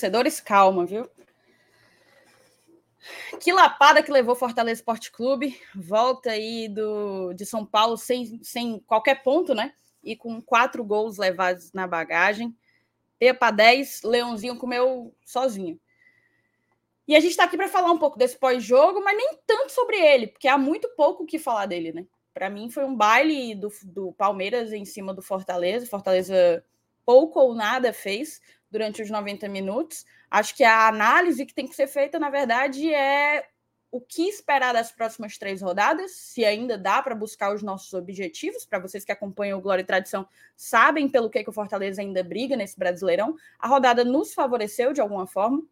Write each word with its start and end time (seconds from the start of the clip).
Torcedores, 0.00 0.40
calma, 0.40 0.86
viu? 0.86 1.06
Que 3.38 3.52
lapada 3.52 4.02
que 4.02 4.10
levou 4.10 4.34
Fortaleza 4.34 4.80
Esporte 4.80 5.12
Clube. 5.12 5.60
Volta 5.74 6.30
aí 6.30 6.70
do, 6.70 7.34
de 7.34 7.44
São 7.44 7.66
Paulo 7.66 7.98
sem, 7.98 8.42
sem 8.42 8.80
qualquer 8.80 9.22
ponto, 9.22 9.54
né? 9.54 9.74
E 10.02 10.16
com 10.16 10.40
quatro 10.40 10.82
gols 10.82 11.18
levados 11.18 11.70
na 11.74 11.86
bagagem. 11.86 12.56
Para 13.38 13.50
10, 13.50 14.00
Leãozinho 14.02 14.56
comeu 14.56 15.14
sozinho. 15.22 15.78
E 17.06 17.14
a 17.14 17.20
gente 17.20 17.32
está 17.32 17.44
aqui 17.44 17.58
para 17.58 17.68
falar 17.68 17.92
um 17.92 17.98
pouco 17.98 18.16
desse 18.16 18.38
pós-jogo, 18.38 19.04
mas 19.04 19.14
nem 19.14 19.38
tanto 19.46 19.70
sobre 19.70 19.98
ele, 19.98 20.28
porque 20.28 20.48
há 20.48 20.56
muito 20.56 20.88
pouco 20.96 21.24
o 21.24 21.26
que 21.26 21.38
falar 21.38 21.66
dele, 21.66 21.92
né? 21.92 22.06
Para 22.32 22.48
mim 22.48 22.70
foi 22.70 22.84
um 22.84 22.96
baile 22.96 23.54
do, 23.54 23.70
do 23.84 24.12
Palmeiras 24.14 24.72
em 24.72 24.86
cima 24.86 25.12
do 25.12 25.20
Fortaleza. 25.20 25.84
Fortaleza 25.84 26.64
pouco 27.04 27.38
ou 27.38 27.54
nada 27.54 27.92
fez 27.92 28.40
durante 28.70 29.02
os 29.02 29.10
90 29.10 29.48
minutos. 29.48 30.04
Acho 30.30 30.54
que 30.54 30.64
a 30.64 30.88
análise 30.88 31.44
que 31.44 31.54
tem 31.54 31.66
que 31.66 31.74
ser 31.74 31.86
feita, 31.86 32.18
na 32.18 32.30
verdade, 32.30 32.92
é 32.92 33.46
o 33.90 34.00
que 34.00 34.28
esperar 34.28 34.72
das 34.72 34.92
próximas 34.92 35.36
três 35.36 35.60
rodadas, 35.60 36.12
se 36.12 36.44
ainda 36.44 36.78
dá 36.78 37.02
para 37.02 37.14
buscar 37.14 37.52
os 37.52 37.62
nossos 37.62 37.92
objetivos. 37.92 38.64
Para 38.64 38.78
vocês 38.78 39.04
que 39.04 39.10
acompanham 39.10 39.58
o 39.58 39.62
Glória 39.62 39.82
e 39.82 39.86
Tradição, 39.86 40.28
sabem 40.56 41.08
pelo 41.08 41.28
que, 41.28 41.42
que 41.42 41.50
o 41.50 41.52
Fortaleza 41.52 42.00
ainda 42.00 42.22
briga 42.22 42.56
nesse 42.56 42.78
Brasileirão. 42.78 43.34
A 43.58 43.66
rodada 43.66 44.04
nos 44.04 44.32
favoreceu 44.32 44.92
de 44.92 45.00
alguma 45.00 45.26
forma. 45.26 45.62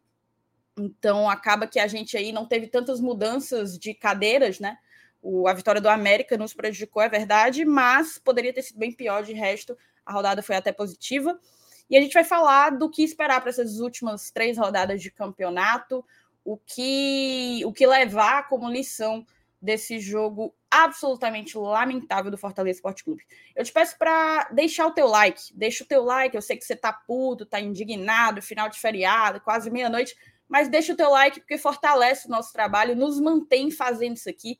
Então 0.77 1.29
acaba 1.29 1.65
que 1.65 1.79
a 1.79 1.87
gente 1.87 2.17
aí 2.17 2.31
não 2.31 2.45
teve 2.45 2.67
tantas 2.67 2.99
mudanças 2.99 3.77
de 3.77 3.93
cadeiras, 3.93 4.59
né? 4.59 4.77
O, 5.21 5.47
a 5.47 5.53
vitória 5.53 5.81
do 5.81 5.89
América 5.89 6.37
nos 6.37 6.53
prejudicou, 6.53 7.01
é 7.01 7.09
verdade, 7.09 7.63
mas 7.63 8.17
poderia 8.17 8.53
ter 8.53 8.61
sido 8.61 8.79
bem 8.79 8.91
pior. 8.91 9.23
De 9.23 9.33
resto, 9.33 9.77
a 10.05 10.11
rodada 10.11 10.41
foi 10.41 10.55
até 10.57 10.71
positiva. 10.73 11.39
E 11.89 11.97
a 11.97 12.01
gente 12.01 12.13
vai 12.13 12.23
falar 12.23 12.71
do 12.71 12.89
que 12.89 13.03
esperar 13.03 13.41
para 13.41 13.49
essas 13.49 13.79
últimas 13.79 14.29
três 14.29 14.57
rodadas 14.57 15.01
de 15.01 15.09
campeonato, 15.09 16.05
o 16.43 16.57
que, 16.57 17.61
o 17.65 17.73
que 17.73 17.85
levar 17.85 18.47
como 18.47 18.69
lição 18.69 19.25
desse 19.61 19.99
jogo 19.99 20.55
absolutamente 20.71 21.57
lamentável 21.57 22.31
do 22.31 22.37
Fortaleza 22.37 22.77
Esporte 22.77 23.03
Clube. 23.03 23.23
Eu 23.55 23.63
te 23.63 23.73
peço 23.73 23.97
para 23.97 24.47
deixar 24.51 24.87
o 24.87 24.91
teu 24.91 25.07
like, 25.07 25.53
deixa 25.53 25.83
o 25.83 25.87
teu 25.87 26.03
like, 26.03 26.35
eu 26.35 26.41
sei 26.41 26.55
que 26.55 26.63
você 26.63 26.75
tá 26.75 26.93
puto, 26.93 27.45
tá 27.45 27.59
indignado, 27.59 28.41
final 28.41 28.69
de 28.69 28.79
feriado, 28.79 29.41
quase 29.41 29.69
meia-noite, 29.69 30.15
mas 30.47 30.69
deixa 30.69 30.93
o 30.93 30.95
teu 30.95 31.09
like 31.09 31.39
porque 31.39 31.57
fortalece 31.57 32.27
o 32.27 32.31
nosso 32.31 32.53
trabalho, 32.53 32.95
nos 32.95 33.19
mantém 33.19 33.69
fazendo 33.69 34.15
isso 34.15 34.29
aqui 34.29 34.59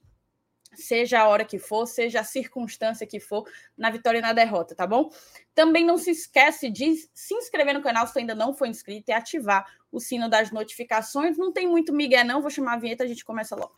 seja 0.74 1.20
a 1.20 1.28
hora 1.28 1.46
que 1.46 1.60
for, 1.60 1.86
seja 1.86 2.22
a 2.22 2.24
circunstância 2.24 3.06
que 3.06 3.20
for, 3.20 3.44
na 3.78 3.90
vitória 3.90 4.20
e 4.20 4.22
na 4.22 4.34
derrota, 4.34 4.76
tá 4.76 4.86
bom? 4.86 5.10
Também 5.54 5.86
não 5.86 5.98
se 5.98 6.12
esquece 6.12 6.70
de 6.70 6.96
se 7.14 7.34
inscrever 7.34 7.74
no 7.74 7.82
canal 7.82 8.08
se 8.08 8.20
ainda 8.20 8.36
não 8.36 8.54
for 8.54 8.68
inscrito 8.68 9.10
e 9.10 9.14
ativar 9.14 9.66
o 9.92 10.00
sino 10.00 10.30
das 10.30 10.52
notificações. 10.52 11.38
Não 11.38 11.52
tem 11.52 11.68
muito 11.68 11.94
migué 11.94 12.24
não, 12.24 12.42
vou 12.42 12.50
chamar 12.50 12.74
a 12.74 12.80
vinheta, 12.80 13.04
a 13.04 13.08
gente 13.08 13.26
começa 13.26 13.56
logo. 13.56 13.74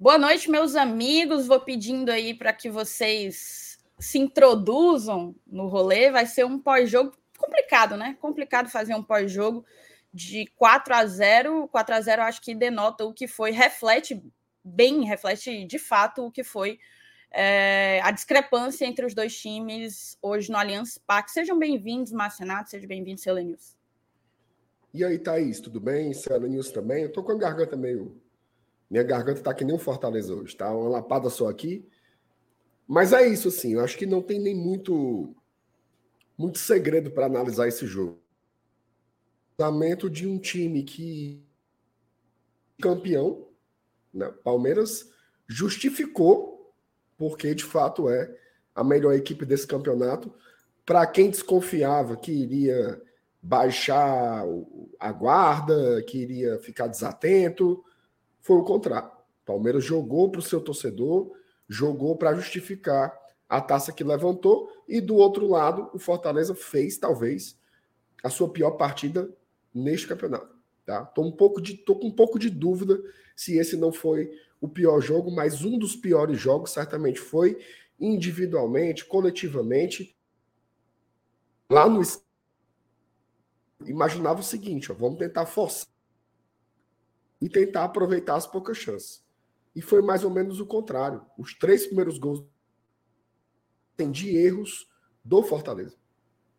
Boa 0.00 0.16
noite, 0.16 0.50
meus 0.50 0.76
amigos. 0.76 1.46
Vou 1.46 1.60
pedindo 1.60 2.08
aí 2.08 2.32
para 2.32 2.54
que 2.54 2.70
vocês 2.70 3.78
se 3.98 4.18
introduzam 4.18 5.36
no 5.46 5.66
rolê. 5.66 6.10
Vai 6.10 6.24
ser 6.24 6.46
um 6.46 6.58
pós-jogo 6.58 7.12
complicado, 7.36 7.98
né? 7.98 8.16
Complicado 8.18 8.70
fazer 8.70 8.94
um 8.94 9.02
pós-jogo 9.02 9.62
de 10.10 10.46
4 10.56 10.94
a 10.94 11.04
0. 11.04 11.68
4 11.68 11.94
a 11.94 12.00
0 12.00 12.22
acho 12.22 12.40
que 12.40 12.54
denota 12.54 13.04
o 13.04 13.12
que 13.12 13.28
foi, 13.28 13.50
reflete 13.50 14.24
bem, 14.64 15.04
reflete 15.04 15.66
de 15.66 15.78
fato 15.78 16.24
o 16.24 16.30
que 16.30 16.42
foi 16.42 16.78
é, 17.30 18.00
a 18.02 18.10
discrepância 18.10 18.86
entre 18.86 19.04
os 19.04 19.12
dois 19.12 19.38
times 19.38 20.16
hoje 20.22 20.50
no 20.50 20.56
Allianz 20.56 20.96
Parque. 20.96 21.30
Sejam 21.30 21.58
bem-vindos, 21.58 22.10
Marcenato, 22.10 22.70
seja 22.70 22.86
bem-vindo, 22.86 23.20
News. 23.34 23.76
E 24.94 25.04
aí, 25.04 25.18
Thaís, 25.18 25.60
tudo 25.60 25.78
bem? 25.78 26.10
News 26.48 26.70
também? 26.70 27.02
Eu 27.02 27.12
tô 27.12 27.22
com 27.22 27.32
a 27.32 27.38
garganta 27.38 27.76
meio 27.76 28.18
minha 28.90 29.04
garganta 29.04 29.40
tá 29.40 29.54
que 29.54 29.64
nem 29.64 29.74
um 29.74 29.78
Fortaleza 29.78 30.34
hoje, 30.34 30.56
tá? 30.56 30.72
Uma 30.74 30.88
lapada 30.88 31.30
só 31.30 31.48
aqui. 31.48 31.88
Mas 32.88 33.12
é 33.12 33.26
isso, 33.26 33.48
assim. 33.48 33.74
Eu 33.74 33.80
acho 33.80 33.96
que 33.96 34.04
não 34.04 34.20
tem 34.20 34.40
nem 34.40 34.54
muito, 34.54 35.34
muito 36.36 36.58
segredo 36.58 37.10
para 37.10 37.26
analisar 37.26 37.68
esse 37.68 37.86
jogo. 37.86 38.20
Lançamento 39.56 40.10
de 40.10 40.26
um 40.26 40.38
time 40.38 40.82
que 40.82 41.40
campeão, 42.82 43.46
né? 44.12 44.32
Palmeiras 44.42 45.08
justificou 45.46 46.50
porque 47.16 47.54
de 47.54 47.64
fato 47.64 48.08
é 48.08 48.34
a 48.74 48.82
melhor 48.82 49.12
equipe 49.12 49.44
desse 49.44 49.66
campeonato. 49.66 50.32
Para 50.86 51.06
quem 51.06 51.30
desconfiava 51.30 52.16
que 52.16 52.32
iria 52.32 53.00
baixar 53.42 54.42
a 54.98 55.12
guarda, 55.12 56.02
que 56.02 56.18
iria 56.18 56.58
ficar 56.60 56.86
desatento, 56.86 57.84
foi 58.40 58.56
o 58.56 58.64
contrário. 58.64 59.10
Palmeiras 59.44 59.84
jogou 59.84 60.30
para 60.30 60.38
o 60.38 60.42
seu 60.42 60.60
torcedor, 60.60 61.32
jogou 61.68 62.16
para 62.16 62.34
justificar 62.34 63.18
a 63.48 63.60
taça 63.60 63.92
que 63.92 64.04
levantou, 64.04 64.70
e 64.86 65.00
do 65.00 65.16
outro 65.16 65.48
lado, 65.48 65.90
o 65.92 65.98
Fortaleza 65.98 66.54
fez, 66.54 66.98
talvez, 66.98 67.58
a 68.22 68.30
sua 68.30 68.48
pior 68.48 68.72
partida 68.72 69.28
neste 69.74 70.06
campeonato. 70.06 70.54
Tá? 70.86 71.04
Tô, 71.04 71.22
um 71.22 71.32
pouco 71.32 71.60
de, 71.60 71.74
tô 71.74 71.96
com 71.96 72.08
um 72.08 72.14
pouco 72.14 72.38
de 72.38 72.48
dúvida 72.48 73.00
se 73.34 73.56
esse 73.56 73.76
não 73.76 73.92
foi 73.92 74.30
o 74.60 74.68
pior 74.68 75.00
jogo, 75.00 75.30
mas 75.30 75.64
um 75.64 75.78
dos 75.78 75.96
piores 75.96 76.38
jogos 76.38 76.70
certamente 76.70 77.18
foi 77.18 77.58
individualmente, 77.98 79.04
coletivamente. 79.04 80.16
Lá 81.68 81.88
no 81.88 82.02
imaginava 83.86 84.40
o 84.40 84.44
seguinte, 84.44 84.92
ó, 84.92 84.94
vamos 84.94 85.18
tentar 85.18 85.46
forçar 85.46 85.88
e 87.40 87.48
tentar 87.48 87.84
aproveitar 87.84 88.36
as 88.36 88.46
poucas 88.46 88.76
chances. 88.76 89.24
E 89.74 89.80
foi 89.80 90.02
mais 90.02 90.24
ou 90.24 90.30
menos 90.30 90.60
o 90.60 90.66
contrário. 90.66 91.24
Os 91.38 91.54
três 91.54 91.86
primeiros 91.86 92.18
gols 92.18 92.44
têm 93.96 94.10
de 94.10 94.36
erros 94.36 94.88
do 95.24 95.42
Fortaleza. 95.42 95.96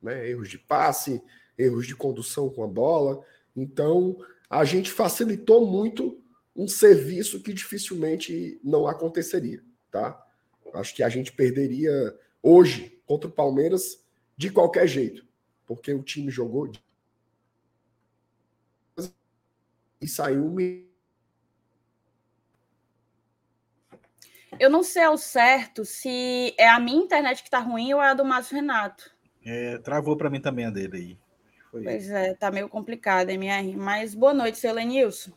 Né? 0.01 0.29
Erros 0.29 0.49
de 0.49 0.57
passe, 0.57 1.21
erros 1.57 1.85
de 1.85 1.95
condução 1.95 2.49
com 2.49 2.63
a 2.63 2.67
bola. 2.67 3.23
Então, 3.55 4.17
a 4.49 4.63
gente 4.63 4.91
facilitou 4.91 5.65
muito 5.65 6.21
um 6.55 6.67
serviço 6.67 7.41
que 7.41 7.53
dificilmente 7.53 8.59
não 8.63 8.87
aconteceria. 8.87 9.63
Tá? 9.91 10.21
Acho 10.73 10.95
que 10.95 11.03
a 11.03 11.09
gente 11.09 11.31
perderia 11.31 12.17
hoje 12.41 13.01
contra 13.05 13.29
o 13.29 13.33
Palmeiras 13.33 14.03
de 14.37 14.49
qualquer 14.49 14.87
jeito, 14.87 15.25
porque 15.65 15.93
o 15.93 16.01
time 16.01 16.31
jogou 16.31 16.71
e 20.01 20.07
saiu 20.07 20.55
Eu 24.59 24.69
não 24.69 24.83
sei 24.83 25.03
ao 25.03 25.17
certo 25.17 25.85
se 25.85 26.53
é 26.57 26.67
a 26.67 26.79
minha 26.79 27.01
internet 27.03 27.43
que 27.43 27.49
tá 27.49 27.59
ruim 27.59 27.93
ou 27.93 28.01
é 28.01 28.09
a 28.09 28.13
do 28.13 28.25
Márcio 28.25 28.55
Renato. 28.55 29.09
É, 29.45 29.77
travou 29.77 30.17
para 30.17 30.29
mim 30.29 30.41
também 30.41 30.65
a 30.65 30.69
dele 30.69 30.97
aí. 30.97 31.17
Foi. 31.71 31.83
Pois 31.83 32.09
é, 32.09 32.33
tá 32.35 32.51
meio 32.51 32.67
complicado, 32.67 33.29
MR. 33.29 33.75
Mas 33.77 34.13
boa 34.13 34.33
noite, 34.33 34.57
seu 34.57 34.73
Lenilson. 34.73 35.31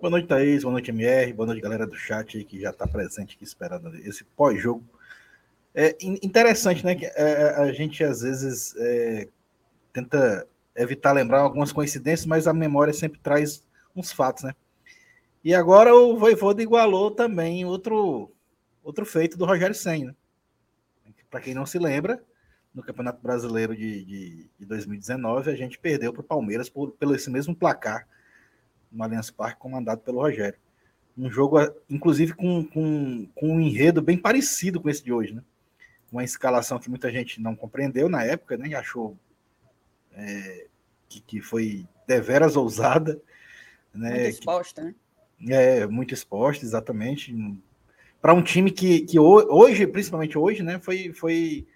Boa 0.00 0.10
noite, 0.10 0.26
Thaís. 0.26 0.62
Boa 0.62 0.72
noite, 0.72 0.90
MR. 0.90 1.32
Boa 1.32 1.46
noite, 1.46 1.60
galera 1.60 1.86
do 1.86 1.94
chat 1.94 2.38
aí 2.38 2.44
que 2.44 2.60
já 2.60 2.70
está 2.70 2.86
presente 2.86 3.36
aqui 3.36 3.44
esperando 3.44 3.94
esse 3.96 4.24
pós-jogo. 4.24 4.82
É 5.74 5.96
interessante, 6.00 6.84
né? 6.84 6.94
Que 6.94 7.06
é, 7.06 7.54
a 7.56 7.72
gente 7.72 8.02
às 8.02 8.22
vezes 8.22 8.74
é, 8.76 9.28
tenta 9.92 10.48
evitar 10.74 11.12
lembrar 11.12 11.40
algumas 11.40 11.70
coincidências, 11.70 12.26
mas 12.26 12.46
a 12.46 12.52
memória 12.52 12.92
sempre 12.92 13.20
traz 13.20 13.62
uns 14.00 14.12
fatos, 14.12 14.44
né? 14.44 14.54
E 15.42 15.54
agora 15.54 15.94
o 15.94 16.18
Voivoda 16.18 16.62
igualou 16.62 17.10
também 17.10 17.64
outro, 17.64 18.30
outro 18.82 19.06
feito 19.06 19.38
do 19.38 19.44
Rogério 19.44 19.74
Senna. 19.74 20.14
Né? 21.04 21.12
Para 21.30 21.40
quem 21.40 21.54
não 21.54 21.64
se 21.64 21.78
lembra, 21.78 22.22
no 22.74 22.82
Campeonato 22.82 23.22
Brasileiro 23.22 23.76
de, 23.76 24.04
de, 24.04 24.50
de 24.58 24.66
2019, 24.66 25.50
a 25.50 25.54
gente 25.54 25.78
perdeu 25.78 26.12
para 26.12 26.20
o 26.20 26.24
Palmeiras 26.24 26.68
por, 26.68 26.92
pelo 26.92 27.14
esse 27.14 27.30
mesmo 27.30 27.54
placar 27.54 28.06
no 28.90 29.02
Allianz 29.02 29.30
Parque, 29.30 29.60
comandado 29.60 30.00
pelo 30.00 30.20
Rogério. 30.20 30.58
Um 31.16 31.30
jogo, 31.30 31.58
inclusive, 31.90 32.32
com, 32.32 32.64
com, 32.64 33.26
com 33.34 33.56
um 33.56 33.60
enredo 33.60 34.00
bem 34.00 34.16
parecido 34.16 34.80
com 34.80 34.88
esse 34.88 35.02
de 35.02 35.12
hoje, 35.12 35.34
né? 35.34 35.42
Uma 36.10 36.24
escalação 36.24 36.78
que 36.78 36.88
muita 36.88 37.10
gente 37.10 37.40
não 37.40 37.54
compreendeu 37.54 38.08
na 38.08 38.24
época, 38.24 38.56
né? 38.56 38.68
E 38.68 38.74
achou 38.74 39.18
é, 40.12 40.66
que, 41.08 41.20
que 41.20 41.40
foi 41.40 41.86
deveras 42.06 42.56
ousada 42.56 43.20
né? 43.98 44.10
Muito 44.10 44.28
exposta, 44.28 44.82
né? 44.82 44.94
É, 45.48 45.86
muito 45.86 46.14
exposta, 46.14 46.64
exatamente. 46.64 47.34
Para 48.20 48.34
um 48.34 48.42
time 48.42 48.70
que, 48.70 49.00
que 49.00 49.18
hoje, 49.18 49.86
principalmente 49.86 50.36
hoje, 50.36 50.62
né, 50.62 50.78
foi, 50.80 51.12
foi 51.12 51.66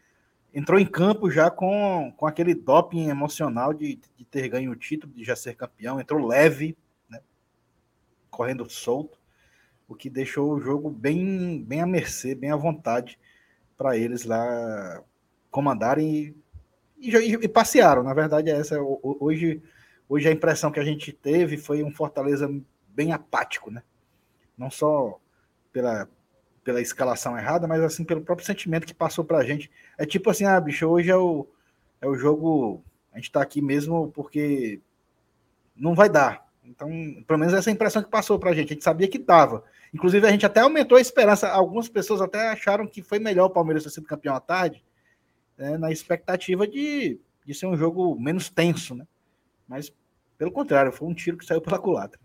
entrou 0.53 0.79
em 0.79 0.87
campo 0.87 1.31
já 1.31 1.51
com, 1.51 2.13
com 2.17 2.27
aquele 2.27 2.55
doping 2.55 3.09
emocional 3.09 3.73
de, 3.73 4.01
de 4.17 4.25
ter 4.25 4.49
ganho 4.49 4.73
o 4.73 4.77
título, 4.77 5.13
de 5.13 5.25
já 5.25 5.37
ser 5.37 5.55
campeão, 5.55 6.01
entrou 6.01 6.27
leve, 6.27 6.77
né? 7.09 7.21
correndo 8.31 8.69
solto, 8.69 9.19
o 9.89 9.95
que 9.95 10.11
deixou 10.11 10.53
o 10.53 10.61
jogo 10.61 10.91
bem, 10.91 11.63
bem 11.63 11.81
à 11.81 11.87
mercê, 11.87 12.35
bem 12.35 12.51
à 12.51 12.57
vontade 12.57 13.19
para 13.77 13.97
eles 13.97 14.25
lá 14.25 15.03
comandarem 15.51 16.35
e, 16.99 17.11
e, 17.11 17.33
e, 17.35 17.49
passearam. 17.49 18.03
Na 18.03 18.15
verdade, 18.15 18.51
é 18.51 18.55
essa. 18.55 18.79
Hoje, 18.81 19.63
hoje 20.13 20.29
a 20.29 20.33
impressão 20.33 20.71
que 20.71 20.79
a 20.79 20.85
gente 20.85 21.11
teve 21.11 21.57
foi 21.57 21.83
um 21.83 21.91
Fortaleza 21.91 22.47
bem 22.89 23.13
apático, 23.13 23.71
né? 23.71 23.83
Não 24.59 24.71
só 24.71 25.19
pela, 25.73 26.07
pela 26.63 26.83
escalação 26.83 27.39
errada, 27.39 27.67
mas 27.67 27.81
assim 27.81 28.05
pelo 28.05 28.21
próprio 28.21 28.47
sentimento 28.47 28.87
que 28.87 28.93
passou 28.93 29.25
para 29.25 29.39
a 29.39 29.45
gente. 29.45 29.71
É 29.97 30.05
tipo 30.05 30.29
assim, 30.29 30.45
ah, 30.45 30.61
bicho, 30.61 30.87
hoje 30.87 31.11
é 31.11 31.17
o, 31.17 31.47
é 31.99 32.07
o 32.07 32.15
jogo. 32.15 32.85
A 33.11 33.17
gente 33.17 33.29
está 33.29 33.41
aqui 33.41 33.63
mesmo 33.63 34.13
porque 34.13 34.83
não 35.75 35.95
vai 35.95 36.11
dar. 36.11 36.47
Então, 36.63 36.91
pelo 37.27 37.39
menos 37.39 37.55
essa 37.55 37.71
impressão 37.71 38.03
que 38.03 38.11
passou 38.11 38.39
para 38.39 38.51
a 38.51 38.55
gente. 38.55 38.73
A 38.73 38.75
gente 38.75 38.85
sabia 38.85 39.09
que 39.09 39.19
dava. 39.19 39.65
Inclusive, 39.95 40.27
a 40.27 40.31
gente 40.31 40.45
até 40.45 40.61
aumentou 40.61 40.99
a 40.99 41.01
esperança. 41.01 41.49
Algumas 41.49 41.89
pessoas 41.89 42.21
até 42.21 42.51
acharam 42.51 42.87
que 42.87 43.03
foi 43.03 43.19
melhor 43.19 43.47
o 43.47 43.51
Palmeiras 43.51 43.83
ter 43.83 43.91
sido 43.91 44.07
campeão 44.07 44.35
à 44.35 44.41
tarde, 44.41 44.85
né, 45.57 45.79
na 45.79 45.91
expectativa 45.91 46.67
de, 46.67 47.19
de 47.47 47.55
ser 47.55 47.65
um 47.65 47.79
jogo 47.79 48.15
menos 48.21 48.51
tenso, 48.51 48.95
né? 48.95 49.07
Mas, 49.67 49.91
pelo 50.43 50.51
contrário, 50.51 50.91
foi 50.91 51.07
um 51.07 51.15
tiro 51.15 51.39
que 51.39 51.45
saiu 51.45 51.61
pela 51.61 51.79
culatra. 51.79 52.19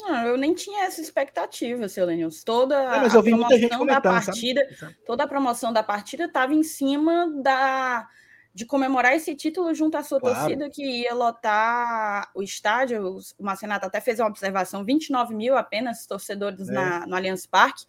Não, 0.00 0.26
eu 0.26 0.36
nem 0.36 0.52
tinha 0.54 0.86
essa 0.86 1.00
expectativa, 1.00 1.88
seu 1.88 2.04
Lenils. 2.04 2.42
Toda 2.42 2.74
é, 2.74 3.06
a 3.06 3.22
promoção 3.22 3.86
da 3.86 4.00
partida, 4.00 4.76
sabe? 4.76 4.96
toda 5.06 5.22
a 5.22 5.28
promoção 5.28 5.72
da 5.72 5.84
partida 5.84 6.24
estava 6.24 6.52
em 6.52 6.64
cima 6.64 7.32
da 7.44 8.08
de 8.52 8.66
comemorar 8.66 9.14
esse 9.14 9.36
título 9.36 9.72
junto 9.72 9.96
à 9.96 10.02
sua 10.02 10.18
claro. 10.18 10.36
torcida 10.36 10.68
que 10.68 10.82
ia 10.82 11.14
lotar 11.14 12.28
o 12.34 12.42
estádio. 12.42 13.20
O 13.38 13.44
Marcenato 13.44 13.86
até 13.86 14.00
fez 14.00 14.18
uma 14.18 14.26
observação: 14.26 14.84
29 14.84 15.32
mil 15.32 15.56
apenas 15.56 16.04
torcedores 16.08 16.68
é. 16.68 16.72
na, 16.72 17.06
no 17.06 17.14
Allianz 17.14 17.46
Parque. 17.46 17.84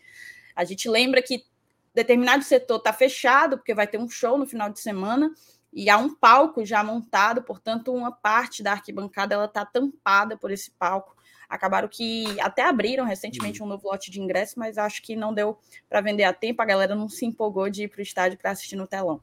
A 0.55 0.63
gente 0.63 0.87
lembra 0.87 1.23
que 1.23 1.43
determinado 1.91 2.43
setor 2.43 2.77
está 2.77 2.93
fechado, 2.93 3.57
porque 3.57 3.73
vai 3.73 3.87
ter 3.87 3.97
um 3.97 4.07
show 4.07 4.37
no 4.37 4.45
final 4.45 4.69
de 4.69 4.79
semana, 4.79 5.33
e 5.73 5.89
há 5.89 5.97
um 5.97 6.13
palco 6.13 6.65
já 6.65 6.83
montado, 6.83 7.41
portanto, 7.41 7.93
uma 7.93 8.11
parte 8.11 8.61
da 8.61 8.73
arquibancada 8.73 9.35
ela 9.35 9.45
está 9.45 9.65
tampada 9.65 10.37
por 10.37 10.51
esse 10.51 10.71
palco. 10.71 11.15
Acabaram 11.47 11.87
que 11.87 12.39
até 12.39 12.63
abriram 12.63 13.05
recentemente 13.05 13.61
uhum. 13.61 13.67
um 13.67 13.69
novo 13.71 13.87
lote 13.87 14.09
de 14.09 14.21
ingressos, 14.21 14.55
mas 14.55 14.77
acho 14.77 15.01
que 15.01 15.15
não 15.15 15.33
deu 15.33 15.57
para 15.89 16.01
vender 16.01 16.23
a 16.23 16.33
tempo, 16.33 16.61
a 16.61 16.65
galera 16.65 16.95
não 16.95 17.09
se 17.09 17.25
empolgou 17.25 17.69
de 17.69 17.83
ir 17.83 17.87
para 17.87 17.99
o 17.99 18.03
estádio 18.03 18.37
para 18.37 18.51
assistir 18.51 18.75
no 18.75 18.87
telão. 18.87 19.21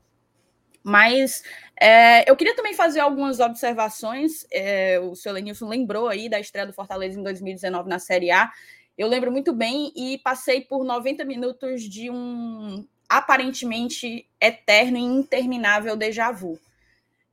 Mas 0.83 1.43
é, 1.81 2.31
eu 2.31 2.37
queria 2.37 2.55
também 2.55 2.73
fazer 2.73 3.01
algumas 3.01 3.41
observações. 3.41 4.47
É, 4.51 4.99
o 5.01 5.15
seu 5.15 5.33
Lenilson 5.33 5.69
lembrou 5.69 6.09
aí 6.09 6.29
da 6.29 6.41
estreia 6.41 6.67
do 6.67 6.73
Fortaleza 6.73 7.19
em 7.19 7.23
2019 7.23 7.89
na 7.89 7.99
Série 7.99 8.31
A. 8.31 8.51
Eu 8.97 9.07
lembro 9.07 9.31
muito 9.31 9.53
bem 9.53 9.93
e 9.95 10.19
passei 10.19 10.63
por 10.63 10.85
90 10.85 11.25
minutos 11.25 11.83
de 11.83 12.11
um 12.11 12.87
aparentemente 13.09 14.29
eterno 14.41 14.99
e 14.99 15.01
interminável 15.01 15.97
déjà 15.97 16.31
vu. 16.31 16.59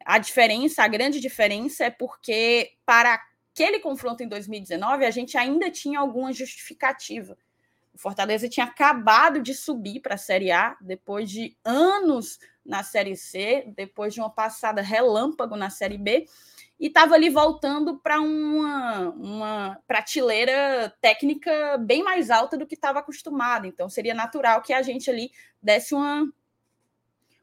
A 0.06 0.18
diferença, 0.18 0.84
a 0.84 0.88
grande 0.88 1.20
diferença 1.20 1.86
é 1.86 1.90
porque 1.90 2.74
para 2.86 3.20
aquele 3.52 3.80
confronto 3.80 4.22
em 4.24 4.28
2019 4.28 5.06
a 5.06 5.12
gente 5.12 5.38
ainda 5.38 5.70
tinha 5.72 6.00
alguma 6.00 6.32
justificativa. 6.32 7.38
O 7.94 7.98
Fortaleza 7.98 8.50
tinha 8.50 8.66
acabado 8.66 9.42
de 9.42 9.54
subir 9.54 10.02
para 10.02 10.16
a 10.16 10.18
Série 10.18 10.52
A 10.52 10.78
depois 10.82 11.30
de 11.30 11.56
anos 11.64 12.40
na 12.66 12.84
Série 12.84 13.16
C, 13.16 13.64
depois 13.76 14.14
de 14.14 14.20
uma 14.20 14.30
passada 14.30 14.82
relâmpago 14.82 15.56
na 15.56 15.70
Série 15.70 15.98
B, 15.98 16.28
e 16.80 16.88
estava 16.88 17.16
ali 17.16 17.30
voltando 17.30 17.98
para 18.00 18.20
uma, 18.20 19.10
uma 19.12 19.80
prateleira 19.88 20.94
técnica 21.00 21.78
bem 21.78 22.04
mais 22.04 22.30
alta 22.30 22.58
do 22.58 22.68
que 22.68 22.76
estava 22.76 23.00
acostumado. 23.00 23.66
Então, 23.66 23.90
seria 23.90 24.14
natural 24.14 24.62
que 24.62 24.74
a 24.74 24.82
gente 24.82 25.10
ali 25.10 25.32
desse 25.62 25.96
uma, 25.96 26.30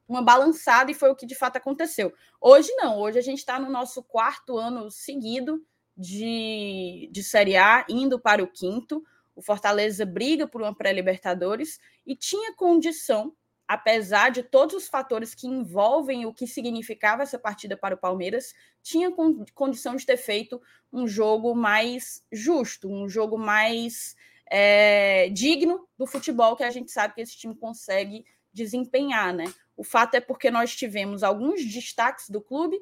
uma 0.06 0.23
balançada, 0.23 0.90
e 0.90 0.94
foi 0.94 1.11
o 1.11 1.17
que 1.17 1.26
de 1.26 1.34
fato 1.34 1.56
aconteceu. 1.56 2.12
Hoje, 2.40 2.70
não. 2.76 2.99
Hoje, 2.99 3.19
a 3.19 3.23
gente 3.23 3.38
está 3.38 3.58
no 3.58 3.70
nosso 3.70 4.02
quarto 4.02 4.58
ano 4.58 4.90
seguido 4.90 5.64
de, 5.96 7.08
de 7.11 7.23
Série 7.23 7.56
A, 7.56 7.87
indo 7.88 8.20
para 8.20 8.43
o 8.43 8.49
quinto. 8.49 9.02
O 9.34 9.40
Fortaleza 9.40 10.05
briga 10.05 10.46
por 10.46 10.61
uma 10.61 10.75
pré-Libertadores 10.75 11.81
e 12.06 12.14
tinha 12.14 12.55
condição 12.55 13.34
apesar 13.66 14.30
de 14.30 14.42
todos 14.42 14.74
os 14.74 14.88
fatores 14.88 15.34
que 15.34 15.46
envolvem 15.46 16.26
o 16.26 16.34
que 16.34 16.46
significava 16.46 17.22
essa 17.22 17.38
partida 17.38 17.76
para 17.76 17.94
o 17.94 17.98
Palmeiras, 17.98 18.54
tinha 18.82 19.10
condição 19.54 19.96
de 19.96 20.04
ter 20.04 20.16
feito 20.16 20.60
um 20.92 21.06
jogo 21.06 21.54
mais 21.54 22.22
justo, 22.30 22.88
um 22.90 23.08
jogo 23.08 23.38
mais 23.38 24.14
é, 24.50 25.28
digno 25.31 25.88
do 25.96 26.06
futebol 26.06 26.56
que 26.56 26.64
a 26.64 26.70
gente 26.70 26.90
sabe 26.90 27.14
que 27.14 27.20
esse 27.20 27.36
time 27.36 27.56
consegue 27.56 28.24
desempenhar, 28.52 29.32
né? 29.32 29.44
O 29.76 29.82
fato 29.82 30.14
é 30.14 30.20
porque 30.20 30.50
nós 30.50 30.76
tivemos 30.76 31.22
alguns 31.22 31.64
destaques 31.64 32.28
do 32.28 32.40
clube 32.40 32.78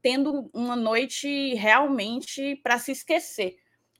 tendo 0.00 0.48
uma 0.54 0.76
noite 0.76 1.54
realmente 1.54 2.56
para 2.62 2.78
se 2.78 2.92
esquecer. 2.92 3.56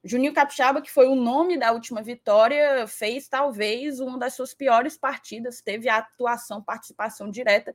Juninho 0.08 0.32
Capixaba, 0.32 0.80
que 0.80 0.90
foi 0.90 1.06
o 1.06 1.14
nome 1.14 1.58
da 1.58 1.72
última 1.72 2.02
vitória, 2.02 2.86
fez 2.86 3.28
talvez 3.28 4.00
uma 4.00 4.18
das 4.18 4.34
suas 4.34 4.54
piores 4.54 4.96
partidas, 4.96 5.60
teve 5.60 5.88
atuação, 5.88 6.62
participação 6.62 7.30
direta, 7.30 7.74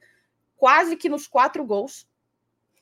quase 0.56 0.96
que 0.96 1.10
nos 1.10 1.28
quatro 1.28 1.64
gols 1.66 2.08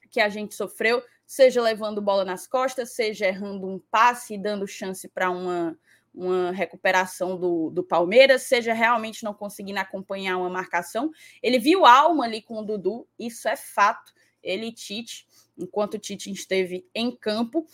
que 0.09 0.19
a 0.19 0.29
gente 0.29 0.53
sofreu, 0.55 1.03
seja 1.25 1.61
levando 1.61 2.01
bola 2.01 2.25
nas 2.25 2.45
costas, 2.45 2.91
seja 2.91 3.27
errando 3.27 3.67
um 3.67 3.79
passe 3.79 4.33
e 4.33 4.37
dando 4.37 4.67
chance 4.67 5.07
para 5.07 5.29
uma, 5.29 5.77
uma 6.13 6.51
recuperação 6.51 7.37
do, 7.37 7.69
do 7.69 7.83
Palmeiras, 7.83 8.43
seja 8.43 8.73
realmente 8.73 9.23
não 9.23 9.33
conseguindo 9.33 9.79
acompanhar 9.79 10.37
uma 10.37 10.49
marcação. 10.49 11.09
Ele 11.41 11.57
viu 11.57 11.85
alma 11.85 12.25
ali 12.25 12.41
com 12.41 12.59
o 12.59 12.65
Dudu, 12.65 13.07
isso 13.17 13.47
é 13.47 13.55
fato. 13.55 14.13
Ele 14.43 14.67
e 14.67 14.71
Tite, 14.71 15.25
enquanto 15.57 15.93
o 15.93 15.99
Tite 15.99 16.31
esteve 16.31 16.85
em 16.93 17.15
campo. 17.15 17.65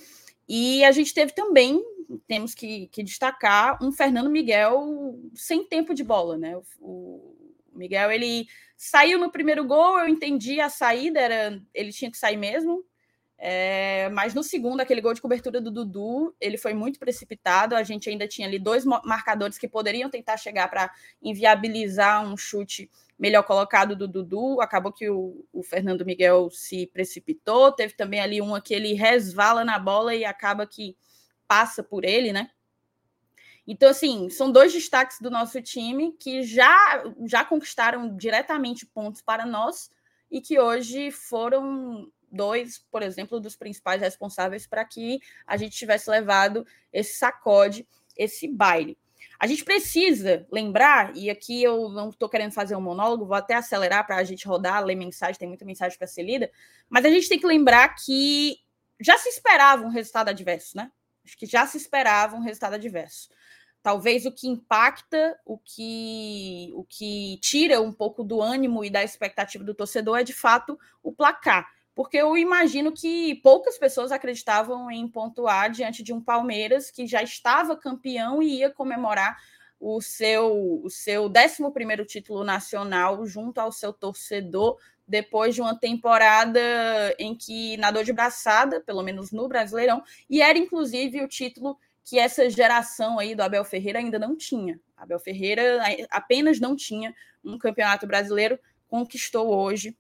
E 0.48 0.84
a 0.86 0.92
gente 0.92 1.14
teve 1.14 1.34
também, 1.34 1.84
temos 2.28 2.56
que, 2.56 2.88
que 2.88 3.04
destacar, 3.04 3.78
um 3.84 3.92
Fernando 3.92 4.30
Miguel 4.30 5.20
sem 5.36 5.64
tempo 5.64 5.94
de 5.94 6.04
bola, 6.04 6.38
né? 6.38 6.56
O, 6.56 6.64
o, 6.80 7.36
Miguel, 7.74 8.12
ele 8.12 8.48
saiu 8.76 9.20
no 9.20 9.32
primeiro 9.32 9.66
gol, 9.66 10.00
eu 10.00 10.08
entendi 10.08 10.60
a 10.60 10.70
saída, 10.70 11.20
era, 11.20 11.62
ele 11.74 11.92
tinha 11.92 12.10
que 12.10 12.18
sair 12.18 12.38
mesmo, 12.38 12.84
é, 13.40 14.10
mas 14.10 14.34
no 14.34 14.42
segundo, 14.42 14.82
aquele 14.82 15.00
gol 15.00 15.14
de 15.14 15.22
cobertura 15.22 15.62
do 15.62 15.70
Dudu, 15.70 16.36
ele 16.42 16.58
foi 16.58 16.74
muito 16.74 16.98
precipitado. 16.98 17.76
A 17.76 17.84
gente 17.84 18.10
ainda 18.10 18.28
tinha 18.28 18.48
ali 18.48 18.58
dois 18.58 18.84
marcadores 18.84 19.58
que 19.58 19.68
poderiam 19.68 20.10
tentar 20.10 20.38
chegar 20.38 20.68
para 20.70 20.92
inviabilizar 21.22 22.26
um 22.26 22.36
chute 22.36 22.90
melhor 23.18 23.44
colocado 23.44 23.96
do 23.96 24.08
Dudu. 24.08 24.62
Acabou 24.62 24.92
que 24.92 25.10
o, 25.10 25.46
o, 25.52 25.64
Fernando 25.64 26.06
Miguel 26.06 26.50
se 26.52 26.88
precipitou. 26.88 27.72
Teve 27.72 27.94
também 27.94 28.20
ali 28.20 28.42
uma 28.42 28.62
que 28.62 28.74
ele 28.74 28.94
resvala 28.94 29.66
na 29.66 29.80
bola 29.80 30.14
e 30.14 30.24
acaba 30.24 30.68
que 30.68 30.96
passa 31.48 31.84
por 31.84 32.04
ele, 32.04 32.32
né? 32.32 32.50
Então, 33.66 33.90
assim, 33.90 34.30
são 34.30 34.50
dois 34.50 34.72
destaques 34.72 35.20
do 35.20 35.30
nosso 35.30 35.62
time 35.62 36.14
que 36.14 36.44
já, 36.44 37.04
já 37.26 37.44
conquistaram 37.44 38.16
diretamente 38.16 38.86
pontos 38.86 39.22
para 39.22 39.46
nós 39.46 39.92
e 40.32 40.40
que 40.40 40.58
hoje 40.58 41.12
foram 41.12 42.10
dois, 42.32 42.80
por 42.92 43.02
exemplo, 43.02 43.40
dos 43.40 43.56
principais 43.56 44.02
responsáveis 44.02 44.66
para 44.66 44.86
que 44.86 45.20
a 45.46 45.58
gente 45.58 45.78
tivesse 45.78 46.10
levado 46.10 46.66
esse 46.94 47.18
sacode, 47.18 47.86
esse 48.16 48.48
baile. 48.48 48.98
A 49.40 49.46
gente 49.46 49.64
precisa 49.64 50.48
lembrar, 50.52 51.16
e 51.16 51.30
aqui 51.30 51.62
eu 51.62 51.90
não 51.90 52.10
estou 52.10 52.28
querendo 52.28 52.52
fazer 52.52 52.76
um 52.76 52.82
monólogo, 52.82 53.26
vou 53.26 53.36
até 53.36 53.54
acelerar 53.54 54.06
para 54.06 54.18
a 54.18 54.24
gente 54.24 54.48
rodar, 54.48 54.84
ler 54.84 54.96
mensagem, 54.96 55.38
tem 55.38 55.48
muita 55.48 55.66
mensagem 55.66 55.98
para 55.98 56.08
ser 56.08 56.24
lida, 56.24 56.52
mas 56.90 57.06
a 57.06 57.10
gente 57.10 57.30
tem 57.30 57.40
que 57.40 57.46
lembrar 57.46 57.90
que 57.90 58.58
já 59.00 59.18
se 59.18 59.30
esperava 59.30 59.84
um 59.84 59.90
resultado 59.90 60.30
adverso, 60.30 60.76
né? 60.76 60.92
Acho 61.24 61.38
que 61.38 61.46
já 61.46 61.68
se 61.68 61.78
esperava 61.78 62.36
um 62.36 62.42
resultado 62.42 62.74
adverso. 62.74 63.30
Talvez 63.84 64.26
o 64.26 64.32
que 64.32 64.48
impacta, 64.48 65.40
o 65.46 65.58
que, 65.58 66.72
o 66.74 66.84
que 66.84 67.38
tira 67.42 67.80
um 67.80 67.94
pouco 67.94 68.24
do 68.24 68.42
ânimo 68.42 68.84
e 68.84 68.90
da 68.90 69.04
expectativa 69.04 69.64
do 69.64 69.74
torcedor 69.74 70.20
é 70.20 70.24
de 70.24 70.34
fato 70.34 70.80
o 71.04 71.12
placar 71.12 71.77
porque 71.98 72.18
eu 72.18 72.38
imagino 72.38 72.92
que 72.92 73.34
poucas 73.42 73.76
pessoas 73.76 74.12
acreditavam 74.12 74.92
em 74.92 75.08
pontuar 75.08 75.72
diante 75.72 76.04
de 76.04 76.14
um 76.14 76.22
Palmeiras 76.22 76.92
que 76.92 77.08
já 77.08 77.24
estava 77.24 77.76
campeão 77.76 78.40
e 78.40 78.60
ia 78.60 78.70
comemorar 78.70 79.36
o 79.80 80.00
seu, 80.00 80.84
o 80.84 80.92
seu 80.92 81.24
11 81.26 82.06
título 82.06 82.44
nacional 82.44 83.26
junto 83.26 83.58
ao 83.58 83.72
seu 83.72 83.92
torcedor, 83.92 84.78
depois 85.08 85.56
de 85.56 85.62
uma 85.62 85.76
temporada 85.76 86.60
em 87.18 87.36
que 87.36 87.76
nadou 87.78 88.04
de 88.04 88.14
braçada, 88.14 88.80
pelo 88.80 89.02
menos 89.02 89.32
no 89.32 89.48
Brasileirão, 89.48 90.04
e 90.30 90.40
era 90.40 90.56
inclusive 90.56 91.24
o 91.24 91.28
título 91.28 91.80
que 92.06 92.20
essa 92.20 92.48
geração 92.48 93.18
aí 93.18 93.34
do 93.34 93.42
Abel 93.42 93.66
Ferreira 93.66 93.98
ainda 93.98 94.20
não 94.20 94.38
tinha. 94.38 94.80
Abel 94.96 95.20
Ferreira 95.20 95.82
apenas 96.12 96.60
não 96.60 96.76
tinha 96.76 97.12
um 97.44 97.58
campeonato 97.58 98.06
brasileiro 98.06 98.60
conquistou 98.88 99.52
hoje 99.52 99.98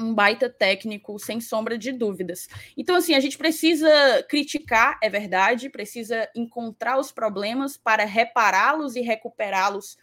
um 0.00 0.14
baita 0.14 0.48
técnico, 0.48 1.18
sem 1.18 1.40
sombra 1.40 1.76
de 1.76 1.92
dúvidas. 1.92 2.48
Então, 2.76 2.96
assim, 2.96 3.14
a 3.14 3.20
gente 3.20 3.36
precisa 3.36 3.90
criticar, 4.28 4.98
é 5.02 5.08
verdade, 5.08 5.68
precisa 5.68 6.28
encontrar 6.34 6.98
os 6.98 7.12
problemas 7.12 7.76
para 7.76 8.04
repará-los 8.04 8.96
e 8.96 9.00
recuperá-los 9.00 9.96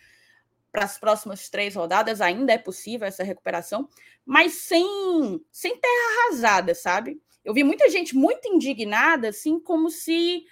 para 0.72 0.84
as 0.84 0.98
próximas 0.98 1.50
três 1.50 1.76
rodadas. 1.76 2.22
Ainda 2.22 2.54
é 2.54 2.58
possível 2.58 3.08
essa 3.08 3.24
recuperação, 3.24 3.90
mas 4.26 4.54
sem, 4.54 5.44
sem 5.52 5.78
terra 5.78 6.28
arrasada, 6.28 6.76
sabe? 6.76 7.20
Eu 7.44 7.54
vi 7.54 7.64
muita 7.64 7.90
gente 7.90 8.16
muito 8.16 8.48
indignada, 8.48 9.30
assim, 9.30 9.60
como 9.60 9.90
se 9.90 10.44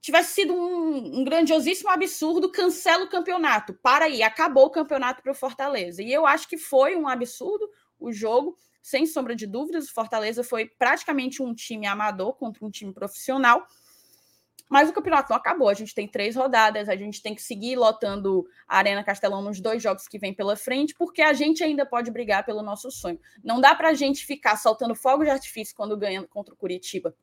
tivesse 0.00 0.34
sido 0.34 0.52
um, 0.52 1.20
um, 1.20 1.24
grandiosíssimo 1.24 1.88
absurdo, 1.88 2.50
cancela 2.50 3.04
o 3.04 3.08
campeonato. 3.08 3.72
Para 3.74 4.06
aí, 4.06 4.20
acabou 4.20 4.66
o 4.66 4.70
campeonato 4.70 5.22
para 5.22 5.30
o 5.30 5.34
Fortaleza. 5.34 6.02
E 6.02 6.12
eu 6.12 6.26
acho 6.26 6.48
que 6.48 6.58
foi 6.58 6.96
um 6.96 7.06
absurdo 7.06 7.70
o 8.02 8.12
jogo, 8.12 8.56
sem 8.82 9.06
sombra 9.06 9.34
de 9.34 9.46
dúvidas. 9.46 9.88
O 9.88 9.92
Fortaleza 9.92 10.42
foi 10.42 10.66
praticamente 10.66 11.42
um 11.42 11.54
time 11.54 11.86
amador 11.86 12.34
contra 12.34 12.64
um 12.64 12.70
time 12.70 12.92
profissional. 12.92 13.66
Mas 14.68 14.88
o 14.88 14.92
campeonato 14.92 15.30
não 15.30 15.36
acabou. 15.36 15.68
A 15.68 15.74
gente 15.74 15.94
tem 15.94 16.08
três 16.08 16.34
rodadas, 16.34 16.88
a 16.88 16.96
gente 16.96 17.22
tem 17.22 17.34
que 17.34 17.42
seguir 17.42 17.76
lotando 17.76 18.46
a 18.66 18.78
Arena 18.78 19.04
Castelão 19.04 19.42
nos 19.42 19.60
dois 19.60 19.82
jogos 19.82 20.08
que 20.08 20.18
vem 20.18 20.32
pela 20.32 20.56
frente, 20.56 20.94
porque 20.94 21.20
a 21.20 21.34
gente 21.34 21.62
ainda 21.62 21.84
pode 21.84 22.10
brigar 22.10 22.44
pelo 22.44 22.62
nosso 22.62 22.90
sonho. 22.90 23.20
Não 23.44 23.60
dá 23.60 23.74
para 23.74 23.90
a 23.90 23.94
gente 23.94 24.24
ficar 24.24 24.56
soltando 24.56 24.94
fogo 24.94 25.24
de 25.24 25.30
artifício 25.30 25.76
quando 25.76 25.96
ganha 25.96 26.26
contra 26.26 26.54
o 26.54 26.56
Curitiba 26.56 27.14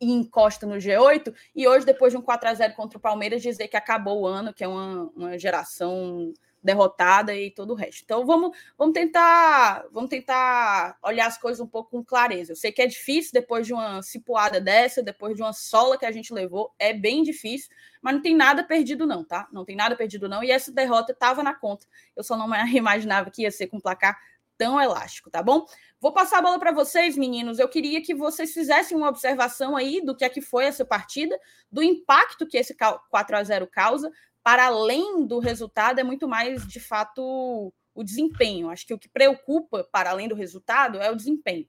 e 0.00 0.12
encosta 0.12 0.66
no 0.66 0.74
G8, 0.74 1.34
e 1.54 1.66
hoje, 1.66 1.86
depois 1.86 2.12
de 2.12 2.18
um 2.18 2.22
4 2.22 2.48
a 2.48 2.54
0 2.54 2.74
contra 2.74 2.98
o 2.98 3.00
Palmeiras, 3.00 3.40
dizer 3.40 3.68
que 3.68 3.76
acabou 3.76 4.22
o 4.22 4.26
ano, 4.26 4.52
que 4.52 4.64
é 4.64 4.68
uma, 4.68 5.10
uma 5.16 5.38
geração 5.38 6.32
derrotada 6.64 7.36
e 7.36 7.50
todo 7.50 7.72
o 7.72 7.76
resto. 7.76 8.02
Então 8.02 8.24
vamos, 8.24 8.56
vamos 8.76 8.94
tentar, 8.94 9.84
vamos 9.92 10.08
tentar 10.08 10.96
olhar 11.02 11.26
as 11.26 11.36
coisas 11.36 11.60
um 11.60 11.66
pouco 11.66 11.90
com 11.90 12.02
clareza. 12.02 12.52
Eu 12.52 12.56
sei 12.56 12.72
que 12.72 12.80
é 12.80 12.86
difícil 12.86 13.32
depois 13.32 13.66
de 13.66 13.74
uma 13.74 14.02
cipuada 14.02 14.60
dessa, 14.60 15.02
depois 15.02 15.36
de 15.36 15.42
uma 15.42 15.52
sola 15.52 15.98
que 15.98 16.06
a 16.06 16.10
gente 16.10 16.32
levou, 16.32 16.74
é 16.78 16.94
bem 16.94 17.22
difícil, 17.22 17.68
mas 18.00 18.14
não 18.14 18.22
tem 18.22 18.34
nada 18.34 18.64
perdido 18.64 19.06
não, 19.06 19.22
tá? 19.22 19.46
Não 19.52 19.64
tem 19.64 19.76
nada 19.76 19.94
perdido 19.94 20.28
não, 20.28 20.42
e 20.42 20.50
essa 20.50 20.72
derrota 20.72 21.12
estava 21.12 21.42
na 21.42 21.54
conta. 21.54 21.86
Eu 22.16 22.24
só 22.24 22.36
não 22.36 22.48
imaginava 22.74 23.30
que 23.30 23.42
ia 23.42 23.50
ser 23.50 23.66
com 23.66 23.76
um 23.76 23.80
placar 23.80 24.18
tão 24.56 24.80
elástico, 24.80 25.30
tá 25.30 25.42
bom? 25.42 25.66
Vou 26.00 26.12
passar 26.12 26.38
a 26.38 26.42
bola 26.42 26.58
para 26.58 26.72
vocês, 26.72 27.16
meninos. 27.16 27.58
Eu 27.58 27.68
queria 27.68 28.00
que 28.00 28.14
vocês 28.14 28.52
fizessem 28.52 28.96
uma 28.96 29.08
observação 29.08 29.76
aí 29.76 30.00
do 30.00 30.14
que 30.14 30.24
é 30.24 30.28
que 30.28 30.40
foi 30.40 30.64
essa 30.64 30.84
partida, 30.84 31.38
do 31.70 31.82
impacto 31.82 32.46
que 32.46 32.56
esse 32.56 32.74
4 32.74 33.36
a 33.36 33.42
0 33.42 33.66
causa, 33.66 34.10
para 34.44 34.66
além 34.66 35.26
do 35.26 35.38
resultado, 35.38 35.98
é 35.98 36.04
muito 36.04 36.28
mais, 36.28 36.68
de 36.68 36.78
fato, 36.78 37.72
o 37.94 38.04
desempenho. 38.04 38.68
Acho 38.68 38.86
que 38.86 38.92
o 38.92 38.98
que 38.98 39.08
preocupa, 39.08 39.82
para 39.90 40.10
além 40.10 40.28
do 40.28 40.34
resultado, 40.34 41.00
é 41.00 41.10
o 41.10 41.16
desempenho. 41.16 41.66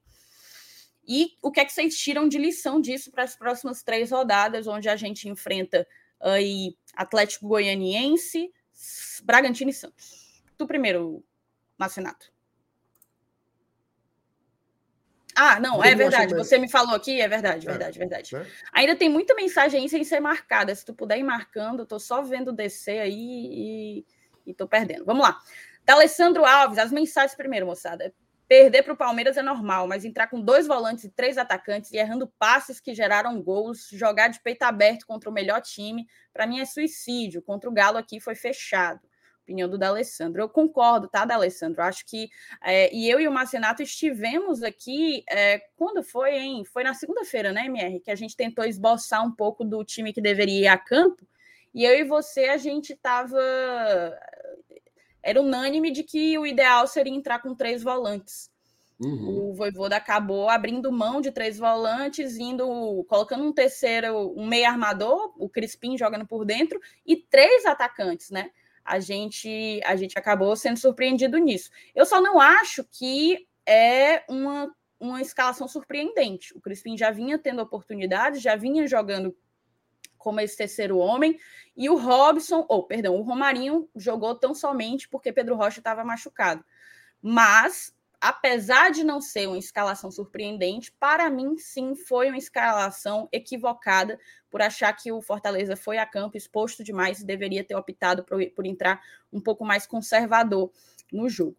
E 1.08 1.38
o 1.41 1.51
que 1.51 1.62
é 1.62 1.65
que 1.65 1.72
vocês 1.72 1.98
tiram 1.98 2.27
de 2.27 2.38
lição 2.38 2.82
disso 2.82 3.12
para 3.12 3.24
as 3.24 3.34
próximas 3.34 3.82
três 3.82 4.12
rodadas, 4.12 4.67
onde 4.67 4.89
a 4.89 4.98
gente 4.98 5.29
enfrenta 5.29 5.88
aí 6.20 6.75
Atlético 6.94 7.48
Goianiense, 7.48 8.51
Bragantino 9.24 9.70
e 9.70 9.74
Santos? 9.74 10.44
Tu 10.58 10.67
primeiro, 10.67 11.24
Marcenato. 11.77 12.35
Ah, 15.36 15.60
não, 15.60 15.84
é 15.84 15.94
verdade. 15.94 16.34
Você 16.34 16.58
me 16.58 16.70
falou 16.70 16.96
aqui, 16.96 17.20
é 17.20 17.27
verdade, 17.27 17.68
é, 17.68 17.70
verdade, 17.70 18.00
verdade. 18.00 18.34
Né? 18.34 18.46
Ainda 18.72 18.96
tem 18.96 19.10
muita 19.10 19.36
mensagem 19.36 19.82
aí 19.82 19.89
sem 19.89 20.04
ser 20.04 20.22
marcada. 20.22 20.74
Se 20.74 20.86
tu 20.86 20.94
puder 20.94 21.18
ir 21.20 21.24
marcando, 21.24 21.82
eu 21.82 21.86
tô 21.86 22.00
só 22.00 22.22
vendo 22.22 22.54
descer 22.54 23.01
aí 23.01 23.13
e, 23.13 24.06
e 24.48 24.54
tô 24.54 24.65
perdendo. 24.65 25.04
Vamos 25.04 25.24
lá. 25.24 25.38
Da 25.84 25.94
Alessandro 25.94 26.46
Alves, 26.46 26.80
as 26.80 26.92
mensagens 26.92 27.36
primeiro, 27.36 27.65
moçada. 27.65 28.13
Perder 28.48 28.84
para 28.84 28.94
o 28.94 28.98
Palmeiras 28.98 29.38
é 29.38 29.42
normal, 29.42 29.88
mas 29.88 30.06
entrar 30.06 30.27
com 30.27 30.39
dois 30.39 30.68
volantes 30.68 31.04
e 31.04 31.10
três 31.10 31.38
atacantes 31.38 31.92
e 31.92 31.98
errando 31.98 32.32
passes 32.39 32.80
que 32.80 32.94
geraram 32.94 33.42
gols, 33.42 33.89
jogar 33.92 34.27
de 34.27 34.39
peito 34.39 34.63
aberto 34.63 35.06
contra 35.06 35.30
o 35.30 35.34
melhor 35.34 35.62
time, 35.62 36.08
para 36.32 36.46
mim 36.46 36.60
é 36.60 36.65
suicídio. 36.65 37.42
Contra 37.42 37.70
o 37.70 37.74
Galo 37.74 37.98
aqui 37.98 38.20
foi 38.20 38.36
fechado 38.36 39.01
opinião 39.46 39.70
do 39.70 39.78
D'Alessandro. 39.78 40.42
Eu 40.42 40.50
concordo, 40.50 41.08
tá, 41.08 41.24
D'Alessandro? 41.24 41.84
Acho 41.84 42.06
que 42.06 42.30
é, 42.62 42.94
e 42.94 43.10
eu 43.10 43.20
e 43.20 43.28
o 43.28 43.32
Marcenato 43.32 43.84
estivemos 43.84 44.64
aqui 44.64 45.24
é, 45.30 45.60
quando 45.78 46.04
foi, 46.04 46.36
hein? 46.36 46.66
Foi 46.66 46.84
na 46.84 46.96
segunda-feira, 46.96 47.54
né, 47.54 47.66
MR? 47.68 48.00
Que 48.00 48.12
a 48.12 48.16
gente 48.16 48.36
tentou 48.36 48.66
esboçar 48.66 49.24
um 49.24 49.32
pouco 49.32 49.64
do 49.64 49.86
time 49.86 50.12
que 50.12 50.20
deveria 50.20 50.62
ir 50.62 50.68
a 50.68 50.78
campo. 50.78 51.25
E 51.74 51.84
eu 51.84 51.96
e 51.96 52.04
você, 52.04 52.46
a 52.46 52.58
gente 52.58 52.94
estava. 52.94 53.40
Era 55.22 55.42
unânime 55.42 55.92
de 55.92 56.04
que 56.04 56.38
o 56.38 56.46
ideal 56.46 56.88
seria 56.88 57.14
entrar 57.14 57.40
com 57.40 57.56
três 57.56 57.84
volantes. 57.84 58.50
Uhum. 59.00 59.50
O 59.50 59.54
Voivoda 59.54 59.98
acabou 59.98 60.50
abrindo 60.50 60.92
mão 60.92 61.20
de 61.20 61.32
três 61.32 61.58
volantes, 61.58 62.38
indo 62.38 63.04
colocando 63.10 63.44
um 63.44 63.52
terceiro, 63.52 64.34
um 64.38 64.48
meio 64.48 64.68
armador, 64.68 65.34
o 65.38 65.50
Crispim 65.50 65.98
jogando 65.98 66.25
por 66.25 66.46
dentro, 66.46 66.80
e 67.06 67.18
três 67.18 67.66
atacantes, 67.66 68.30
né? 68.32 68.52
A 68.86 69.00
gente, 69.00 69.82
a 69.84 69.96
gente 69.96 70.18
acabou 70.18 70.56
sendo 70.56 70.77
surpreendido 70.77 71.39
nisso. 71.39 71.72
Eu 71.96 72.06
só 72.06 72.22
não 72.22 72.39
acho 72.39 72.84
que 72.84 73.48
é 73.65 74.24
uma, 74.30 74.72
uma 75.00 75.22
escalação 75.22 75.68
surpreendente. 75.68 76.56
O 76.56 76.62
Crispim 76.62 76.96
já 76.96 77.10
vinha 77.10 77.39
tendo 77.39 77.63
oportunidades, 77.63 78.42
já 78.42 78.56
vinha 78.56 78.88
jogando 78.88 79.36
como 80.20 80.39
esse 80.39 80.58
terceiro 80.58 80.98
homem, 80.98 81.38
e 81.77 81.88
o 81.88 81.96
Robson, 81.96 82.65
ou 82.68 82.84
perdão, 82.84 83.15
o 83.15 83.22
Romarinho 83.22 83.88
jogou 83.96 84.34
tão 84.34 84.56
somente 84.56 85.08
porque 85.08 85.32
Pedro 85.32 85.56
Rocha 85.56 85.80
estava 85.80 86.04
machucado. 86.04 86.65
Mas 87.22 87.96
apesar 88.22 88.91
de 88.91 89.03
não 89.03 89.22
ser 89.22 89.48
uma 89.48 89.57
escalação 89.57 90.12
surpreendente, 90.12 90.91
para 91.00 91.29
mim 91.29 91.57
sim 91.57 91.95
foi 91.95 92.29
uma 92.29 92.38
escalação 92.38 93.27
equivocada 93.31 94.19
por 94.50 94.62
achar 94.62 94.91
que 94.93 95.12
o 95.12 95.22
Fortaleza 95.22 95.75
foi 95.75 95.98
a 95.98 96.05
campo 96.05 96.38
exposto 96.38 96.84
demais 96.84 97.19
e 97.19 97.25
deveria 97.25 97.63
ter 97.63 97.75
optado 97.75 98.24
por, 98.24 98.39
por 98.51 98.65
entrar 98.65 99.01
um 99.31 99.39
pouco 99.39 99.65
mais 99.65 99.86
conservador 99.86 100.72
no 101.12 101.29
jogo. 101.29 101.57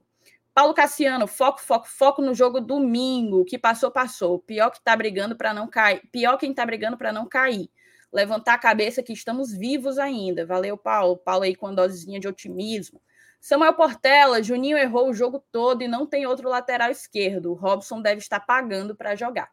Paulo 0.57 0.73
Cassiano, 0.73 1.27
foco, 1.27 1.61
foco, 1.61 1.87
foco 1.87 2.23
no 2.23 2.35
jogo 2.35 2.63
domingo. 2.63 3.41
O 3.41 3.45
que 3.45 3.59
passou, 3.59 3.91
passou. 3.91 4.39
Pior 4.39 4.71
que 4.71 4.83
tá 4.83 4.97
brigando 4.97 5.37
para 5.37 5.53
não 5.53 5.69
cair. 5.69 6.01
Pior 6.11 6.39
quem 6.39 6.55
tá 6.55 6.65
brigando 6.65 6.97
para 6.97 7.13
não 7.13 7.29
cair. 7.29 7.69
Levantar 8.11 8.55
a 8.55 8.59
cabeça 8.59 9.03
que 9.03 9.13
estamos 9.13 9.53
vivos 9.53 9.99
ainda. 9.99 10.47
Valeu, 10.47 10.79
Paulo. 10.79 11.19
Paulo 11.19 11.45
aí 11.45 11.55
com 11.55 11.67
a 11.67 11.73
dosezinha 11.73 12.19
de 12.19 12.27
otimismo. 12.27 12.99
Samuel 13.47 13.75
Portela, 13.75 14.43
Juninho 14.43 14.77
errou 14.77 15.09
o 15.09 15.15
jogo 15.15 15.41
todo 15.53 15.81
e 15.81 15.87
não 15.87 16.05
tem 16.05 16.27
outro 16.27 16.49
lateral 16.49 16.91
esquerdo. 16.91 17.53
O 17.53 17.55
Robson 17.55 18.03
deve 18.03 18.19
estar 18.19 18.41
pagando 18.41 18.93
para 18.93 19.15
jogar. 19.15 19.49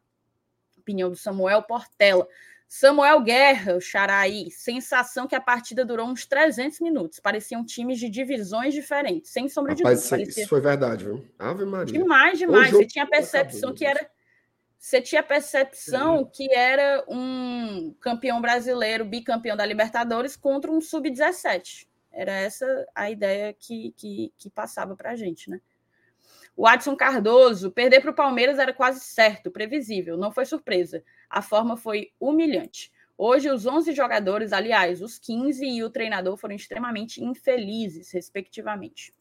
Opinião 0.75 1.11
do 1.11 1.15
Samuel 1.15 1.61
Portela. 1.61 2.27
Samuel 2.67 3.21
Guerra, 3.21 3.75
o 3.75 3.79
Xaraí, 3.79 4.49
sensação 4.49 5.27
que 5.27 5.35
a 5.35 5.39
partida 5.39 5.85
durou 5.85 6.07
uns 6.07 6.25
300 6.25 6.79
minutos. 6.79 7.19
Pareciam 7.19 7.63
times 7.63 7.99
de 7.99 8.09
divisões 8.09 8.73
diferentes, 8.73 9.29
sem 9.29 9.47
sombra 9.47 9.75
de 9.75 9.83
dúvida. 9.83 10.09
Parecia... 10.09 10.41
Isso 10.41 10.49
foi 10.49 10.59
verdade, 10.59 11.05
viu? 11.05 11.23
Ave 11.37 11.63
Maria. 11.63 11.93
Demais, 11.93 12.39
demais. 12.39 12.71
Você 12.71 12.87
tinha 12.87 13.05
a 13.05 13.07
percepção 13.07 13.75
que 13.75 13.85
era. 13.85 14.09
Você 14.79 15.01
tinha 15.01 15.21
a 15.21 15.23
percepção 15.23 16.25
que 16.25 16.51
era 16.51 17.05
um 17.07 17.95
campeão 18.01 18.41
brasileiro, 18.41 19.05
bicampeão 19.05 19.55
da 19.55 19.63
Libertadores, 19.63 20.35
contra 20.35 20.71
um 20.71 20.81
sub-17. 20.81 21.85
Era 22.13 22.31
essa 22.31 22.65
a 22.93 23.09
ideia 23.09 23.51
que, 23.53 23.91
que, 23.97 24.31
que 24.37 24.49
passava 24.49 24.95
para 24.95 25.11
a 25.11 25.15
gente, 25.15 25.49
né? 25.49 25.59
O 26.55 26.67
Adson 26.67 26.95
Cardoso, 26.95 27.71
perder 27.71 28.01
para 28.01 28.11
o 28.11 28.15
Palmeiras 28.15 28.59
era 28.59 28.71
quase 28.71 28.99
certo, 28.99 29.49
previsível, 29.49 30.15
não 30.15 30.31
foi 30.31 30.45
surpresa. 30.45 31.03
A 31.27 31.41
forma 31.41 31.75
foi 31.75 32.11
humilhante. 32.19 32.91
Hoje, 33.17 33.49
os 33.49 33.65
11 33.65 33.91
jogadores, 33.93 34.53
aliás, 34.53 35.01
os 35.01 35.17
15 35.17 35.65
e 35.65 35.83
o 35.83 35.89
treinador 35.89 36.37
foram 36.37 36.55
extremamente 36.55 37.23
infelizes, 37.23 38.11
respectivamente. 38.11 39.13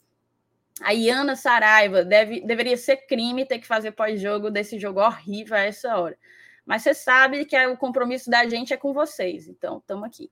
A 0.81 0.93
Iana 0.93 1.37
Saraiva, 1.37 2.05
deve, 2.05 2.41
deveria 2.41 2.77
ser 2.77 3.07
crime 3.07 3.47
ter 3.47 3.59
que 3.59 3.67
fazer 3.67 3.93
pós-jogo 3.93 4.51
desse 4.51 4.79
jogo 4.79 5.01
horrível 5.01 5.57
a 5.57 5.61
essa 5.61 5.97
hora. 5.97 6.19
Mas 6.65 6.83
você 6.83 6.95
sabe 6.95 7.45
que 7.45 7.57
é, 7.57 7.69
o 7.69 7.77
compromisso 7.77 8.31
da 8.31 8.47
gente 8.49 8.73
é 8.73 8.77
com 8.77 8.93
vocês, 8.93 9.49
então 9.49 9.79
estamos 9.79 10.05
aqui. 10.05 10.31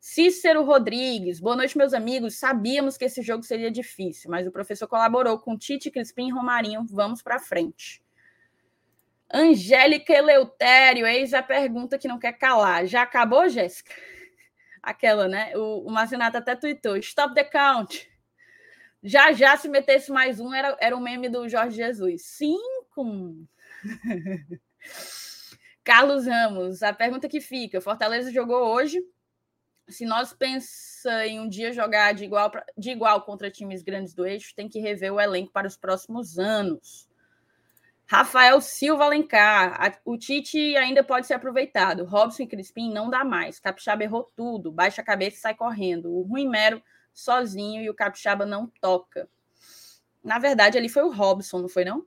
Cícero 0.00 0.64
Rodrigues, 0.64 1.40
boa 1.40 1.54
noite, 1.54 1.76
meus 1.76 1.92
amigos. 1.92 2.38
Sabíamos 2.38 2.96
que 2.96 3.04
esse 3.04 3.20
jogo 3.20 3.42
seria 3.42 3.70
difícil, 3.70 4.30
mas 4.30 4.46
o 4.46 4.50
professor 4.50 4.88
colaborou 4.88 5.38
com 5.38 5.58
Tite, 5.58 5.90
Crispim 5.90 6.28
e 6.28 6.32
Romarinho. 6.32 6.86
Vamos 6.90 7.20
para 7.20 7.38
frente. 7.38 8.02
Angélica 9.30 10.14
Eleutério, 10.14 11.06
eis 11.06 11.34
a 11.34 11.42
pergunta 11.42 11.98
que 11.98 12.08
não 12.08 12.18
quer 12.18 12.32
calar. 12.32 12.86
Já 12.86 13.02
acabou, 13.02 13.46
Jéssica? 13.50 13.92
Aquela, 14.82 15.28
né? 15.28 15.54
O, 15.54 15.92
o 15.92 15.98
até 15.98 16.56
tweetou: 16.56 16.96
Stop 16.96 17.34
the 17.34 17.44
count. 17.44 18.10
Já 19.02 19.32
já, 19.32 19.54
se 19.58 19.68
metesse 19.68 20.10
mais 20.10 20.40
um, 20.40 20.54
era, 20.54 20.78
era 20.80 20.96
um 20.96 21.00
meme 21.00 21.28
do 21.28 21.46
Jorge 21.46 21.76
Jesus. 21.76 22.22
Cinco. 22.24 23.46
Carlos 25.84 26.26
Ramos, 26.26 26.82
a 26.82 26.94
pergunta 26.94 27.28
que 27.28 27.40
fica: 27.40 27.82
Fortaleza 27.82 28.32
jogou 28.32 28.66
hoje 28.66 28.98
se 29.90 30.04
nós 30.04 30.32
pensa 30.32 31.26
em 31.26 31.40
um 31.40 31.48
dia 31.48 31.72
jogar 31.72 32.12
de 32.12 32.24
igual, 32.24 32.50
pra, 32.50 32.64
de 32.76 32.90
igual 32.90 33.22
contra 33.22 33.50
times 33.50 33.82
grandes 33.82 34.14
do 34.14 34.26
eixo, 34.26 34.54
tem 34.54 34.68
que 34.68 34.80
rever 34.80 35.12
o 35.12 35.20
elenco 35.20 35.52
para 35.52 35.66
os 35.66 35.76
próximos 35.76 36.38
anos. 36.38 37.08
Rafael 38.06 38.60
Silva 38.60 39.04
Alencar, 39.04 40.00
o 40.04 40.18
Tite 40.18 40.76
ainda 40.76 41.04
pode 41.04 41.28
ser 41.28 41.34
aproveitado. 41.34 42.04
Robson 42.04 42.42
e 42.42 42.46
Crispim 42.46 42.92
não 42.92 43.08
dá 43.08 43.24
mais. 43.24 43.60
Capixaba 43.60 44.02
errou 44.02 44.28
tudo, 44.34 44.72
baixa 44.72 45.00
a 45.00 45.04
cabeça 45.04 45.36
e 45.36 45.40
sai 45.40 45.54
correndo. 45.54 46.12
O 46.12 46.22
Rui 46.22 46.44
Mero 46.44 46.82
sozinho 47.14 47.80
e 47.80 47.88
o 47.88 47.94
Capixaba 47.94 48.44
não 48.44 48.66
toca. 48.80 49.28
Na 50.24 50.40
verdade, 50.40 50.76
ali 50.76 50.88
foi 50.88 51.04
o 51.04 51.12
Robson, 51.12 51.60
não 51.60 51.68
foi 51.68 51.84
não? 51.84 52.04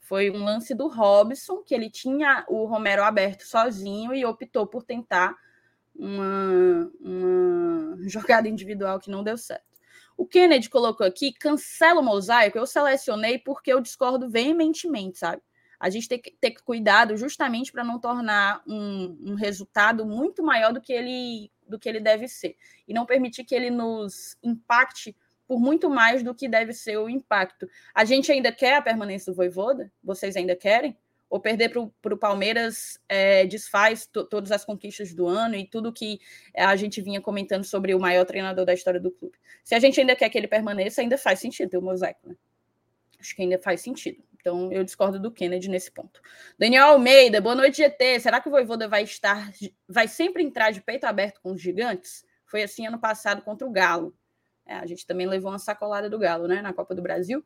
Foi 0.00 0.30
um 0.30 0.42
lance 0.42 0.74
do 0.74 0.88
Robson, 0.88 1.58
que 1.58 1.74
ele 1.74 1.90
tinha 1.90 2.46
o 2.48 2.64
Romero 2.64 3.04
aberto 3.04 3.42
sozinho 3.42 4.14
e 4.14 4.24
optou 4.24 4.66
por 4.66 4.82
tentar 4.82 5.36
uma, 5.94 6.90
uma 7.00 8.08
jogada 8.08 8.48
individual 8.48 8.98
que 8.98 9.10
não 9.10 9.22
deu 9.22 9.36
certo. 9.36 9.72
O 10.16 10.26
Kennedy 10.26 10.68
colocou 10.68 11.06
aqui, 11.06 11.32
cancela 11.32 12.00
o 12.00 12.04
mosaico. 12.04 12.58
Eu 12.58 12.66
selecionei 12.66 13.38
porque 13.38 13.72
eu 13.72 13.80
discordo 13.80 14.28
veementemente, 14.28 15.18
sabe? 15.18 15.42
A 15.80 15.90
gente 15.90 16.08
tem 16.08 16.20
que 16.20 16.30
ter 16.40 16.52
cuidado 16.62 17.16
justamente 17.16 17.72
para 17.72 17.82
não 17.82 17.98
tornar 17.98 18.62
um, 18.66 19.16
um, 19.20 19.34
resultado 19.34 20.06
muito 20.06 20.42
maior 20.42 20.72
do 20.72 20.80
que, 20.80 20.92
ele, 20.92 21.50
do 21.66 21.76
que 21.76 21.88
ele 21.88 21.98
deve 21.98 22.28
ser. 22.28 22.56
E 22.86 22.94
não 22.94 23.04
permitir 23.04 23.42
que 23.42 23.54
ele 23.54 23.68
nos 23.68 24.36
impacte 24.44 25.16
por 25.44 25.58
muito 25.58 25.90
mais 25.90 26.22
do 26.22 26.34
que 26.34 26.48
deve 26.48 26.72
ser 26.72 26.98
o 26.98 27.08
impacto. 27.08 27.68
A 27.92 28.04
gente 28.04 28.30
ainda 28.30 28.52
quer 28.52 28.76
a 28.76 28.82
permanência 28.82 29.32
do 29.32 29.36
Voivoda? 29.36 29.92
Vocês 30.04 30.36
ainda 30.36 30.54
querem? 30.54 30.96
Ou 31.32 31.40
perder 31.40 31.70
para 31.70 32.12
o 32.14 32.18
Palmeiras 32.18 33.00
é, 33.08 33.46
desfaz 33.46 34.06
todas 34.06 34.52
as 34.52 34.66
conquistas 34.66 35.14
do 35.14 35.26
ano 35.26 35.54
e 35.54 35.66
tudo 35.66 35.90
que 35.90 36.20
a 36.54 36.76
gente 36.76 37.00
vinha 37.00 37.22
comentando 37.22 37.64
sobre 37.64 37.94
o 37.94 37.98
maior 37.98 38.26
treinador 38.26 38.66
da 38.66 38.74
história 38.74 39.00
do 39.00 39.10
clube. 39.10 39.38
Se 39.64 39.74
a 39.74 39.78
gente 39.78 39.98
ainda 39.98 40.14
quer 40.14 40.28
que 40.28 40.36
ele 40.36 40.46
permaneça, 40.46 41.00
ainda 41.00 41.16
faz 41.16 41.38
sentido 41.38 41.70
ter 41.70 41.78
o 41.78 41.82
mosaico, 41.82 42.28
né? 42.28 42.36
Acho 43.18 43.34
que 43.34 43.40
ainda 43.40 43.58
faz 43.58 43.80
sentido. 43.80 44.22
Então, 44.34 44.70
eu 44.70 44.84
discordo 44.84 45.18
do 45.18 45.32
Kennedy 45.32 45.70
nesse 45.70 45.90
ponto. 45.90 46.20
Daniel 46.58 46.88
Almeida, 46.88 47.40
boa 47.40 47.54
noite, 47.54 47.78
GT. 47.78 48.20
Será 48.20 48.38
que 48.38 48.50
o 48.50 48.52
Voivoda 48.52 48.86
vai 48.86 49.02
estar, 49.02 49.50
vai 49.88 50.08
sempre 50.08 50.42
entrar 50.42 50.70
de 50.70 50.82
peito 50.82 51.04
aberto 51.04 51.40
com 51.40 51.52
os 51.52 51.62
gigantes? 51.62 52.26
Foi 52.44 52.62
assim 52.62 52.86
ano 52.86 52.98
passado 52.98 53.40
contra 53.40 53.66
o 53.66 53.70
Galo. 53.70 54.14
É, 54.66 54.74
a 54.74 54.84
gente 54.84 55.06
também 55.06 55.26
levou 55.26 55.50
uma 55.50 55.58
sacolada 55.58 56.10
do 56.10 56.18
Galo, 56.18 56.46
né, 56.46 56.60
na 56.60 56.74
Copa 56.74 56.94
do 56.94 57.00
Brasil. 57.00 57.42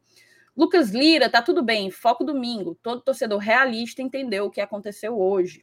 Lucas 0.57 0.90
Lira, 0.90 1.29
tá 1.29 1.42
tudo 1.42 1.62
bem, 1.62 1.90
foco 1.90 2.25
domingo. 2.25 2.75
Todo 2.83 3.03
torcedor 3.03 3.38
realista 3.38 4.01
entendeu 4.01 4.47
o 4.47 4.51
que 4.51 4.61
aconteceu 4.61 5.21
hoje. 5.21 5.62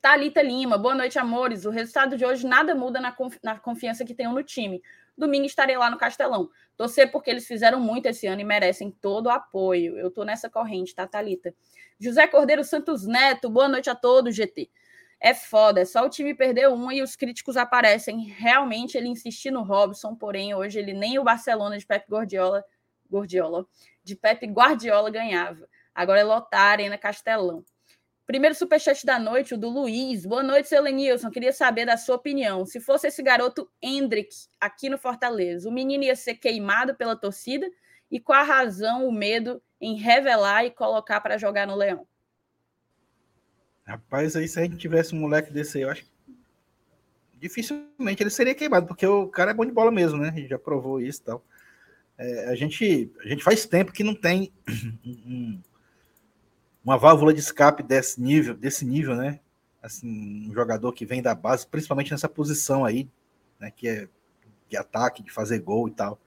Talita 0.00 0.42
Lima, 0.42 0.76
boa 0.76 0.94
noite, 0.94 1.20
amores. 1.20 1.64
O 1.64 1.70
resultado 1.70 2.16
de 2.16 2.26
hoje 2.26 2.44
nada 2.44 2.74
muda 2.74 3.00
na, 3.00 3.12
confi 3.12 3.38
na 3.44 3.56
confiança 3.56 4.04
que 4.04 4.12
tenho 4.12 4.32
no 4.32 4.42
time. 4.42 4.82
Domingo 5.16 5.46
estarei 5.46 5.76
lá 5.76 5.88
no 5.88 5.96
Castelão. 5.96 6.50
Torcer 6.76 7.12
porque 7.12 7.30
eles 7.30 7.46
fizeram 7.46 7.78
muito 7.78 8.06
esse 8.06 8.26
ano 8.26 8.40
e 8.40 8.44
merecem 8.44 8.90
todo 8.90 9.26
o 9.26 9.30
apoio. 9.30 9.96
Eu 9.96 10.10
tô 10.10 10.24
nessa 10.24 10.50
corrente, 10.50 10.92
tá, 10.92 11.06
Thalita? 11.06 11.54
José 11.98 12.26
Cordeiro 12.26 12.64
Santos 12.64 13.06
Neto, 13.06 13.48
boa 13.48 13.68
noite 13.68 13.88
a 13.88 13.94
todos, 13.94 14.34
GT. 14.34 14.68
É 15.20 15.32
foda, 15.32 15.80
é 15.80 15.84
só 15.84 16.04
o 16.04 16.10
time 16.10 16.34
perder 16.34 16.68
um 16.68 16.90
e 16.90 17.02
os 17.02 17.14
críticos 17.14 17.56
aparecem. 17.56 18.24
Realmente 18.24 18.98
ele 18.98 19.08
insistiu 19.08 19.52
no 19.52 19.62
Robson, 19.62 20.14
porém 20.16 20.54
hoje 20.56 20.78
ele 20.78 20.92
nem 20.92 21.20
o 21.20 21.24
Barcelona 21.24 21.78
de 21.78 21.86
Pep 21.86 22.04
Guardiola 22.10 22.64
Guardiola, 23.10 23.66
de 24.02 24.14
Pepe 24.14 24.46
Guardiola 24.46 25.10
ganhava. 25.10 25.68
Agora 25.94 26.20
é 26.20 26.24
lotar 26.24 26.72
Arena 26.72 26.98
Castelão. 26.98 27.64
Primeiro 28.26 28.56
superchat 28.56 29.06
da 29.06 29.20
noite, 29.20 29.54
o 29.54 29.58
do 29.58 29.68
Luiz. 29.68 30.26
Boa 30.26 30.42
noite, 30.42 30.68
seu 30.68 30.82
Lenilson. 30.82 31.30
Queria 31.30 31.52
saber 31.52 31.86
da 31.86 31.96
sua 31.96 32.16
opinião. 32.16 32.66
Se 32.66 32.80
fosse 32.80 33.06
esse 33.06 33.22
garoto 33.22 33.70
Hendrick 33.80 34.34
aqui 34.60 34.88
no 34.88 34.98
Fortaleza, 34.98 35.68
o 35.68 35.72
menino 35.72 36.02
ia 36.02 36.16
ser 36.16 36.34
queimado 36.34 36.96
pela 36.96 37.14
torcida? 37.14 37.70
E 38.10 38.18
qual 38.18 38.40
a 38.40 38.42
razão, 38.42 39.06
o 39.06 39.12
medo 39.12 39.62
em 39.80 39.96
revelar 39.96 40.64
e 40.64 40.72
colocar 40.72 41.20
para 41.20 41.38
jogar 41.38 41.68
no 41.68 41.76
Leão? 41.76 42.06
Rapaz, 43.84 44.34
aí 44.34 44.48
se 44.48 44.58
a 44.58 44.64
gente 44.64 44.76
tivesse 44.76 45.14
um 45.14 45.20
moleque 45.20 45.52
desse 45.52 45.78
aí, 45.78 45.84
eu 45.84 45.90
acho 45.90 46.04
que 46.04 46.10
dificilmente 47.34 48.22
ele 48.22 48.30
seria 48.30 48.54
queimado, 48.56 48.88
porque 48.88 49.06
o 49.06 49.28
cara 49.28 49.52
é 49.52 49.54
bom 49.54 49.64
de 49.64 49.70
bola 49.70 49.92
mesmo, 49.92 50.18
né? 50.18 50.32
Gente 50.34 50.48
já 50.48 50.58
provou 50.58 51.00
isso 51.00 51.20
e 51.20 51.24
tal. 51.24 51.44
É, 52.18 52.48
a, 52.48 52.54
gente, 52.54 53.12
a 53.22 53.28
gente 53.28 53.44
faz 53.44 53.66
tempo 53.66 53.92
que 53.92 54.02
não 54.02 54.14
tem 54.14 54.52
um, 55.04 55.60
uma 56.82 56.96
válvula 56.96 57.34
de 57.34 57.40
escape 57.40 57.82
desse 57.82 58.20
nível, 58.20 58.54
desse 58.54 58.84
nível, 58.84 59.14
né? 59.14 59.40
Assim, 59.82 60.48
um 60.48 60.54
jogador 60.54 60.92
que 60.92 61.04
vem 61.04 61.20
da 61.20 61.34
base, 61.34 61.66
principalmente 61.66 62.10
nessa 62.10 62.28
posição 62.28 62.84
aí, 62.84 63.08
né? 63.60 63.70
Que 63.70 63.88
é 63.88 64.08
de 64.68 64.76
ataque, 64.76 65.22
de 65.22 65.30
fazer 65.30 65.60
gol 65.60 65.88
e 65.88 65.90
tal. 65.90 66.18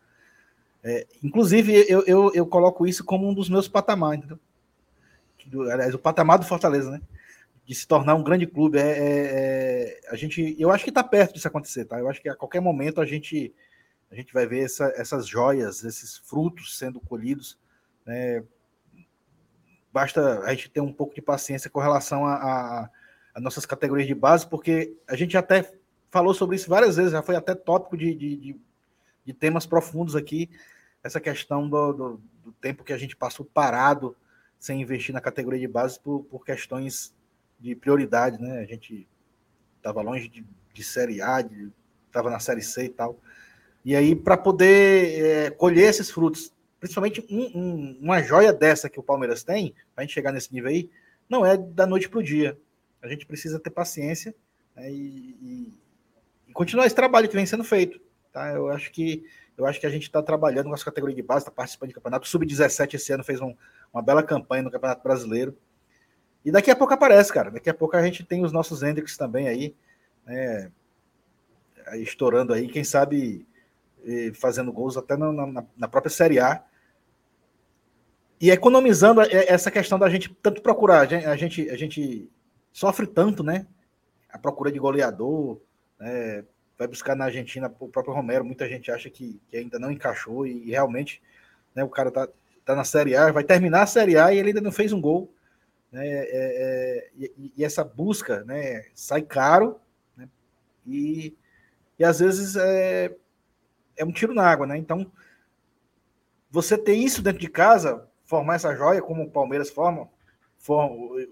É, 0.83 1.05
inclusive, 1.23 1.73
eu, 1.89 2.03
eu, 2.05 2.31
eu, 2.33 2.45
coloco 2.45 2.87
isso 2.87 3.03
como 3.03 3.27
um 3.27 3.33
dos 3.33 3.49
meus 3.49 3.67
patamares, 3.67 4.23
entendeu? 4.23 4.39
aliás, 5.71 5.93
o 5.93 5.99
patamar 5.99 6.37
do 6.37 6.45
Fortaleza, 6.45 6.91
né? 6.91 7.01
De 7.65 7.73
se 7.75 7.87
tornar 7.87 8.15
um 8.15 8.23
grande 8.23 8.45
clube. 8.45 8.77
É, 8.77 8.81
é, 8.81 9.99
é 10.05 10.09
a 10.09 10.15
gente, 10.15 10.55
eu 10.59 10.71
acho 10.71 10.83
que 10.83 10.89
está 10.91 11.03
perto 11.03 11.33
disso 11.33 11.47
acontecer, 11.47 11.85
tá? 11.85 11.99
Eu 11.99 12.07
acho 12.07 12.21
que 12.21 12.29
a 12.29 12.35
qualquer 12.35 12.61
momento 12.61 13.01
a 13.01 13.05
gente 13.05 13.53
a 14.11 14.15
gente 14.15 14.33
vai 14.33 14.47
ver 14.47 14.65
essa, 14.65 14.91
essas 14.95 15.27
joias, 15.27 15.83
esses 15.83 16.17
frutos 16.17 16.77
sendo 16.77 16.99
colhidos. 16.99 17.57
Né? 18.05 18.43
Basta 19.93 20.39
a 20.39 20.49
gente 20.53 20.69
ter 20.69 20.81
um 20.81 20.91
pouco 20.91 21.13
de 21.13 21.21
paciência 21.21 21.69
com 21.69 21.79
relação 21.79 22.25
a, 22.25 22.33
a, 22.33 22.89
a, 23.35 23.39
nossas 23.39 23.65
categorias 23.65 24.07
de 24.07 24.15
base, 24.15 24.47
porque 24.47 24.95
a 25.07 25.15
gente 25.15 25.37
até 25.37 25.71
falou 26.09 26.33
sobre 26.33 26.55
isso 26.55 26.69
várias 26.69 26.95
vezes, 26.95 27.11
já 27.11 27.21
foi 27.21 27.35
até 27.35 27.53
tópico 27.53 27.95
de, 27.95 28.15
de, 28.15 28.35
de, 28.35 28.59
de 29.25 29.33
temas 29.33 29.65
profundos 29.65 30.15
aqui, 30.15 30.49
essa 31.03 31.19
questão 31.19 31.69
do, 31.69 31.93
do, 31.93 32.21
do, 32.43 32.51
tempo 32.53 32.83
que 32.83 32.93
a 32.93 32.97
gente 32.97 33.15
passou 33.15 33.45
parado 33.45 34.15
sem 34.57 34.81
investir 34.81 35.13
na 35.13 35.21
categoria 35.21 35.59
de 35.59 35.67
base 35.67 35.99
por, 35.99 36.23
por 36.23 36.43
questões 36.43 37.13
de 37.59 37.75
prioridade, 37.75 38.41
né? 38.41 38.59
A 38.59 38.65
gente 38.65 39.07
estava 39.77 40.01
longe 40.01 40.27
de, 40.27 40.45
de 40.73 40.83
Série 40.83 41.21
A, 41.21 41.39
estava 42.07 42.29
na 42.29 42.39
Série 42.39 42.61
C 42.61 42.85
e 42.85 42.89
tal. 42.89 43.17
E 43.83 43.95
aí, 43.95 44.15
para 44.15 44.37
poder 44.37 45.21
é, 45.21 45.49
colher 45.51 45.89
esses 45.89 46.11
frutos, 46.11 46.53
principalmente 46.79 47.25
um, 47.29 47.57
um, 47.57 47.99
uma 48.01 48.21
joia 48.21 48.53
dessa 48.53 48.89
que 48.89 48.99
o 48.99 49.03
Palmeiras 49.03 49.43
tem, 49.43 49.73
para 49.93 50.01
a 50.03 50.05
gente 50.05 50.13
chegar 50.13 50.31
nesse 50.31 50.53
nível 50.53 50.69
aí, 50.69 50.89
não 51.29 51.45
é 51.45 51.55
da 51.55 51.85
noite 51.85 52.09
para 52.09 52.19
o 52.19 52.23
dia. 52.23 52.57
A 53.01 53.07
gente 53.07 53.25
precisa 53.25 53.59
ter 53.59 53.69
paciência 53.69 54.33
né, 54.75 54.91
e, 54.91 55.73
e, 56.47 56.53
continuar 56.53 56.85
esse 56.85 56.95
trabalho 56.95 57.29
que 57.29 57.35
vem 57.35 57.45
sendo 57.45 57.63
feito. 57.63 57.99
Tá? 58.31 58.51
Eu 58.51 58.69
acho 58.69 58.91
que 58.91 59.23
eu 59.57 59.65
acho 59.65 59.77
que 59.77 59.85
a 59.85 59.89
gente 59.89 60.03
está 60.03 60.23
trabalhando 60.23 60.67
com 60.67 60.73
as 60.73 60.83
categorias 60.83 61.17
de 61.17 61.21
base, 61.21 61.41
está 61.41 61.51
participando 61.51 61.89
de 61.89 61.95
campeonato. 61.95 62.25
O 62.25 62.29
Sub-17 62.29 62.93
esse 62.93 63.11
ano 63.11 63.25
fez 63.25 63.41
um, 63.41 63.53
uma 63.93 64.01
bela 64.01 64.23
campanha 64.23 64.63
no 64.63 64.71
Campeonato 64.71 65.03
Brasileiro. 65.03 65.57
E 66.45 66.49
daqui 66.49 66.71
a 66.71 66.75
pouco 66.77 66.93
aparece, 66.93 67.33
cara. 67.33 67.51
Daqui 67.51 67.69
a 67.69 67.73
pouco 67.73 67.97
a 67.97 68.01
gente 68.01 68.23
tem 68.23 68.45
os 68.45 68.53
nossos 68.53 68.81
Hendrix 68.81 69.17
também 69.17 69.49
aí, 69.49 69.75
né, 70.25 70.71
estourando 71.95 72.53
aí. 72.53 72.69
Quem 72.69 72.85
sabe 72.85 73.45
fazendo 74.35 74.71
gols 74.71 74.97
até 74.97 75.15
na, 75.17 75.31
na, 75.31 75.65
na, 75.77 75.87
própria 75.87 76.09
Série 76.09 76.39
A. 76.39 76.63
E 78.39 78.51
economizando 78.51 79.21
essa 79.21 79.69
questão 79.69 79.99
da 79.99 80.09
gente 80.09 80.33
tanto 80.41 80.61
procurar, 80.61 81.01
a 81.01 81.35
gente, 81.35 81.69
a 81.69 81.75
gente 81.75 82.29
sofre 82.71 83.05
tanto, 83.05 83.43
né? 83.43 83.67
A 84.29 84.37
procura 84.37 84.71
de 84.71 84.79
goleador, 84.79 85.59
né? 85.99 86.45
vai 86.79 86.87
buscar 86.87 87.13
na 87.13 87.25
Argentina 87.25 87.71
o 87.77 87.89
próprio 87.89 88.13
Romero, 88.13 88.45
muita 88.45 88.67
gente 88.69 88.89
acha 88.89 89.09
que, 89.09 89.37
que 89.49 89.57
ainda 89.57 89.77
não 89.77 89.91
encaixou 89.91 90.47
e, 90.47 90.71
realmente 90.71 91.21
né, 91.75 91.83
o 91.83 91.89
cara 91.89 92.09
tá, 92.09 92.25
tá 92.63 92.73
na 92.73 92.85
Série 92.85 93.17
A, 93.17 93.33
vai 93.33 93.43
terminar 93.43 93.81
a 93.81 93.87
Série 93.87 94.17
A 94.17 94.33
e 94.33 94.37
ele 94.37 94.49
ainda 94.49 94.61
não 94.61 94.71
fez 94.71 94.93
um 94.93 95.01
gol. 95.01 95.29
Né? 95.91 96.07
É, 96.07 96.27
é, 96.31 97.09
e, 97.17 97.53
e, 97.57 97.65
essa 97.65 97.83
busca 97.83 98.45
né, 98.45 98.85
sai 98.93 99.23
caro 99.23 99.77
né? 100.15 100.29
e, 100.87 101.35
e 101.97 102.05
às 102.05 102.19
vezes 102.19 102.55
é, 102.55 103.13
é 103.99 104.05
um 104.05 104.11
tiro 104.11 104.33
na 104.33 104.43
água, 104.43 104.65
né? 104.65 104.77
Então, 104.77 105.11
você 106.49 106.77
ter 106.77 106.93
isso 106.93 107.21
dentro 107.21 107.39
de 107.39 107.49
casa, 107.49 108.07
formar 108.25 108.55
essa 108.55 108.73
joia, 108.75 109.01
como 109.01 109.23
o 109.23 109.29
Palmeiras 109.29 109.69
forma, 109.69 110.09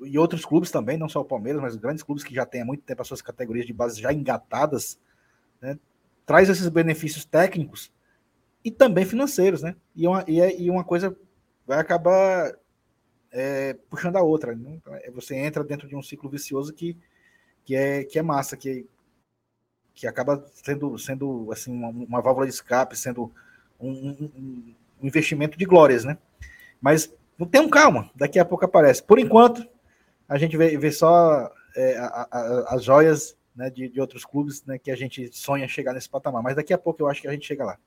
e 0.04 0.18
outros 0.20 0.46
clubes 0.46 0.70
também, 0.70 0.98
não 0.98 1.10
só 1.10 1.22
o 1.22 1.26
Palmeiras, 1.26 1.62
mas 1.62 1.76
grandes 1.76 2.04
clubes 2.04 2.24
que 2.24 2.36
já 2.36 2.46
têm 2.46 2.62
há 2.62 2.66
muito 2.66 2.84
tempo 2.84 3.02
as 3.02 3.08
suas 3.08 3.22
categorias 3.22 3.66
de 3.66 3.74
base 3.74 4.02
já 4.02 4.12
engatadas, 4.14 5.00
né? 5.62 5.80
traz 6.26 6.50
esses 6.50 6.68
benefícios 6.68 7.26
técnicos 7.26 7.92
e 8.64 8.70
também 8.70 9.06
financeiros, 9.06 9.62
né? 9.62 9.76
E 9.96 10.06
uma, 10.06 10.26
e, 10.28 10.42
é, 10.42 10.60
e 10.60 10.70
uma 10.70 10.84
coisa 10.84 11.18
vai 11.66 11.80
acabar 11.80 12.54
é, 13.32 13.74
puxando 13.90 14.18
a 14.18 14.22
outra. 14.22 14.54
Né? 14.56 14.76
Então, 14.76 14.94
é, 14.96 15.10
você 15.10 15.36
entra 15.36 15.64
dentro 15.64 15.88
de 15.88 15.96
um 15.96 16.04
ciclo 16.04 16.30
vicioso 16.30 16.74
que, 16.74 16.98
que, 17.64 17.76
é, 17.76 18.04
que 18.04 18.20
é 18.20 18.22
massa, 18.22 18.58
que 18.58 18.86
que 19.98 20.06
acaba 20.06 20.46
sendo, 20.54 20.96
sendo 21.00 21.52
assim, 21.52 21.72
uma, 21.74 21.90
uma 21.90 22.22
válvula 22.22 22.46
de 22.46 22.54
escape, 22.54 22.96
sendo 22.96 23.34
um, 23.80 23.90
um, 23.90 24.32
um, 24.38 24.76
investimento 25.02 25.58
de 25.58 25.66
glórias, 25.66 26.06
né? 26.06 26.20
Mas 26.80 27.12
tenham 27.50 27.68
calma, 27.68 28.12
daqui 28.16 28.38
a 28.38 28.46
pouco 28.46 28.64
aparece. 28.64 29.02
Por 29.02 29.18
enquanto, 29.18 29.68
a 30.30 30.38
gente 30.38 30.56
vê, 30.56 30.78
vê 30.78 30.92
só 30.92 31.52
é, 31.76 31.98
a, 31.98 32.28
a, 32.32 32.76
as 32.76 32.84
joias 32.84 33.36
né, 33.56 33.72
de, 33.72 33.90
de 33.90 34.00
outros 34.00 34.24
clubes 34.24 34.64
né, 34.66 34.78
que 34.78 34.92
a 34.92 34.96
gente 34.96 35.36
sonha 35.36 35.68
chegar 35.68 35.94
nesse 35.94 36.08
patamar. 36.08 36.44
Mas 36.44 36.56
daqui 36.56 36.74
a 36.74 36.78
pouco 36.78 37.02
eu 37.02 37.08
acho 37.08 37.20
que 37.20 37.28
a 37.28 37.32
gente 37.32 37.48
chega 37.48 37.66
lá. 37.66 37.80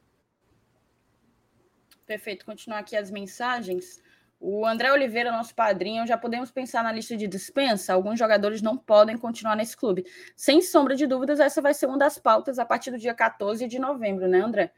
Perfeito. 2.05 2.45
Continuar 2.45 2.81
aqui 2.81 2.97
as 2.97 3.09
mensagens. 3.09 4.03
O 4.43 4.65
André 4.65 4.91
Oliveira, 4.91 5.31
nosso 5.31 5.55
padrinho, 5.55 6.07
já 6.07 6.17
podemos 6.17 6.51
pensar 6.51 6.83
na 6.83 6.91
lista 6.91 7.15
de 7.15 7.29
dispensa? 7.29 7.93
Alguns 7.93 8.19
jogadores 8.19 8.63
não 8.63 8.75
podem 8.75 9.19
continuar 9.19 9.55
nesse 9.55 9.77
clube. 9.77 10.07
Sem 10.35 10.63
sombra 10.63 10.97
de 10.97 11.07
dúvidas, 11.07 11.39
essa 11.41 11.61
vai 11.61 11.75
ser 11.75 11.85
uma 11.85 11.99
das 11.99 12.19
pautas 12.19 12.59
a 12.59 12.65
partir 12.65 12.91
do 12.91 12.97
dia 12.97 13.13
14 13.13 13.69
de 13.69 13.79
novembro, 13.79 14.27
né, 14.27 14.41
André? 14.41 14.73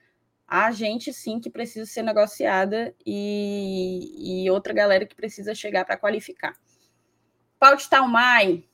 Há 0.49 0.73
gente, 0.73 1.13
sim, 1.13 1.39
que 1.39 1.49
precisa 1.49 1.87
ser 1.87 2.03
negociada 2.03 2.93
e, 3.07 4.43
e 4.45 4.51
outra 4.51 4.75
galera 4.75 5.07
que 5.07 5.15
precisa 5.15 5.55
chegar 5.55 5.85
para 5.85 5.97
qualificar. 5.97 6.57
Paut 7.57 7.89
Talmai. 7.89 8.65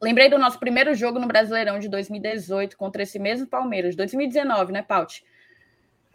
Lembrei 0.00 0.30
do 0.30 0.38
nosso 0.38 0.60
primeiro 0.60 0.94
jogo 0.94 1.18
no 1.18 1.26
Brasileirão 1.26 1.80
de 1.80 1.88
2018 1.88 2.76
contra 2.76 3.02
esse 3.02 3.18
mesmo 3.18 3.48
Palmeiras. 3.48 3.96
2019, 3.96 4.72
né, 4.72 4.82
Paut? 4.82 5.24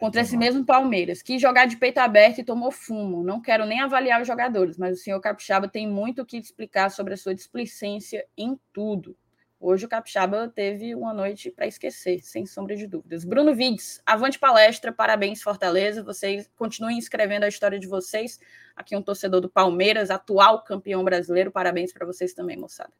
Contra 0.01 0.21
esse 0.21 0.35
mesmo 0.35 0.65
Palmeiras, 0.65 1.21
que 1.21 1.37
jogar 1.37 1.67
de 1.67 1.77
peito 1.77 1.99
aberto 1.99 2.39
e 2.39 2.43
tomou 2.43 2.71
fumo. 2.71 3.23
Não 3.23 3.39
quero 3.39 3.67
nem 3.67 3.81
avaliar 3.81 4.19
os 4.19 4.27
jogadores, 4.27 4.75
mas 4.75 4.97
o 4.97 4.99
senhor 4.99 5.21
Capixaba 5.21 5.67
tem 5.67 5.87
muito 5.87 6.23
o 6.23 6.25
que 6.25 6.37
explicar 6.37 6.89
sobre 6.89 7.13
a 7.13 7.17
sua 7.17 7.35
displicência 7.35 8.25
em 8.35 8.59
tudo. 8.73 9.15
Hoje 9.59 9.85
o 9.85 9.87
Capixaba 9.87 10.51
teve 10.55 10.95
uma 10.95 11.13
noite 11.13 11.51
para 11.51 11.67
esquecer, 11.67 12.19
sem 12.23 12.47
sombra 12.47 12.75
de 12.75 12.87
dúvidas. 12.87 13.23
Bruno 13.23 13.53
Vides, 13.53 14.01
avante 14.03 14.39
palestra, 14.39 14.91
parabéns 14.91 15.43
Fortaleza. 15.43 16.03
Vocês 16.03 16.49
continuem 16.55 16.97
escrevendo 16.97 17.43
a 17.43 17.47
história 17.47 17.77
de 17.77 17.85
vocês. 17.85 18.39
Aqui 18.75 18.97
um 18.97 19.03
torcedor 19.03 19.39
do 19.39 19.51
Palmeiras, 19.51 20.09
atual 20.09 20.63
campeão 20.63 21.03
brasileiro. 21.03 21.51
Parabéns 21.51 21.93
para 21.93 22.07
vocês 22.07 22.33
também, 22.33 22.57
moçada. 22.57 22.91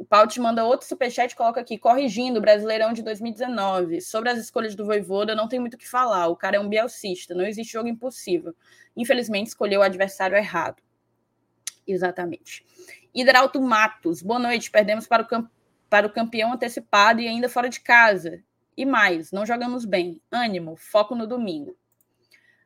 O 0.00 0.26
te 0.26 0.40
manda 0.40 0.64
outro 0.64 0.88
superchat, 0.88 1.36
coloca 1.36 1.60
aqui, 1.60 1.76
corrigindo 1.76 2.40
Brasileirão 2.40 2.94
de 2.94 3.02
2019. 3.02 4.00
Sobre 4.00 4.30
as 4.30 4.38
escolhas 4.38 4.74
do 4.74 4.86
Voivoda, 4.86 5.34
não 5.34 5.46
tem 5.46 5.60
muito 5.60 5.74
o 5.74 5.76
que 5.76 5.86
falar. 5.86 6.28
O 6.28 6.36
cara 6.36 6.56
é 6.56 6.58
um 6.58 6.70
bielcista, 6.70 7.34
não 7.34 7.44
existe 7.44 7.74
jogo 7.74 7.86
impossível. 7.86 8.56
Infelizmente, 8.96 9.48
escolheu 9.48 9.80
o 9.80 9.82
adversário 9.82 10.38
errado. 10.38 10.82
Exatamente. 11.86 12.64
Hidralto 13.14 13.60
Matos, 13.60 14.22
boa 14.22 14.38
noite. 14.38 14.70
Perdemos 14.70 15.06
para 15.06 15.22
o, 15.22 15.48
para 15.90 16.06
o 16.06 16.10
campeão 16.10 16.54
antecipado 16.54 17.20
e 17.20 17.28
ainda 17.28 17.46
fora 17.46 17.68
de 17.68 17.80
casa. 17.80 18.42
E 18.74 18.86
mais, 18.86 19.30
não 19.30 19.44
jogamos 19.44 19.84
bem. 19.84 20.18
Ânimo, 20.32 20.76
foco 20.76 21.14
no 21.14 21.26
domingo. 21.26 21.76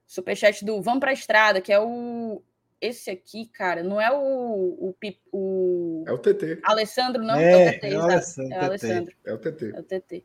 Superchat 0.07 0.64
do 0.64 0.81
Vamos 0.81 1.01
para 1.01 1.11
a 1.11 1.14
Estrada, 1.14 1.61
que 1.61 1.73
é 1.73 1.81
o 1.81 2.40
esse 2.85 3.11
aqui, 3.11 3.47
cara, 3.47 3.83
não 3.83 4.01
é 4.01 4.11
o. 4.12 4.92
o, 4.92 4.94
o 5.33 6.05
é 6.07 6.12
o 6.12 6.18
TT. 6.18 6.61
Alessandro, 6.62 7.23
não? 7.23 7.37
É, 7.37 7.53
é 7.53 7.57
o 7.57 7.73
TT, 7.73 7.87
é 7.87 7.97
o 7.97 8.03
Alessandro. 8.03 8.53
É 8.53 8.59
o, 8.59 8.64
Alessandro. 8.64 9.16
É 9.25 9.33
o 9.33 9.38
TT. 9.38 9.73
É 9.75 9.81
o 9.81 9.83
TT. 9.83 10.25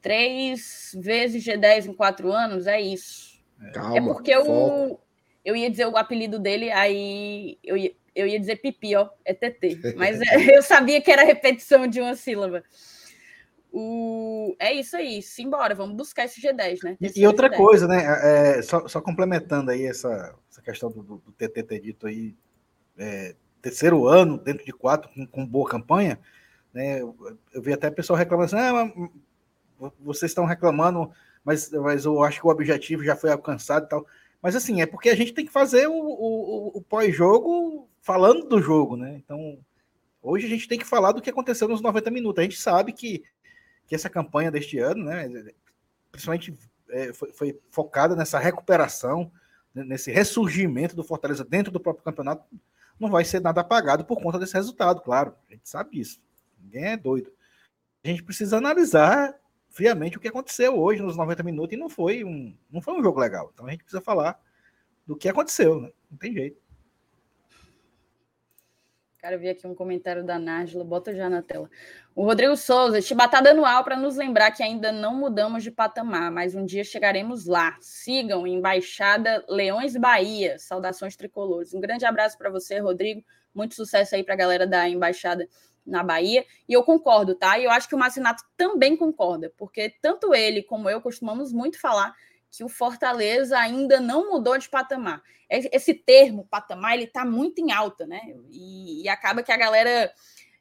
Três 0.00 0.96
vezes 1.00 1.44
G10 1.44 1.86
em 1.86 1.94
quatro 1.94 2.30
anos, 2.32 2.66
é 2.66 2.80
isso. 2.80 3.42
É. 3.62 3.70
Calma, 3.70 3.96
é 3.96 4.00
porque 4.00 4.30
eu, 4.32 5.00
eu 5.44 5.56
ia 5.56 5.70
dizer 5.70 5.86
o 5.86 5.96
apelido 5.96 6.38
dele, 6.38 6.70
aí 6.70 7.58
eu 7.62 7.76
ia, 7.76 7.94
eu 8.14 8.26
ia 8.26 8.38
dizer 8.38 8.56
pipi, 8.56 8.96
ó, 8.96 9.08
é 9.24 9.32
TT. 9.32 9.94
Mas 9.96 10.20
é, 10.20 10.56
eu 10.56 10.62
sabia 10.62 11.00
que 11.00 11.10
era 11.10 11.24
repetição 11.24 11.86
de 11.86 12.00
uma 12.00 12.14
sílaba. 12.14 12.62
O... 13.76 14.54
É 14.60 14.72
isso 14.72 14.96
aí, 14.96 15.20
simbora, 15.20 15.74
vamos 15.74 15.96
buscar 15.96 16.26
esse 16.26 16.40
G10, 16.40 16.84
né? 16.84 16.96
Esse 17.00 17.20
e, 17.20 17.26
outra 17.26 17.50
G10. 17.50 17.56
coisa, 17.56 17.88
né? 17.88 18.04
É, 18.58 18.62
só, 18.62 18.86
só, 18.86 19.00
complementando 19.00 19.72
aí 19.72 19.84
essa, 19.84 20.32
essa 20.48 20.62
questão 20.62 20.92
do, 20.92 21.02
do, 21.02 21.16
do 21.16 21.32
TT 21.32 21.64
ter 21.64 21.80
dito 21.80 22.06
aí, 22.06 22.36
é, 22.96 23.34
terceiro 23.60 24.06
ano 24.06 24.38
dentro 24.38 24.64
de 24.64 24.70
quatro 24.70 25.10
com, 25.12 25.26
com, 25.26 25.44
boa 25.44 25.68
campanha, 25.68 26.20
né? 26.72 27.00
Eu, 27.00 27.16
eu 27.52 27.60
vi 27.60 27.72
até 27.72 27.90
pessoal 27.90 28.16
reclamando 28.16 28.54
assim, 28.54 28.64
ah, 28.64 29.90
vocês 29.98 30.30
estão 30.30 30.44
reclamando, 30.44 31.10
mas, 31.44 31.68
mas 31.72 32.04
eu 32.04 32.22
acho 32.22 32.40
que 32.40 32.46
o 32.46 32.50
objetivo 32.50 33.02
já 33.02 33.16
foi 33.16 33.32
alcançado 33.32 33.86
e 33.86 33.88
tal. 33.88 34.06
Mas 34.40 34.54
assim, 34.54 34.82
é 34.82 34.86
porque 34.86 35.08
a 35.08 35.16
gente 35.16 35.34
tem 35.34 35.44
que 35.44 35.52
fazer 35.52 35.88
o, 35.88 35.96
o, 35.96 36.78
o 36.78 36.80
pós-jogo 36.80 37.88
falando 38.00 38.46
do 38.46 38.62
jogo, 38.62 38.94
né? 38.96 39.16
Então, 39.16 39.58
hoje 40.22 40.46
a 40.46 40.48
gente 40.48 40.68
tem 40.68 40.78
que 40.78 40.86
falar 40.86 41.10
do 41.10 41.20
que 41.20 41.30
aconteceu 41.30 41.66
nos 41.66 41.80
90 41.80 42.08
minutos. 42.12 42.38
A 42.38 42.44
gente 42.44 42.60
sabe 42.60 42.92
que 42.92 43.24
que 43.86 43.94
essa 43.94 44.10
campanha 44.10 44.50
deste 44.50 44.78
ano, 44.78 45.04
né, 45.04 45.52
principalmente 46.10 46.54
é, 46.90 47.12
foi, 47.12 47.32
foi, 47.32 47.60
focada 47.70 48.14
nessa 48.14 48.38
recuperação, 48.38 49.30
né, 49.74 49.84
nesse 49.84 50.10
ressurgimento 50.10 50.94
do 50.94 51.04
Fortaleza 51.04 51.44
dentro 51.44 51.72
do 51.72 51.80
próprio 51.80 52.04
campeonato, 52.04 52.44
não 52.98 53.10
vai 53.10 53.24
ser 53.24 53.40
nada 53.40 53.60
apagado 53.60 54.04
por 54.04 54.20
conta 54.20 54.38
desse 54.38 54.54
resultado, 54.54 55.00
claro. 55.00 55.34
A 55.48 55.52
gente 55.52 55.68
sabe 55.68 55.96
disso. 55.96 56.20
Ninguém 56.62 56.84
é 56.84 56.96
doido. 56.96 57.32
A 58.04 58.08
gente 58.08 58.22
precisa 58.22 58.58
analisar 58.58 59.34
friamente 59.68 60.16
o 60.16 60.20
que 60.20 60.28
aconteceu 60.28 60.78
hoje 60.78 61.02
nos 61.02 61.16
90 61.16 61.42
minutos 61.42 61.76
e 61.76 61.80
não 61.80 61.88
foi 61.88 62.22
um, 62.22 62.56
não 62.70 62.80
foi 62.80 62.94
um 62.94 63.02
jogo 63.02 63.18
legal. 63.18 63.50
Então 63.52 63.66
a 63.66 63.70
gente 63.70 63.82
precisa 63.82 64.00
falar 64.00 64.40
do 65.06 65.16
que 65.16 65.28
aconteceu, 65.28 65.80
né? 65.80 65.90
Não 66.10 66.16
tem 66.16 66.32
jeito. 66.32 66.56
Cara, 69.24 69.36
eu 69.36 69.40
vi 69.40 69.48
aqui 69.48 69.66
um 69.66 69.74
comentário 69.74 70.22
da 70.22 70.38
Nájila, 70.38 70.84
bota 70.84 71.14
já 71.14 71.30
na 71.30 71.40
tela. 71.40 71.70
O 72.14 72.22
Rodrigo 72.24 72.54
Souza, 72.58 73.00
chibatada 73.00 73.52
anual 73.52 73.82
para 73.82 73.96
nos 73.96 74.16
lembrar 74.16 74.50
que 74.50 74.62
ainda 74.62 74.92
não 74.92 75.14
mudamos 75.14 75.62
de 75.62 75.70
patamar, 75.70 76.30
mas 76.30 76.54
um 76.54 76.62
dia 76.62 76.84
chegaremos 76.84 77.46
lá. 77.46 77.74
Sigam 77.80 78.46
Embaixada 78.46 79.42
Leões 79.48 79.96
Bahia. 79.96 80.58
Saudações 80.58 81.16
tricolores. 81.16 81.72
Um 81.72 81.80
grande 81.80 82.04
abraço 82.04 82.36
para 82.36 82.50
você, 82.50 82.78
Rodrigo. 82.80 83.24
Muito 83.54 83.74
sucesso 83.74 84.14
aí 84.14 84.22
para 84.22 84.34
a 84.34 84.36
galera 84.36 84.66
da 84.66 84.86
Embaixada 84.86 85.48
na 85.86 86.02
Bahia. 86.02 86.44
E 86.68 86.74
eu 86.74 86.82
concordo, 86.82 87.34
tá? 87.34 87.58
E 87.58 87.64
eu 87.64 87.70
acho 87.70 87.88
que 87.88 87.94
o 87.94 87.98
Marcinato 87.98 88.42
também 88.58 88.94
concorda, 88.94 89.50
porque 89.56 89.88
tanto 90.02 90.34
ele 90.34 90.62
como 90.62 90.90
eu 90.90 91.00
costumamos 91.00 91.50
muito 91.50 91.80
falar 91.80 92.14
que 92.56 92.62
o 92.62 92.68
Fortaleza 92.68 93.58
ainda 93.58 94.00
não 94.00 94.30
mudou 94.30 94.56
de 94.56 94.68
patamar. 94.68 95.22
Esse 95.50 95.92
termo, 95.92 96.46
patamar, 96.46 96.94
ele 96.94 97.04
está 97.04 97.24
muito 97.24 97.60
em 97.60 97.72
alta, 97.72 98.06
né? 98.06 98.20
E, 98.50 99.02
e, 99.02 99.08
acaba 99.08 99.42
que 99.42 99.52
a 99.52 99.56
galera, 99.56 100.12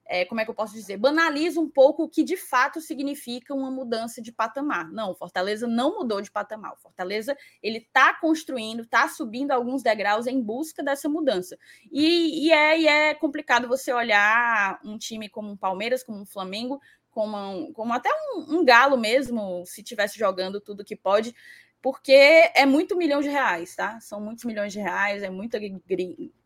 é, 0.06 0.26
como 0.26 0.42
é 0.42 0.44
que 0.44 0.50
eu 0.50 0.56
posso 0.56 0.74
dizer, 0.74 0.98
banaliza 0.98 1.60
um 1.60 1.70
pouco 1.70 2.04
o 2.04 2.10
que 2.10 2.24
de 2.24 2.36
fato 2.36 2.82
significa 2.82 3.54
uma 3.54 3.70
mudança 3.70 4.22
de 4.22 4.32
patamar. 4.32 4.92
Não, 4.92 5.12
o 5.12 5.16
Fortaleza 5.16 5.68
não 5.68 6.00
mudou 6.00 6.20
de 6.20 6.32
patamar. 6.32 6.74
O 6.74 6.78
Fortaleza 6.78 7.38
ele 7.62 7.78
está 7.78 8.14
construindo, 8.20 8.82
está 8.82 9.08
subindo 9.08 9.52
alguns 9.52 9.84
degraus 9.84 10.26
em 10.26 10.42
busca 10.42 10.84
dessa 10.84 11.08
mudança. 11.08 11.58
E, 11.92 12.48
e, 12.48 12.52
é, 12.52 12.80
e 12.80 12.88
é 12.88 13.14
complicado 13.14 13.68
você 13.68 13.94
olhar 13.94 14.80
um 14.84 14.98
time 14.98 15.30
como 15.30 15.52
um 15.52 15.58
Palmeiras, 15.58 16.04
como 16.04 16.20
um 16.20 16.26
Flamengo, 16.26 16.80
como, 17.14 17.38
um, 17.38 17.72
como 17.72 17.94
até 17.94 18.10
um, 18.10 18.58
um, 18.58 18.66
galo 18.66 18.98
mesmo, 18.98 19.64
se 19.66 19.84
tivesse 19.84 20.18
jogando 20.18 20.60
tudo 20.60 20.84
que 20.84 20.96
pode, 20.96 21.34
porque 21.84 22.14
é 22.56 22.66
muito 22.66 22.96
milhão 22.96 23.22
de 23.22 23.28
reais, 23.28 23.76
tá? 23.76 24.00
São 24.00 24.22
muitos 24.22 24.46
milhões 24.46 24.72
de 24.72 24.80
reais, 24.80 25.22
é 25.22 25.30
muita, 25.30 25.60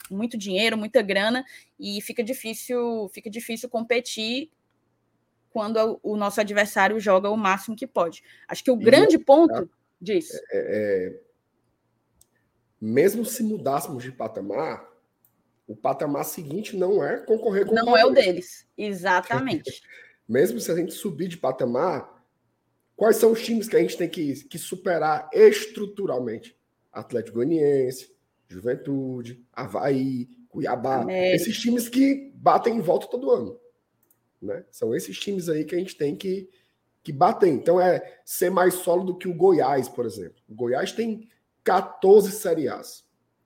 muito 0.10 0.36
dinheiro, 0.36 0.76
muita 0.76 1.00
grana, 1.04 1.46
e 1.80 2.02
fica 2.02 2.24
difícil, 2.24 3.08
fica 3.14 3.30
difícil 3.30 3.70
competir 3.70 4.50
quando 5.52 6.00
o 6.02 6.18
nosso 6.18 6.42
adversário 6.42 7.00
joga 7.00 7.30
o 7.30 7.38
máximo 7.38 7.76
que 7.76 7.86
pode. 7.86 8.24
Acho 8.48 8.64
que 8.64 8.72
o 8.72 8.82
e 8.82 8.84
grande 8.84 9.18
eu, 9.18 9.24
ponto 9.24 9.54
tá? 9.54 9.68
disso. 10.02 10.34
É, 10.52 11.14
é, 11.14 11.20
mesmo 12.82 13.24
se 13.24 13.44
mudássemos 13.44 14.02
de 14.02 14.12
patamar, 14.12 14.90
o 15.68 15.76
patamar 15.76 16.26
seguinte 16.26 16.76
não 16.76 17.04
é 17.04 17.18
concorrer 17.18 17.68
com 17.68 17.76
Não 17.76 17.92
o 17.92 17.98
é 17.98 18.04
o 18.04 18.10
deles, 18.10 18.68
exatamente. 18.76 19.84
mesmo 20.28 20.60
se 20.60 20.72
a 20.72 20.76
gente 20.76 20.94
subir 20.94 21.28
de 21.28 21.38
patamar, 21.38 22.17
Quais 22.98 23.18
são 23.18 23.32
os 23.32 23.46
times 23.46 23.70
que 23.70 23.76
a 23.76 23.80
gente 23.80 23.96
tem 23.96 24.10
que, 24.10 24.44
que 24.46 24.58
superar 24.58 25.30
estruturalmente? 25.32 26.58
Atlético 26.92 27.36
Goianiense, 27.36 28.12
Juventude, 28.48 29.46
Havaí, 29.54 30.28
Cuiabá. 30.50 31.06
Esses 31.08 31.60
times 31.60 31.88
que 31.88 32.32
batem 32.34 32.76
em 32.76 32.82
volta 32.82 33.06
todo 33.08 33.30
ano. 33.30 33.60
Né? 34.42 34.66
São 34.72 34.96
esses 34.96 35.20
times 35.20 35.48
aí 35.48 35.64
que 35.64 35.76
a 35.76 35.78
gente 35.78 35.96
tem 35.96 36.16
que, 36.16 36.50
que 37.04 37.14
bater. 37.14 37.50
Então 37.50 37.80
é 37.80 38.20
ser 38.26 38.50
mais 38.50 38.74
sólido 38.74 39.16
que 39.16 39.28
o 39.28 39.36
Goiás, 39.36 39.88
por 39.88 40.04
exemplo. 40.04 40.42
O 40.50 40.56
Goiás 40.56 40.92
tem 40.92 41.30
14 41.64 42.32
Série 42.32 42.68
A's 42.68 43.06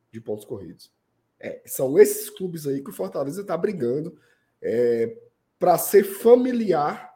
de 0.09 0.21
pontos 0.21 0.45
corridos. 0.45 0.89
É, 1.37 1.61
são 1.65 1.99
esses 1.99 2.29
clubes 2.29 2.65
aí 2.65 2.81
que 2.81 2.89
o 2.89 2.93
Fortaleza 2.93 3.41
está 3.41 3.57
brigando 3.57 4.17
é, 4.61 5.17
para 5.59 5.77
ser 5.77 6.05
familiar 6.05 7.13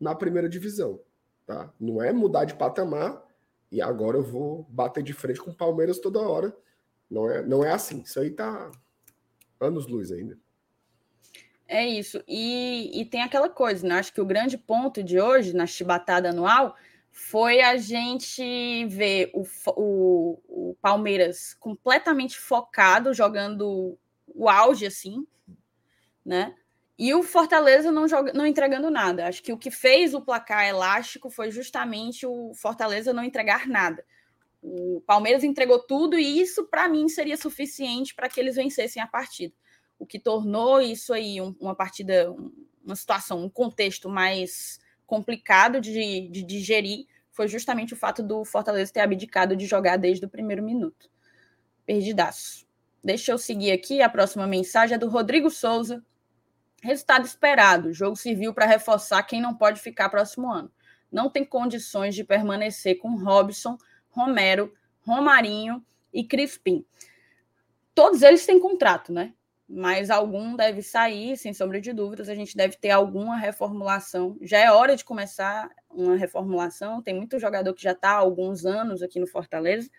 na 0.00 0.12
primeira 0.12 0.48
divisão. 0.48 1.00
Tá? 1.48 1.72
Não 1.80 2.02
é 2.02 2.12
mudar 2.12 2.44
de 2.44 2.54
patamar 2.54 3.24
e 3.72 3.80
agora 3.80 4.18
eu 4.18 4.22
vou 4.22 4.66
bater 4.68 5.02
de 5.02 5.14
frente 5.14 5.40
com 5.40 5.50
o 5.50 5.56
Palmeiras 5.56 5.98
toda 5.98 6.20
hora. 6.20 6.54
Não 7.10 7.30
é, 7.30 7.42
não 7.42 7.64
é 7.64 7.72
assim. 7.72 8.02
Isso 8.02 8.20
aí 8.20 8.30
tá 8.30 8.70
anos 9.58 9.86
luz 9.86 10.12
ainda. 10.12 10.38
É 11.66 11.86
isso. 11.86 12.22
E, 12.28 13.00
e 13.00 13.02
tem 13.06 13.22
aquela 13.22 13.48
coisa, 13.48 13.88
né? 13.88 13.94
Acho 13.94 14.12
que 14.12 14.20
o 14.20 14.26
grande 14.26 14.58
ponto 14.58 15.02
de 15.02 15.18
hoje, 15.18 15.54
na 15.54 15.66
chibatada 15.66 16.28
anual, 16.28 16.76
foi 17.10 17.62
a 17.62 17.78
gente 17.78 18.84
ver 18.84 19.30
o, 19.32 19.46
o, 19.68 20.38
o 20.46 20.76
Palmeiras 20.82 21.54
completamente 21.54 22.36
focado, 22.36 23.14
jogando 23.14 23.98
o 24.26 24.50
auge, 24.50 24.84
assim, 24.84 25.26
né? 26.22 26.54
E 26.98 27.14
o 27.14 27.22
Fortaleza 27.22 27.92
não, 27.92 28.08
joga, 28.08 28.32
não 28.32 28.44
entregando 28.44 28.90
nada. 28.90 29.28
Acho 29.28 29.42
que 29.42 29.52
o 29.52 29.58
que 29.58 29.70
fez 29.70 30.14
o 30.14 30.20
placar 30.20 30.66
elástico 30.66 31.30
foi 31.30 31.50
justamente 31.50 32.26
o 32.26 32.52
Fortaleza 32.54 33.12
não 33.12 33.22
entregar 33.22 33.68
nada. 33.68 34.04
O 34.60 35.00
Palmeiras 35.06 35.44
entregou 35.44 35.78
tudo 35.78 36.18
e 36.18 36.40
isso, 36.40 36.64
para 36.64 36.88
mim, 36.88 37.08
seria 37.08 37.36
suficiente 37.36 38.14
para 38.14 38.28
que 38.28 38.40
eles 38.40 38.56
vencessem 38.56 39.00
a 39.00 39.06
partida. 39.06 39.54
O 39.96 40.04
que 40.04 40.18
tornou 40.18 40.80
isso 40.80 41.12
aí 41.12 41.40
um, 41.40 41.54
uma 41.60 41.74
partida, 41.74 42.34
uma 42.84 42.96
situação, 42.96 43.44
um 43.44 43.48
contexto 43.48 44.08
mais 44.08 44.80
complicado 45.06 45.80
de, 45.80 46.28
de 46.28 46.42
digerir 46.42 47.06
foi 47.30 47.46
justamente 47.46 47.94
o 47.94 47.96
fato 47.96 48.20
do 48.20 48.44
Fortaleza 48.44 48.92
ter 48.92 49.00
abdicado 49.00 49.54
de 49.54 49.64
jogar 49.64 49.96
desde 49.96 50.26
o 50.26 50.28
primeiro 50.28 50.64
minuto. 50.64 51.08
Perdidaço. 51.86 52.66
Deixa 53.02 53.30
eu 53.30 53.38
seguir 53.38 53.70
aqui. 53.70 54.02
A 54.02 54.08
próxima 54.08 54.44
mensagem 54.44 54.96
é 54.96 54.98
do 54.98 55.08
Rodrigo 55.08 55.48
Souza. 55.48 56.04
Resultado 56.82 57.26
esperado. 57.26 57.88
O 57.88 57.92
jogo 57.92 58.16
serviu 58.16 58.54
para 58.54 58.66
reforçar 58.66 59.22
quem 59.24 59.40
não 59.40 59.54
pode 59.54 59.80
ficar 59.80 60.08
próximo 60.08 60.50
ano. 60.50 60.70
Não 61.10 61.30
tem 61.30 61.44
condições 61.44 62.14
de 62.14 62.22
permanecer 62.22 62.98
com 62.98 63.16
Robson, 63.16 63.76
Romero, 64.10 64.72
Romarinho 65.00 65.84
e 66.12 66.24
Crispim. 66.24 66.84
Todos 67.94 68.22
eles 68.22 68.46
têm 68.46 68.60
contrato, 68.60 69.12
né? 69.12 69.34
Mas 69.68 70.08
algum 70.08 70.56
deve 70.56 70.82
sair, 70.82 71.36
sem 71.36 71.52
sombra 71.52 71.80
de 71.80 71.92
dúvidas. 71.92 72.28
A 72.28 72.34
gente 72.34 72.56
deve 72.56 72.76
ter 72.76 72.90
alguma 72.90 73.36
reformulação. 73.36 74.38
Já 74.40 74.58
é 74.58 74.70
hora 74.70 74.96
de 74.96 75.04
começar 75.04 75.68
uma 75.90 76.16
reformulação. 76.16 77.02
Tem 77.02 77.14
muito 77.14 77.38
jogador 77.38 77.74
que 77.74 77.82
já 77.82 77.92
está 77.92 78.12
há 78.12 78.16
alguns 78.16 78.64
anos 78.64 79.02
aqui 79.02 79.18
no 79.18 79.26
Fortaleza 79.26 79.90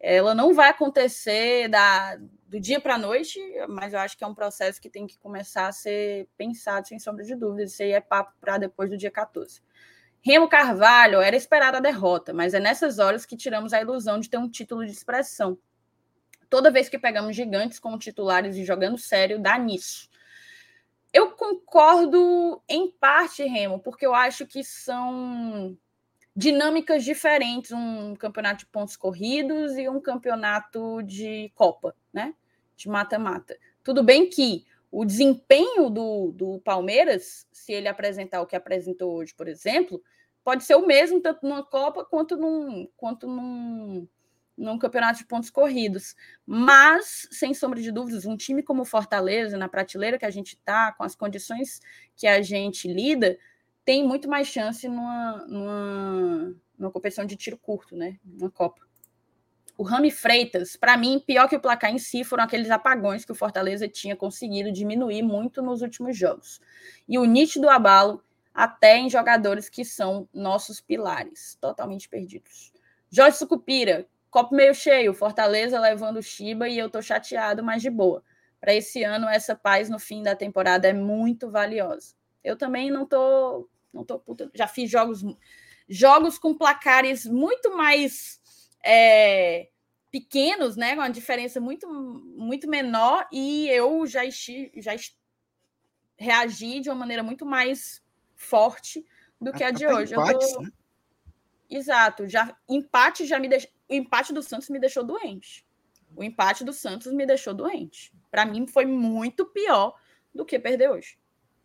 ela 0.00 0.34
não 0.34 0.52
vai 0.52 0.70
acontecer 0.70 1.68
da, 1.68 2.16
do 2.46 2.60
dia 2.60 2.80
para 2.80 2.94
a 2.94 2.98
noite, 2.98 3.40
mas 3.68 3.92
eu 3.92 3.98
acho 3.98 4.16
que 4.16 4.24
é 4.24 4.26
um 4.26 4.34
processo 4.34 4.80
que 4.80 4.90
tem 4.90 5.06
que 5.06 5.18
começar 5.18 5.66
a 5.66 5.72
ser 5.72 6.28
pensado, 6.36 6.86
sem 6.86 6.98
sombra 6.98 7.24
de 7.24 7.34
dúvidas. 7.34 7.72
Isso 7.72 7.82
aí 7.82 7.92
é 7.92 8.00
papo 8.00 8.32
para 8.40 8.58
depois 8.58 8.90
do 8.90 8.96
dia 8.96 9.10
14. 9.10 9.60
Remo 10.20 10.48
Carvalho, 10.48 11.20
era 11.20 11.36
esperada 11.36 11.78
a 11.78 11.80
derrota, 11.80 12.32
mas 12.32 12.54
é 12.54 12.60
nessas 12.60 12.98
horas 12.98 13.26
que 13.26 13.36
tiramos 13.36 13.72
a 13.72 13.80
ilusão 13.80 14.18
de 14.18 14.30
ter 14.30 14.38
um 14.38 14.48
título 14.48 14.84
de 14.84 14.92
expressão. 14.92 15.58
Toda 16.48 16.70
vez 16.70 16.88
que 16.88 16.98
pegamos 16.98 17.34
gigantes 17.36 17.78
como 17.78 17.98
titulares 17.98 18.56
e 18.56 18.64
jogando 18.64 18.96
sério, 18.96 19.38
dá 19.38 19.58
nisso. 19.58 20.08
Eu 21.12 21.32
concordo 21.32 22.62
em 22.68 22.90
parte, 22.90 23.44
Remo, 23.44 23.78
porque 23.78 24.06
eu 24.06 24.14
acho 24.14 24.46
que 24.46 24.64
são 24.64 25.76
dinâmicas 26.36 27.04
diferentes, 27.04 27.70
um 27.72 28.14
campeonato 28.16 28.60
de 28.60 28.66
pontos 28.66 28.96
corridos 28.96 29.76
e 29.76 29.88
um 29.88 30.00
campeonato 30.00 31.02
de 31.02 31.52
Copa, 31.54 31.94
né? 32.12 32.34
De 32.76 32.88
mata-mata. 32.88 33.56
Tudo 33.82 34.02
bem 34.02 34.28
que 34.28 34.64
o 34.90 35.04
desempenho 35.04 35.90
do, 35.90 36.32
do 36.32 36.60
Palmeiras, 36.60 37.46
se 37.52 37.72
ele 37.72 37.88
apresentar 37.88 38.40
o 38.40 38.46
que 38.46 38.56
apresentou 38.56 39.14
hoje, 39.14 39.34
por 39.34 39.48
exemplo, 39.48 40.02
pode 40.42 40.64
ser 40.64 40.74
o 40.74 40.86
mesmo 40.86 41.20
tanto 41.20 41.40
numa 41.42 41.64
Copa 41.64 42.04
quanto 42.04 42.36
num, 42.36 42.88
quanto 42.96 43.26
num, 43.26 44.06
num 44.56 44.78
campeonato 44.78 45.18
de 45.18 45.26
pontos 45.26 45.50
corridos. 45.50 46.14
Mas, 46.46 47.28
sem 47.30 47.54
sombra 47.54 47.80
de 47.80 47.90
dúvidas, 47.90 48.24
um 48.24 48.36
time 48.36 48.62
como 48.62 48.82
o 48.82 48.86
Fortaleza, 48.86 49.56
na 49.56 49.68
prateleira 49.68 50.18
que 50.18 50.26
a 50.26 50.30
gente 50.30 50.54
está, 50.54 50.92
com 50.92 51.04
as 51.04 51.14
condições 51.14 51.80
que 52.16 52.26
a 52.26 52.42
gente 52.42 52.86
lida, 52.86 53.38
tem 53.84 54.06
muito 54.06 54.28
mais 54.28 54.48
chance 54.48 54.88
numa, 54.88 55.44
numa, 55.46 56.54
numa 56.78 56.90
competição 56.90 57.24
de 57.24 57.36
tiro 57.36 57.58
curto, 57.58 57.96
né? 57.96 58.18
Uma 58.24 58.50
Copa. 58.50 58.82
O 59.76 59.82
Rami 59.82 60.10
Freitas, 60.10 60.76
para 60.76 60.96
mim, 60.96 61.20
pior 61.26 61.48
que 61.48 61.56
o 61.56 61.60
placar 61.60 61.92
em 61.92 61.98
si, 61.98 62.22
foram 62.22 62.44
aqueles 62.44 62.70
apagões 62.70 63.24
que 63.24 63.32
o 63.32 63.34
Fortaleza 63.34 63.88
tinha 63.88 64.14
conseguido 64.14 64.70
diminuir 64.70 65.22
muito 65.22 65.60
nos 65.60 65.82
últimos 65.82 66.16
jogos. 66.16 66.60
E 67.08 67.18
o 67.18 67.24
nítido 67.24 67.68
abalo 67.68 68.22
até 68.54 68.96
em 68.96 69.10
jogadores 69.10 69.68
que 69.68 69.84
são 69.84 70.28
nossos 70.32 70.80
pilares, 70.80 71.58
totalmente 71.60 72.08
perdidos. 72.08 72.72
Jorge 73.10 73.36
Sucupira, 73.36 74.06
copo 74.30 74.54
meio 74.54 74.74
cheio, 74.74 75.12
Fortaleza 75.12 75.78
levando 75.80 76.18
o 76.18 76.22
Chiba 76.22 76.68
e 76.68 76.78
eu 76.78 76.88
tô 76.88 77.02
chateado, 77.02 77.62
mas 77.62 77.82
de 77.82 77.90
boa. 77.90 78.22
Para 78.60 78.74
esse 78.74 79.02
ano, 79.02 79.28
essa 79.28 79.56
paz 79.56 79.90
no 79.90 79.98
fim 79.98 80.22
da 80.22 80.36
temporada 80.36 80.88
é 80.88 80.92
muito 80.92 81.50
valiosa. 81.50 82.14
Eu 82.44 82.56
também 82.56 82.90
não 82.90 83.06
tô 83.06 83.68
não 83.94 84.04
tô 84.04 84.18
puta, 84.18 84.50
já 84.54 84.66
fiz 84.66 84.90
jogos 84.90 85.22
jogos 85.88 86.38
com 86.38 86.56
placares 86.56 87.24
muito 87.24 87.76
mais 87.76 88.40
é, 88.84 89.68
pequenos, 90.10 90.76
né, 90.76 90.94
com 90.94 91.00
uma 91.00 91.10
diferença 91.10 91.60
muito 91.60 91.88
muito 92.36 92.68
menor 92.68 93.26
e 93.32 93.68
eu 93.68 94.06
já 94.06 94.24
esti, 94.24 94.72
já 94.76 94.92
reagi 96.16 96.80
de 96.80 96.90
uma 96.90 96.96
maneira 96.96 97.22
muito 97.22 97.46
mais 97.46 98.02
forte 98.34 99.04
do 99.40 99.52
que 99.52 99.62
a, 99.62 99.68
a 99.68 99.70
de 99.70 99.86
hoje. 99.86 100.14
Empates, 100.14 100.52
tô... 100.52 100.62
né? 100.62 100.70
Exato, 101.70 102.28
já 102.28 102.56
empate 102.68 103.26
já 103.26 103.38
me 103.38 103.48
deixou, 103.48 103.70
o 103.88 103.94
empate 103.94 104.32
do 104.32 104.42
Santos 104.42 104.68
me 104.68 104.78
deixou 104.78 105.04
doente. 105.04 105.66
O 106.16 106.22
empate 106.22 106.64
do 106.64 106.72
Santos 106.72 107.12
me 107.12 107.26
deixou 107.26 107.52
doente. 107.52 108.12
Para 108.30 108.46
mim 108.46 108.66
foi 108.66 108.86
muito 108.86 109.46
pior 109.46 109.98
do 110.32 110.44
que 110.44 110.58
perder 110.58 110.90
hoje. 110.90 111.18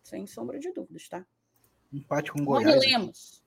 Sem 0.03 0.25
sombra 0.25 0.59
de 0.59 0.71
dúvidas, 0.71 1.07
tá? 1.07 1.25
Empate 1.91 2.31
com 2.31 2.43
Goiás. 2.45 2.79
Lemos. 2.85 3.39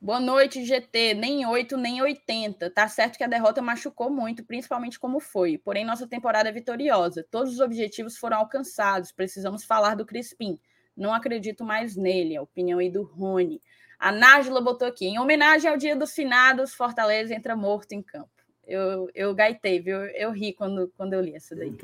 Boa 0.00 0.20
noite, 0.20 0.64
GT. 0.64 1.14
Nem 1.14 1.46
8, 1.46 1.76
nem 1.76 2.00
80. 2.00 2.70
Tá 2.70 2.88
certo 2.88 3.16
que 3.16 3.24
a 3.24 3.28
derrota 3.28 3.60
machucou 3.60 4.10
muito, 4.10 4.44
principalmente 4.44 4.98
como 4.98 5.20
foi. 5.20 5.58
Porém, 5.58 5.84
nossa 5.84 6.06
temporada 6.06 6.48
é 6.48 6.52
vitoriosa. 6.52 7.26
Todos 7.30 7.54
os 7.54 7.60
objetivos 7.60 8.16
foram 8.16 8.38
alcançados. 8.38 9.10
Precisamos 9.12 9.64
falar 9.64 9.94
do 9.94 10.06
Crispim. 10.06 10.58
Não 10.96 11.12
acredito 11.12 11.64
mais 11.64 11.96
nele. 11.96 12.36
A 12.36 12.42
opinião 12.42 12.78
aí 12.78 12.90
do 12.90 13.02
Rony. 13.02 13.60
A 13.98 14.12
Nájila 14.12 14.60
botou 14.60 14.86
aqui. 14.86 15.06
Em 15.06 15.18
homenagem 15.18 15.70
ao 15.70 15.76
Dia 15.76 15.96
dos 15.96 16.12
Finados, 16.12 16.74
Fortaleza 16.74 17.34
entra 17.34 17.56
morto 17.56 17.92
em 17.92 18.02
campo. 18.02 18.30
Eu, 18.66 19.08
eu 19.14 19.34
gaitei, 19.34 19.80
viu? 19.80 19.98
Eu 20.06 20.30
ri 20.30 20.52
quando, 20.52 20.92
quando 20.96 21.12
eu 21.12 21.20
li 21.20 21.34
essa 21.34 21.54
daí. 21.54 21.68
Eu 21.68 21.76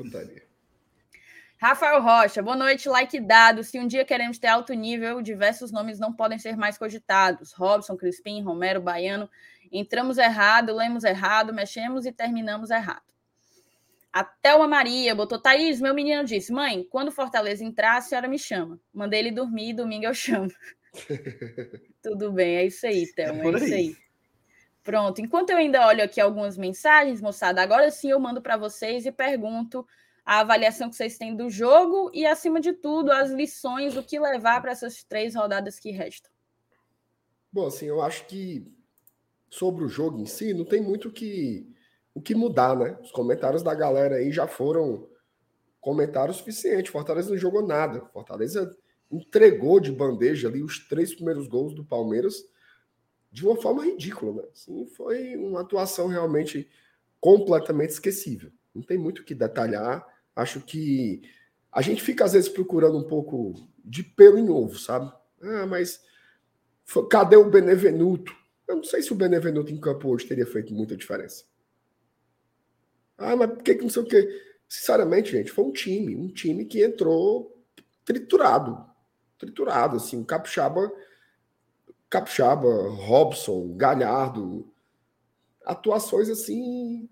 Rafael 1.63 2.01
Rocha, 2.01 2.43
boa 2.43 2.57
noite, 2.57 2.89
like 2.89 3.17
dado. 3.21 3.63
Se 3.63 3.79
um 3.79 3.87
dia 3.87 4.03
queremos 4.03 4.37
ter 4.37 4.47
alto 4.47 4.73
nível, 4.73 5.21
diversos 5.21 5.71
nomes 5.71 5.97
não 5.97 6.11
podem 6.11 6.37
ser 6.37 6.57
mais 6.57 6.77
cogitados. 6.77 7.53
Robson, 7.53 7.95
Crispim, 7.95 8.41
Romero, 8.41 8.81
Baiano. 8.81 9.29
Entramos 9.71 10.17
errado, 10.17 10.75
lemos 10.75 11.05
errado, 11.05 11.53
mexemos 11.53 12.05
e 12.05 12.11
terminamos 12.11 12.69
errado. 12.69 13.05
A 14.11 14.25
Thelma 14.25 14.67
Maria 14.67 15.15
botou, 15.15 15.39
Thaís, 15.39 15.79
meu 15.79 15.93
menino 15.93 16.25
disse, 16.25 16.51
mãe, 16.51 16.85
quando 16.89 17.13
Fortaleza 17.13 17.63
entrar, 17.63 17.95
a 17.95 18.01
senhora 18.01 18.27
me 18.27 18.37
chama. 18.37 18.77
Mandei 18.93 19.21
ele 19.21 19.31
dormir 19.31 19.69
e 19.69 19.73
domingo 19.73 20.03
eu 20.03 20.13
chamo. 20.13 20.51
Tudo 22.03 22.33
bem, 22.33 22.57
é 22.57 22.65
isso 22.65 22.85
aí, 22.85 23.07
Thelma, 23.13 23.41
é, 23.41 23.47
é 23.47 23.55
isso 23.55 23.73
aí. 23.73 23.95
Pronto, 24.83 25.21
enquanto 25.21 25.51
eu 25.51 25.57
ainda 25.57 25.87
olho 25.87 26.03
aqui 26.03 26.19
algumas 26.19 26.57
mensagens, 26.57 27.21
moçada, 27.21 27.61
agora 27.61 27.89
sim 27.89 28.09
eu 28.09 28.19
mando 28.19 28.41
para 28.41 28.57
vocês 28.57 29.05
e 29.05 29.13
pergunto 29.13 29.87
a 30.25 30.39
avaliação 30.39 30.89
que 30.89 30.95
vocês 30.95 31.17
têm 31.17 31.35
do 31.35 31.49
jogo 31.49 32.09
e, 32.13 32.25
acima 32.25 32.61
de 32.61 32.73
tudo, 32.73 33.11
as 33.11 33.31
lições 33.31 33.93
do 33.93 34.03
que 34.03 34.19
levar 34.19 34.61
para 34.61 34.71
essas 34.71 35.03
três 35.03 35.35
rodadas 35.35 35.79
que 35.79 35.91
restam. 35.91 36.31
Bom, 37.51 37.67
assim, 37.67 37.85
eu 37.85 38.01
acho 38.01 38.25
que 38.25 38.65
sobre 39.49 39.83
o 39.83 39.87
jogo 39.87 40.19
em 40.19 40.25
si, 40.25 40.53
não 40.53 40.65
tem 40.65 40.81
muito 40.81 41.11
que, 41.11 41.71
o 42.13 42.21
que 42.21 42.33
mudar, 42.33 42.75
né? 42.75 42.97
Os 43.01 43.11
comentários 43.11 43.61
da 43.61 43.75
galera 43.75 44.15
aí 44.15 44.31
já 44.31 44.47
foram 44.47 45.07
comentários 45.79 46.37
suficientes. 46.37 46.91
Fortaleza 46.91 47.29
não 47.29 47.37
jogou 47.37 47.61
nada. 47.61 48.03
Fortaleza 48.13 48.75
entregou 49.11 49.79
de 49.79 49.91
bandeja 49.91 50.47
ali 50.47 50.63
os 50.63 50.79
três 50.87 51.13
primeiros 51.13 51.47
gols 51.47 51.75
do 51.75 51.85
Palmeiras 51.85 52.43
de 53.31 53.45
uma 53.45 53.55
forma 53.61 53.83
ridícula, 53.83 54.41
né? 54.41 54.47
Assim, 54.51 54.87
foi 54.87 55.35
uma 55.35 55.61
atuação 55.61 56.07
realmente 56.07 56.67
completamente 57.19 57.91
esquecível. 57.91 58.51
Não 58.73 58.81
tem 58.81 58.97
muito 58.97 59.19
o 59.19 59.23
que 59.25 59.35
detalhar. 59.35 60.03
Acho 60.35 60.61
que 60.61 61.21
a 61.71 61.81
gente 61.81 62.01
fica 62.01 62.25
às 62.25 62.33
vezes 62.33 62.49
procurando 62.49 62.97
um 62.97 63.03
pouco 63.03 63.53
de 63.83 64.03
pelo 64.03 64.37
em 64.37 64.49
ovo, 64.49 64.77
sabe? 64.77 65.11
Ah, 65.41 65.65
mas 65.65 66.01
cadê 67.09 67.35
o 67.35 67.49
Benevenuto? 67.49 68.35
Eu 68.67 68.77
não 68.77 68.83
sei 68.83 69.01
se 69.01 69.11
o 69.11 69.15
Benevenuto 69.15 69.71
em 69.71 69.79
campo 69.79 70.09
hoje 70.09 70.25
teria 70.25 70.45
feito 70.45 70.73
muita 70.73 70.95
diferença. 70.95 71.43
Ah, 73.17 73.35
mas 73.35 73.49
por 73.49 73.63
que, 73.63 73.75
não 73.75 73.89
sei 73.89 74.03
o 74.03 74.05
quê? 74.05 74.41
Sinceramente, 74.67 75.31
gente, 75.31 75.51
foi 75.51 75.65
um 75.65 75.71
time, 75.71 76.15
um 76.15 76.29
time 76.29 76.65
que 76.65 76.83
entrou 76.83 77.63
triturado. 78.05 78.85
Triturado, 79.37 79.97
assim, 79.97 80.19
o 80.19 80.25
Capixaba, 80.25 80.91
Capixaba, 82.09 82.89
Robson, 82.89 83.75
Galhardo, 83.75 84.71
atuações 85.65 86.29
assim 86.29 87.09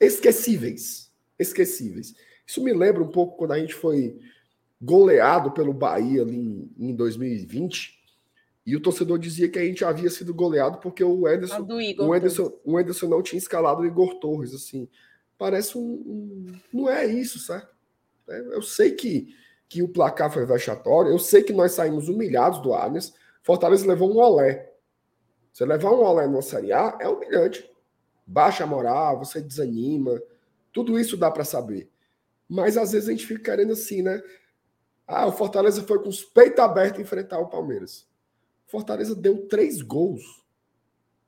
esquecíveis. 0.00 1.12
Esquecíveis. 1.38 2.14
Isso 2.46 2.62
me 2.62 2.72
lembra 2.72 3.02
um 3.02 3.08
pouco 3.08 3.36
quando 3.36 3.52
a 3.52 3.58
gente 3.58 3.74
foi 3.74 4.18
goleado 4.80 5.50
pelo 5.52 5.72
Bahia 5.72 6.22
ali 6.22 6.36
em, 6.36 6.90
em 6.90 6.94
2020. 6.94 8.04
E 8.66 8.74
o 8.76 8.80
torcedor 8.80 9.18
dizia 9.18 9.48
que 9.48 9.58
a 9.58 9.64
gente 9.64 9.84
havia 9.84 10.08
sido 10.10 10.32
goleado 10.32 10.78
porque 10.78 11.04
o 11.04 11.28
Ederson, 11.28 11.66
o 11.98 12.14
Ederson, 12.14 12.52
o 12.64 12.80
Ederson 12.80 13.08
não 13.08 13.22
tinha 13.22 13.38
escalado 13.38 13.82
o 13.82 13.86
Igor 13.86 14.14
Torres. 14.18 14.54
Assim, 14.54 14.88
parece 15.36 15.76
um, 15.76 15.82
um 15.82 16.46
Não 16.72 16.88
é 16.88 17.06
isso, 17.06 17.38
certo? 17.38 17.74
É, 18.28 18.40
eu 18.56 18.62
sei 18.62 18.92
que, 18.92 19.34
que 19.68 19.82
o 19.82 19.88
placar 19.88 20.30
foi 20.30 20.46
vexatório. 20.46 21.10
Eu 21.10 21.18
sei 21.18 21.42
que 21.42 21.52
nós 21.52 21.72
saímos 21.72 22.08
humilhados 22.08 22.60
do 22.60 22.72
Allianz. 22.72 23.12
Fortaleza 23.42 23.86
levou 23.86 24.10
um 24.10 24.18
olé. 24.18 24.72
Você 25.52 25.64
levar 25.66 25.90
um 25.90 26.02
olé 26.02 26.26
numa 26.26 26.42
Série 26.42 26.72
A 26.72 26.96
é 27.00 27.08
humilhante. 27.08 27.70
Baixa 28.26 28.64
a 28.64 28.66
moral, 28.66 29.18
você 29.18 29.42
desanima. 29.42 30.20
Tudo 30.72 30.98
isso 30.98 31.18
dá 31.18 31.30
para 31.30 31.44
saber. 31.44 31.90
Mas 32.48 32.76
às 32.76 32.92
vezes 32.92 33.08
a 33.08 33.12
gente 33.12 33.26
fica 33.26 33.42
querendo 33.42 33.72
assim, 33.72 34.02
né? 34.02 34.22
Ah, 35.06 35.26
o 35.26 35.32
Fortaleza 35.32 35.82
foi 35.82 36.02
com 36.02 36.08
os 36.08 36.24
peitos 36.24 36.58
abertos 36.60 37.00
enfrentar 37.00 37.38
o 37.38 37.48
Palmeiras. 37.48 38.06
O 38.66 38.70
Fortaleza 38.70 39.14
deu 39.14 39.46
três 39.46 39.82
gols 39.82 40.44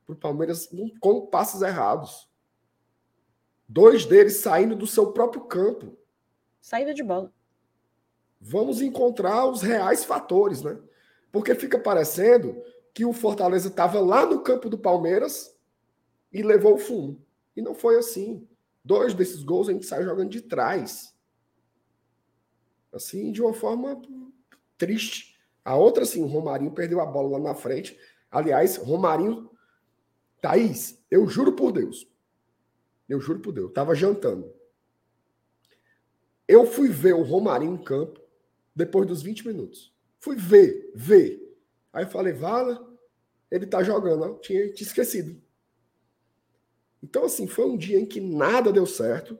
para 0.06 0.14
o 0.14 0.18
Palmeiras 0.18 0.68
com 1.00 1.26
passos 1.26 1.62
errados. 1.62 2.28
Dois 3.68 4.06
deles 4.06 4.36
saindo 4.36 4.76
do 4.76 4.86
seu 4.86 5.12
próprio 5.12 5.44
campo. 5.44 5.96
Saída 6.60 6.94
de 6.94 7.02
bola. 7.02 7.32
Vamos 8.40 8.80
encontrar 8.80 9.46
os 9.46 9.62
reais 9.62 10.04
fatores, 10.04 10.62
né? 10.62 10.78
Porque 11.32 11.54
fica 11.54 11.78
parecendo 11.78 12.62
que 12.94 13.04
o 13.04 13.12
Fortaleza 13.12 13.68
estava 13.68 14.00
lá 14.00 14.24
no 14.24 14.40
campo 14.40 14.70
do 14.70 14.78
Palmeiras 14.78 15.54
e 16.32 16.42
levou 16.42 16.74
o 16.74 16.78
fumo. 16.78 17.20
E 17.56 17.60
não 17.60 17.74
foi 17.74 17.98
assim. 17.98 18.46
Dois 18.86 19.14
desses 19.14 19.42
gols 19.42 19.68
a 19.68 19.72
gente 19.72 19.84
sai 19.84 20.04
jogando 20.04 20.30
de 20.30 20.40
trás. 20.40 21.12
Assim, 22.92 23.32
de 23.32 23.42
uma 23.42 23.52
forma 23.52 24.00
triste. 24.78 25.36
A 25.64 25.74
outra, 25.74 26.06
sim, 26.06 26.22
o 26.22 26.26
Romarinho 26.26 26.70
perdeu 26.70 27.00
a 27.00 27.04
bola 27.04 27.36
lá 27.36 27.48
na 27.48 27.54
frente. 27.56 27.98
Aliás, 28.30 28.76
Romarinho. 28.76 29.50
Thaís, 30.40 31.02
eu 31.10 31.26
juro 31.26 31.54
por 31.54 31.72
Deus. 31.72 32.08
Eu 33.08 33.20
juro 33.20 33.40
por 33.40 33.50
Deus. 33.50 33.72
Tava 33.72 33.92
jantando. 33.92 34.54
Eu 36.46 36.64
fui 36.64 36.88
ver 36.88 37.14
o 37.14 37.24
Romarinho 37.24 37.74
em 37.74 37.82
campo 37.82 38.20
depois 38.72 39.08
dos 39.08 39.20
20 39.20 39.48
minutos. 39.48 39.92
Fui 40.20 40.36
ver, 40.36 40.92
ver. 40.94 41.58
Aí 41.92 42.04
eu 42.04 42.08
falei, 42.08 42.32
Vala, 42.32 42.88
ele 43.50 43.66
tá 43.66 43.82
jogando. 43.82 44.24
Eu 44.24 44.38
tinha 44.38 44.72
te 44.72 44.84
esquecido. 44.84 45.42
Então, 47.02 47.24
assim, 47.24 47.46
foi 47.46 47.66
um 47.66 47.76
dia 47.76 47.98
em 47.98 48.06
que 48.06 48.20
nada 48.20 48.72
deu 48.72 48.86
certo 48.86 49.38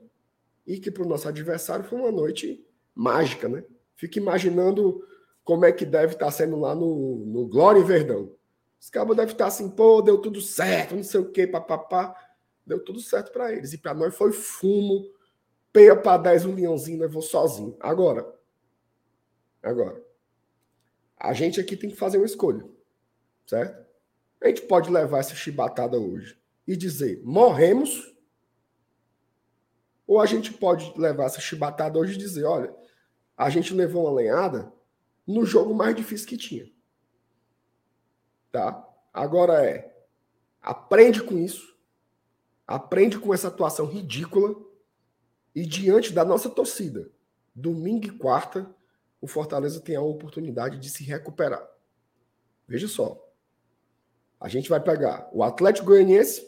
e 0.65 0.79
que 0.79 0.91
para 0.91 1.03
o 1.03 1.07
nosso 1.07 1.27
adversário 1.27 1.85
foi 1.85 1.99
uma 1.99 2.11
noite 2.11 2.65
mágica, 2.93 3.47
né? 3.47 3.63
Fica 3.95 4.19
imaginando 4.19 5.03
como 5.43 5.65
é 5.65 5.71
que 5.71 5.85
deve 5.85 6.13
estar 6.13 6.25
tá 6.25 6.31
sendo 6.31 6.59
lá 6.59 6.75
no, 6.75 7.25
no 7.25 7.47
Glória 7.47 7.79
e 7.79 7.83
Verdão. 7.83 8.31
Os 8.79 8.89
cabos 8.89 9.15
devem 9.15 9.31
estar 9.31 9.45
tá 9.45 9.47
assim, 9.47 9.69
pô, 9.69 10.01
deu 10.01 10.19
tudo 10.19 10.41
certo, 10.41 10.95
não 10.95 11.03
sei 11.03 11.19
o 11.19 11.31
quê, 11.31 11.47
papapá. 11.47 12.15
Deu 12.65 12.83
tudo 12.83 12.99
certo 12.99 13.31
para 13.31 13.51
eles. 13.53 13.73
E 13.73 13.77
para 13.77 13.93
nós 13.93 14.15
foi 14.15 14.31
fumo, 14.31 15.09
peia 15.71 15.95
para 15.95 16.17
10 16.17 16.45
um 16.45 16.55
leãozinho, 16.55 16.99
levou 16.99 17.21
sozinho. 17.21 17.75
Agora, 17.79 18.27
agora, 19.63 20.03
a 21.17 21.33
gente 21.33 21.59
aqui 21.59 21.75
tem 21.75 21.89
que 21.89 21.95
fazer 21.95 22.17
uma 22.17 22.25
escolha, 22.25 22.67
certo? 23.45 23.87
A 24.41 24.47
gente 24.49 24.63
pode 24.63 24.91
levar 24.91 25.19
essa 25.19 25.33
chibatada 25.33 25.97
hoje 25.97 26.37
e 26.67 26.75
dizer 26.75 27.21
morremos, 27.23 28.13
ou 30.05 30.19
a 30.19 30.25
gente 30.25 30.53
pode 30.53 30.93
levar 30.97 31.25
essa 31.25 31.39
chibatada 31.39 31.97
hoje 31.97 32.13
e 32.13 32.17
dizer, 32.17 32.45
olha, 32.45 32.73
a 33.35 33.49
gente 33.49 33.73
levou 33.73 34.05
uma 34.05 34.13
lenhada 34.13 34.71
no 35.25 35.45
jogo 35.45 35.73
mais 35.73 35.95
difícil 35.95 36.27
que 36.27 36.37
tinha. 36.37 36.71
Tá? 38.51 38.87
Agora 39.13 39.65
é, 39.65 39.93
aprende 40.61 41.21
com 41.21 41.37
isso, 41.37 41.77
aprende 42.65 43.19
com 43.19 43.33
essa 43.33 43.49
atuação 43.49 43.85
ridícula 43.85 44.55
e 45.53 45.65
diante 45.65 46.13
da 46.13 46.23
nossa 46.23 46.49
torcida, 46.49 47.11
domingo 47.53 48.07
e 48.07 48.17
quarta, 48.17 48.73
o 49.19 49.27
Fortaleza 49.27 49.81
tem 49.81 49.95
a 49.95 50.01
oportunidade 50.01 50.79
de 50.79 50.89
se 50.89 51.03
recuperar. 51.03 51.67
Veja 52.67 52.87
só. 52.87 53.23
A 54.39 54.47
gente 54.47 54.69
vai 54.69 54.79
pegar 54.79 55.29
o 55.33 55.43
Atlético 55.43 55.87
Goianiense, 55.87 56.47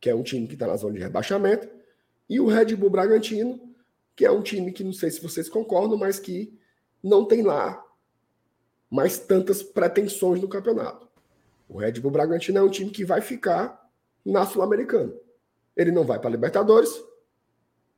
que 0.00 0.08
é 0.08 0.14
um 0.14 0.22
time 0.22 0.46
que 0.46 0.54
está 0.54 0.66
na 0.66 0.76
zona 0.76 0.94
de 0.94 1.00
rebaixamento, 1.00 1.68
e 2.28 2.40
o 2.40 2.46
Red 2.46 2.76
Bull 2.76 2.90
Bragantino, 2.90 3.60
que 4.16 4.24
é 4.24 4.30
um 4.30 4.42
time 4.42 4.72
que 4.72 4.84
não 4.84 4.92
sei 4.92 5.10
se 5.10 5.20
vocês 5.20 5.48
concordam, 5.48 5.98
mas 5.98 6.18
que 6.18 6.58
não 7.02 7.24
tem 7.24 7.42
lá 7.42 7.84
mais 8.88 9.18
tantas 9.18 9.62
pretensões 9.62 10.40
no 10.40 10.48
campeonato. 10.48 11.08
O 11.68 11.78
Red 11.78 11.92
Bull 12.00 12.10
Bragantino 12.10 12.58
é 12.58 12.62
um 12.62 12.68
time 12.68 12.90
que 12.90 13.04
vai 13.04 13.20
ficar 13.20 13.88
na 14.24 14.44
Sul-Americana. 14.46 15.12
Ele 15.76 15.92
não 15.92 16.04
vai 16.04 16.18
para 16.18 16.28
a 16.28 16.32
Libertadores, 16.32 16.90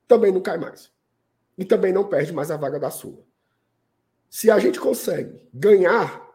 também 0.06 0.32
não 0.32 0.40
cai 0.40 0.58
mais. 0.58 0.90
E 1.56 1.64
também 1.64 1.92
não 1.92 2.08
perde 2.08 2.32
mais 2.32 2.50
a 2.50 2.56
vaga 2.56 2.78
da 2.78 2.90
Sul. 2.90 3.24
Se 4.28 4.50
a 4.50 4.58
gente 4.58 4.80
consegue 4.80 5.46
ganhar 5.52 6.26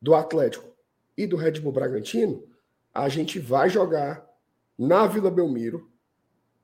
do 0.00 0.14
Atlético 0.14 0.68
e 1.16 1.26
do 1.26 1.36
Red 1.36 1.60
Bull 1.60 1.72
Bragantino, 1.72 2.44
a 2.92 3.08
gente 3.08 3.38
vai 3.38 3.68
jogar 3.68 4.27
na 4.78 5.06
Vila 5.06 5.30
Belmiro 5.30 5.90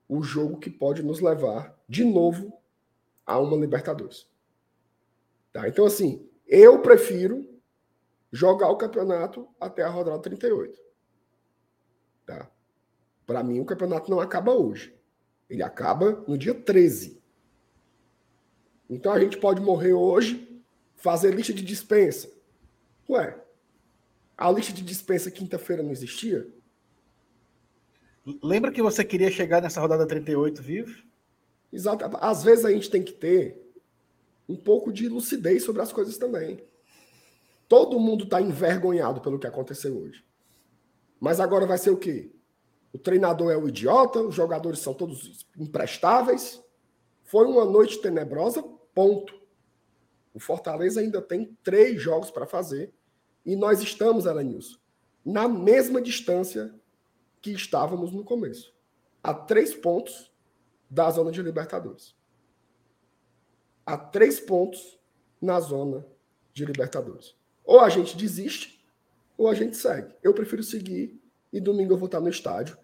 o 0.09 0.22
jogo 0.22 0.59
que 0.59 0.70
pode 0.70 1.03
nos 1.03 1.20
levar 1.20 1.77
de 1.88 2.05
novo 2.05 2.53
a 3.27 3.38
uma 3.38 3.57
Libertadores. 3.57 4.29
Tá? 5.53 5.68
Então, 5.68 5.87
assim, 5.87 6.29
eu 6.46 6.81
prefiro 6.83 7.48
jogar 8.31 8.68
o 8.68 8.77
campeonato 8.77 9.48
até 9.61 9.83
a 9.83 9.88
rodada 9.88 10.18
38. 10.20 10.79
Tá? 12.27 12.50
Para 13.27 13.42
mim, 13.42 13.61
o 13.61 13.64
campeonato 13.64 14.11
não 14.11 14.20
acaba 14.20 14.53
hoje. 14.53 14.94
Ele 15.48 15.62
acaba 15.62 16.24
no 16.27 16.37
dia 16.37 16.55
13. 16.55 17.22
Então 18.88 19.12
a 19.12 19.20
gente 19.20 19.38
pode 19.38 19.61
morrer 19.61 19.92
hoje, 19.92 20.62
fazer 20.96 21.35
lista 21.35 21.53
de 21.53 21.62
dispensa. 21.62 22.31
Ué, 23.09 23.40
a 24.37 24.50
lista 24.50 24.72
de 24.72 24.83
dispensa 24.83 25.31
quinta-feira 25.31 25.83
não 25.83 25.90
existia? 25.90 26.46
Lembra 28.42 28.72
que 28.72 28.80
você 28.80 29.04
queria 29.04 29.30
chegar 29.30 29.60
nessa 29.60 29.80
rodada 29.80 30.06
38 30.06 30.62
vivo? 30.62 31.02
Exato. 31.72 32.04
Às 32.20 32.42
vezes 32.42 32.64
a 32.64 32.70
gente 32.70 32.90
tem 32.90 33.02
que 33.02 33.12
ter 33.12 33.60
um 34.48 34.56
pouco 34.56 34.92
de 34.92 35.08
lucidez 35.08 35.62
sobre 35.62 35.82
as 35.82 35.92
coisas 35.92 36.16
também. 36.16 36.62
Todo 37.68 38.00
mundo 38.00 38.24
está 38.24 38.40
envergonhado 38.40 39.20
pelo 39.20 39.38
que 39.38 39.46
aconteceu 39.46 39.96
hoje. 39.98 40.24
Mas 41.20 41.40
agora 41.40 41.66
vai 41.66 41.78
ser 41.78 41.90
o 41.90 41.96
quê? 41.96 42.30
O 42.92 42.98
treinador 42.98 43.50
é 43.50 43.56
o 43.56 43.68
idiota, 43.68 44.20
os 44.20 44.34
jogadores 44.34 44.78
são 44.78 44.94
todos 44.94 45.46
imprestáveis. 45.58 46.62
Foi 47.25 47.46
uma 47.46 47.64
noite 47.64 48.00
tenebrosa, 48.00 48.62
ponto. 48.94 49.35
O 50.33 50.38
Fortaleza 50.38 51.00
ainda 51.00 51.20
tem 51.20 51.56
três 51.62 52.00
jogos 52.00 52.31
para 52.31 52.46
fazer. 52.46 52.92
E 53.44 53.56
nós 53.56 53.83
estamos, 53.83 54.27
Elenilson, 54.27 54.79
na 55.25 55.48
mesma 55.48 56.00
distância 56.00 56.72
que 57.44 57.52
estávamos 57.52 58.10
no 58.10 58.24
começo. 58.24 58.74
A 59.22 59.34
três 59.34 59.74
pontos 59.74 60.32
da 60.88 61.10
zona 61.10 61.30
de 61.30 61.42
Libertadores. 61.42 62.16
A 63.84 63.98
três 63.98 64.40
pontos 64.40 64.98
na 65.42 65.60
zona 65.60 66.06
de 66.54 66.64
Libertadores. 66.64 67.36
Ou 67.62 67.80
a 67.80 67.90
gente 67.90 68.16
desiste, 68.16 68.82
ou 69.36 69.46
a 69.46 69.52
gente 69.52 69.76
segue. 69.76 70.14
Eu 70.22 70.32
prefiro 70.32 70.62
seguir 70.62 71.20
e 71.52 71.60
domingo 71.60 71.92
eu 71.92 71.98
vou 71.98 72.06
estar 72.06 72.18
no 72.18 72.30
estádio. 72.30 72.78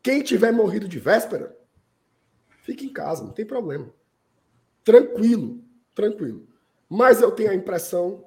Quem 0.00 0.22
tiver 0.22 0.52
morrido 0.52 0.86
de 0.86 1.00
véspera, 1.00 1.58
fique 2.62 2.86
em 2.86 2.92
casa, 2.92 3.24
não 3.24 3.32
tem 3.32 3.44
problema. 3.44 3.92
Tranquilo, 4.84 5.64
tranquilo. 5.96 6.46
Mas 6.88 7.20
eu 7.20 7.32
tenho 7.32 7.50
a 7.50 7.56
impressão 7.56 8.24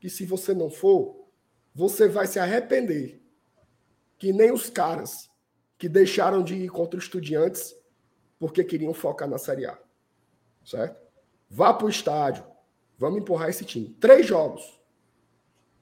que 0.00 0.10
se 0.10 0.26
você 0.26 0.52
não 0.52 0.68
for, 0.68 1.28
você 1.72 2.08
vai 2.08 2.26
se 2.26 2.40
arrepender 2.40 3.19
que 4.20 4.34
nem 4.34 4.52
os 4.52 4.68
caras 4.68 5.30
que 5.78 5.88
deixaram 5.88 6.44
de 6.44 6.54
ir 6.54 6.68
contra 6.68 6.98
os 6.98 7.04
estudiantes 7.04 7.74
porque 8.38 8.62
queriam 8.62 8.92
focar 8.92 9.26
na 9.26 9.38
Série 9.38 9.64
A. 9.64 9.78
Certo? 10.62 11.00
Vá 11.48 11.72
para 11.72 11.86
o 11.86 11.90
estádio. 11.90 12.44
Vamos 12.98 13.20
empurrar 13.20 13.48
esse 13.48 13.64
time. 13.64 13.88
Três 13.98 14.26
jogos. 14.26 14.78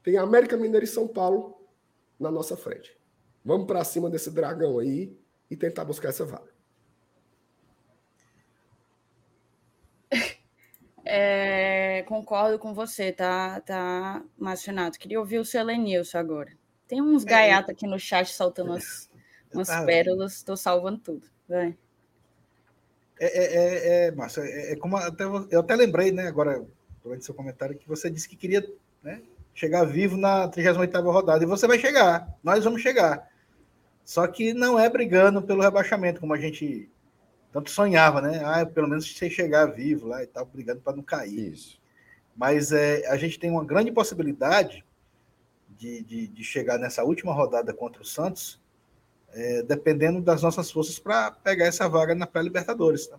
Tem 0.05 0.17
América 0.17 0.57
Mineiro 0.57 0.85
e 0.85 0.89
São 0.89 1.09
Paulo 1.09 1.69
na 2.19 2.31
nossa 2.31 2.57
frente. 2.57 2.97
Vamos 3.45 3.67
para 3.67 3.83
cima 3.83 4.09
desse 4.09 4.31
dragão 4.31 4.79
aí 4.79 5.19
e 5.51 5.57
tentar 5.57 5.85
buscar 5.85 6.09
essa 6.09 6.25
vaga. 6.25 6.49
É, 11.11 12.03
concordo 12.03 12.59
com 12.59 12.75
você, 12.75 13.11
tá, 13.11 13.63
tá, 13.63 14.23
Márcio 14.37 14.67
Renato. 14.67 14.99
Queria 14.99 15.19
ouvir 15.19 15.39
o 15.39 15.45
seu 15.45 15.63
agora. 16.19 16.53
Tem 16.89 17.03
uns 17.03 17.25
é, 17.25 17.29
gaiatos 17.29 17.71
aqui 17.71 17.87
no 17.87 17.99
chat 17.99 18.33
saltando 18.33 18.71
umas, 18.71 19.11
umas 19.53 19.69
ah, 19.69 19.85
pérolas, 19.85 20.37
estou 20.37 20.57
salvando 20.57 20.99
tudo. 20.99 21.27
Vai. 21.47 21.77
É, 23.21 23.27
é, 23.27 23.45
é, 23.45 24.07
é 24.07 24.11
Márcio, 24.13 24.43
é, 24.43 24.73
é, 24.73 24.77
como 24.77 24.97
até, 24.97 25.25
eu 25.25 25.61
até 25.61 25.77
lembrei, 25.77 26.11
né, 26.11 26.27
agora, 26.27 26.65
durante 27.03 27.25
seu 27.25 27.35
comentário, 27.35 27.77
que 27.77 27.87
você 27.87 28.09
disse 28.09 28.29
que 28.29 28.37
queria 28.37 28.65
né, 29.03 29.21
chegar 29.55 29.85
vivo 29.85 30.17
na 30.17 30.49
38 30.49 31.01
rodada. 31.11 31.45
E 31.45 31.47
você 31.47 31.67
vai 31.67 31.79
chegar, 31.79 32.29
nós 32.43 32.65
vamos 32.65 32.81
chegar. 32.81 33.29
Só 34.05 34.27
que 34.27 34.55
não 34.55 34.79
é 34.79 34.89
brigando 34.89 35.43
pelo 35.43 35.63
rebaixamento, 35.63 36.21
como 36.21 36.33
a 36.33 36.39
gente 36.39 36.89
tanto 37.53 37.71
sonhava, 37.71 38.23
né? 38.23 38.41
Ah, 38.45 38.65
pelo 38.65 38.89
menos 38.89 39.17
sei 39.17 39.29
chegar 39.29 39.67
vivo 39.67 40.07
lá 40.07 40.23
e 40.23 40.27
tal, 40.27 40.47
brigando 40.47 40.81
para 40.81 40.97
não 40.97 41.03
cair. 41.03 41.53
Isso. 41.53 41.79
Mas 42.37 42.73
é, 42.73 43.07
a 43.09 43.17
gente 43.17 43.39
tem 43.39 43.51
uma 43.51 43.65
grande 43.65 43.91
possibilidade 43.91 44.85
de, 45.79 46.03
de, 46.03 46.27
de 46.27 46.45
chegar 46.45 46.77
nessa 46.77 47.05
última 47.05 47.33
rodada 47.33 47.73
contra 47.73 48.03
o 48.03 48.05
Santos, 48.05 48.61
é, 49.33 49.63
dependendo 49.63 50.21
das 50.21 50.43
nossas 50.43 50.71
forças 50.71 50.99
para 50.99 51.31
pegar 51.31 51.67
essa 51.67 51.89
vaga 51.89 52.15
na 52.15 52.27
pré-Libertadores. 52.27 53.07
Tá? 53.07 53.17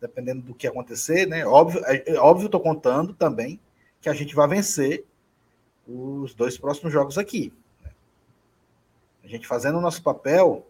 Dependendo 0.00 0.42
do 0.42 0.54
que 0.54 0.66
acontecer, 0.66 1.26
né? 1.26 1.46
Óbvio, 1.46 1.80
é, 1.86 2.14
é 2.14 2.18
óbvio, 2.18 2.46
estou 2.46 2.60
contando 2.60 3.14
também 3.14 3.60
que 4.00 4.08
a 4.08 4.12
gente 4.12 4.34
vai 4.34 4.48
vencer 4.48 5.04
os 5.86 6.34
dois 6.34 6.58
próximos 6.58 6.92
jogos 6.92 7.16
aqui. 7.16 7.52
Né? 7.80 7.90
A 9.22 9.28
gente 9.28 9.46
fazendo 9.46 9.78
o 9.78 9.80
nosso 9.80 10.02
papel 10.02 10.66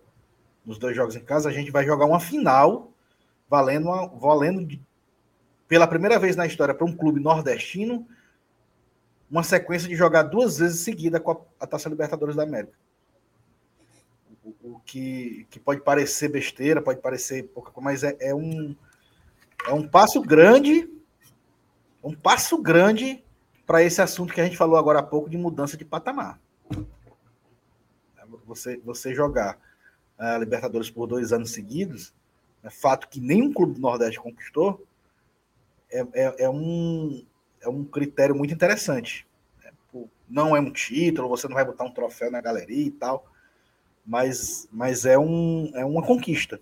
nos 0.64 0.78
dois 0.78 0.94
jogos 0.94 1.16
em 1.16 1.24
casa, 1.24 1.48
a 1.48 1.52
gente 1.52 1.70
vai 1.70 1.84
jogar 1.86 2.04
uma 2.04 2.20
final 2.20 2.92
valendo, 3.48 3.86
uma, 3.86 4.06
valendo 4.06 4.64
de, 4.64 4.80
pela 5.66 5.86
primeira 5.86 6.18
vez 6.18 6.36
na 6.36 6.46
história 6.46 6.74
para 6.74 6.86
um 6.86 6.94
clube 6.94 7.18
nordestino 7.18 8.06
uma 9.32 9.42
sequência 9.42 9.88
de 9.88 9.96
jogar 9.96 10.24
duas 10.24 10.58
vezes 10.58 10.80
seguida 10.80 11.18
com 11.18 11.32
a, 11.32 11.40
a 11.60 11.66
Taça 11.66 11.88
Libertadores 11.88 12.36
da 12.36 12.42
América. 12.42 12.74
O, 14.44 14.74
o, 14.74 14.80
que, 14.80 15.46
que 15.50 15.58
pode 15.58 15.80
parecer 15.80 16.28
besteira, 16.28 16.82
pode 16.82 17.00
parecer 17.00 17.44
pouca 17.44 17.70
coisa, 17.70 17.84
mas 17.84 18.04
é, 18.04 18.14
é 18.20 18.34
um 18.34 18.76
é 19.66 19.72
um 19.72 19.88
passo 19.88 20.20
grande, 20.20 20.90
um 22.04 22.14
passo 22.14 22.60
grande 22.60 23.24
para 23.66 23.82
esse 23.82 24.02
assunto 24.02 24.34
que 24.34 24.40
a 24.40 24.44
gente 24.44 24.56
falou 24.56 24.76
agora 24.76 24.98
há 24.98 25.02
pouco 25.02 25.30
de 25.30 25.38
mudança 25.38 25.78
de 25.78 25.84
patamar. 25.84 26.38
Você, 28.44 28.76
você 28.84 29.14
jogar 29.14 29.58
a 30.18 30.36
Libertadores 30.36 30.90
por 30.90 31.06
dois 31.06 31.32
anos 31.32 31.52
seguidos, 31.52 32.12
é 32.62 32.68
fato 32.68 33.08
que 33.08 33.18
nenhum 33.18 33.50
clube 33.52 33.74
do 33.74 33.80
Nordeste 33.80 34.20
conquistou, 34.20 34.84
é, 35.90 36.00
é, 36.12 36.44
é 36.44 36.50
um, 36.50 37.24
é 37.62 37.68
um 37.68 37.84
critério 37.84 38.34
muito 38.34 38.52
interessante. 38.52 39.26
Não 40.28 40.56
é 40.56 40.60
um 40.60 40.72
título, 40.72 41.28
você 41.28 41.46
não 41.46 41.54
vai 41.54 41.64
botar 41.64 41.84
um 41.84 41.92
troféu 41.92 42.30
na 42.30 42.40
galeria 42.40 42.86
e 42.86 42.90
tal, 42.90 43.26
mas, 44.04 44.68
mas 44.72 45.04
é, 45.04 45.18
um, 45.18 45.70
é 45.74 45.84
uma 45.84 46.02
conquista. 46.02 46.60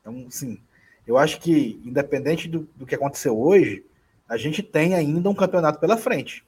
Então, 0.00 0.30
sim, 0.30 0.60
eu 1.06 1.18
acho 1.18 1.40
que, 1.40 1.80
independente 1.84 2.48
do, 2.48 2.68
do 2.76 2.86
que 2.86 2.94
aconteceu 2.94 3.38
hoje, 3.38 3.84
a 4.28 4.36
gente 4.36 4.62
tem 4.62 4.94
ainda 4.94 5.28
um 5.28 5.34
campeonato 5.34 5.80
pela 5.80 5.96
frente. 5.96 6.44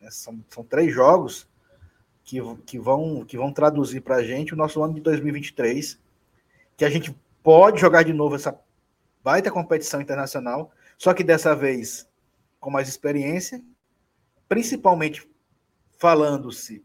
Né? 0.00 0.10
São, 0.10 0.42
são 0.48 0.64
três 0.64 0.92
jogos 0.92 1.46
que, 2.24 2.38
que, 2.66 2.78
vão, 2.78 3.24
que 3.24 3.36
vão 3.36 3.52
traduzir 3.52 4.00
para 4.00 4.16
a 4.16 4.24
gente 4.24 4.54
o 4.54 4.56
nosso 4.56 4.82
ano 4.82 4.94
de 4.94 5.00
2023, 5.00 6.00
que 6.76 6.84
a 6.84 6.90
gente 6.90 7.14
pode 7.42 7.80
jogar 7.80 8.02
de 8.02 8.12
novo 8.12 8.34
essa 8.34 8.58
baita 9.22 9.50
competição 9.50 10.00
internacional, 10.00 10.70
só 10.96 11.12
que 11.14 11.22
dessa 11.22 11.54
vez 11.54 12.08
com 12.62 12.70
mais 12.70 12.88
experiência, 12.88 13.60
principalmente 14.48 15.28
falando-se 15.98 16.84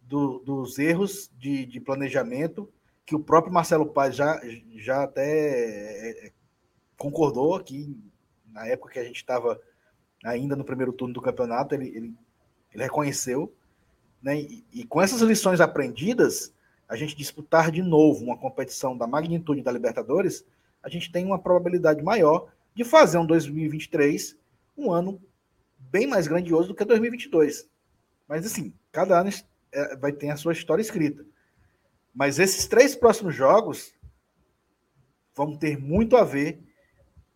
do, 0.00 0.38
dos 0.38 0.78
erros 0.78 1.28
de, 1.36 1.66
de, 1.66 1.80
planejamento 1.80 2.72
que 3.04 3.16
o 3.16 3.20
próprio 3.20 3.52
Marcelo 3.52 3.86
Paz 3.86 4.14
já, 4.14 4.40
já 4.76 5.02
até 5.02 6.26
é, 6.26 6.32
concordou 6.96 7.56
aqui 7.56 8.00
na 8.46 8.64
época 8.66 8.92
que 8.92 8.98
a 9.00 9.04
gente 9.04 9.16
estava 9.16 9.60
ainda 10.24 10.54
no 10.54 10.64
primeiro 10.64 10.92
turno 10.92 11.14
do 11.14 11.20
campeonato, 11.20 11.74
ele, 11.74 11.88
ele, 11.88 12.14
ele 12.72 12.82
reconheceu, 12.84 13.52
né? 14.22 14.38
E, 14.38 14.64
e, 14.72 14.84
com 14.84 15.02
essas 15.02 15.20
lições 15.20 15.60
aprendidas, 15.60 16.54
a 16.88 16.94
gente 16.94 17.16
disputar 17.16 17.72
de 17.72 17.82
novo 17.82 18.24
uma 18.24 18.38
competição 18.38 18.96
da 18.96 19.06
magnitude 19.06 19.62
da 19.62 19.72
Libertadores, 19.72 20.44
a 20.80 20.88
gente 20.88 21.10
tem 21.10 21.26
uma 21.26 21.40
probabilidade 21.40 22.02
maior 22.04 22.52
de 22.72 22.84
fazer 22.84 23.18
um 23.18 23.26
2023 23.26 24.38
um 24.78 24.92
ano 24.92 25.20
bem 25.78 26.06
mais 26.06 26.26
grandioso 26.26 26.68
do 26.68 26.74
que 26.74 26.84
2022. 26.84 27.68
Mas 28.26 28.46
assim, 28.46 28.72
cada 28.92 29.20
ano 29.20 29.30
é, 29.72 29.96
vai 29.96 30.12
ter 30.12 30.30
a 30.30 30.36
sua 30.36 30.52
história 30.52 30.82
escrita. 30.82 31.24
Mas 32.14 32.38
esses 32.38 32.66
três 32.66 32.94
próximos 32.94 33.34
jogos 33.34 33.94
vão 35.34 35.56
ter 35.56 35.78
muito 35.78 36.16
a 36.16 36.24
ver 36.24 36.60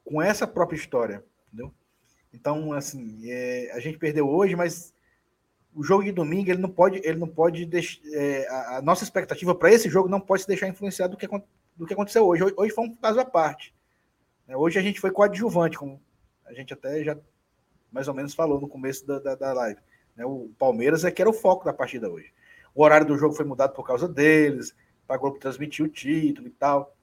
com 0.04 0.20
essa 0.20 0.46
própria 0.46 0.76
história, 0.76 1.24
entendeu? 1.46 1.72
Então, 2.32 2.72
assim, 2.72 3.30
é, 3.30 3.70
a 3.72 3.80
gente 3.80 3.98
perdeu 3.98 4.28
hoje, 4.28 4.56
mas 4.56 4.92
o 5.74 5.82
jogo 5.82 6.02
de 6.02 6.12
domingo 6.12 6.50
ele 6.50 6.60
não 6.60 6.68
pode, 6.68 7.00
ele 7.04 7.18
não 7.18 7.28
pode 7.28 7.64
deixar, 7.64 8.00
é, 8.12 8.48
a, 8.48 8.82
nossa 8.82 9.04
expectativa 9.04 9.54
para 9.54 9.72
esse 9.72 9.88
jogo 9.88 10.08
não 10.08 10.20
pode 10.20 10.42
se 10.42 10.48
deixar 10.48 10.68
influenciar 10.68 11.06
do 11.06 11.16
que, 11.16 11.28
do 11.76 11.86
que 11.86 11.92
aconteceu 11.92 12.26
hoje. 12.26 12.42
Hoje, 12.42 12.54
hoje 12.56 12.74
foi 12.74 12.84
um 12.84 12.94
caso 12.96 13.20
à 13.20 13.24
parte. 13.24 13.74
É, 14.48 14.56
hoje 14.56 14.78
a 14.78 14.82
gente 14.82 15.00
foi 15.00 15.10
coadjuvante, 15.10 15.78
como 15.78 16.02
a 16.44 16.52
gente 16.52 16.72
até 16.72 17.04
já 17.04 17.16
mais 17.92 18.08
ou 18.08 18.14
menos 18.14 18.34
falou 18.34 18.60
no 18.60 18.68
começo 18.68 19.06
da, 19.06 19.18
da, 19.18 19.34
da 19.34 19.52
live. 19.52 19.80
Né? 20.16 20.24
O 20.24 20.50
Palmeiras 20.58 21.04
é 21.04 21.10
que 21.10 21.22
era 21.22 21.30
o 21.30 21.34
foco 21.34 21.64
da 21.64 21.72
partida 21.72 22.10
hoje. 22.10 22.32
O 22.74 22.82
horário 22.82 23.06
do 23.06 23.18
jogo 23.18 23.34
foi 23.34 23.44
mudado 23.44 23.74
por 23.74 23.86
causa 23.86 24.08
deles, 24.08 24.74
para 25.06 25.16
a 25.16 25.18
Globo 25.18 25.38
transmitir 25.38 25.84
o 25.84 25.88
título 25.88 26.48
e 26.48 26.50
tal. 26.50 26.96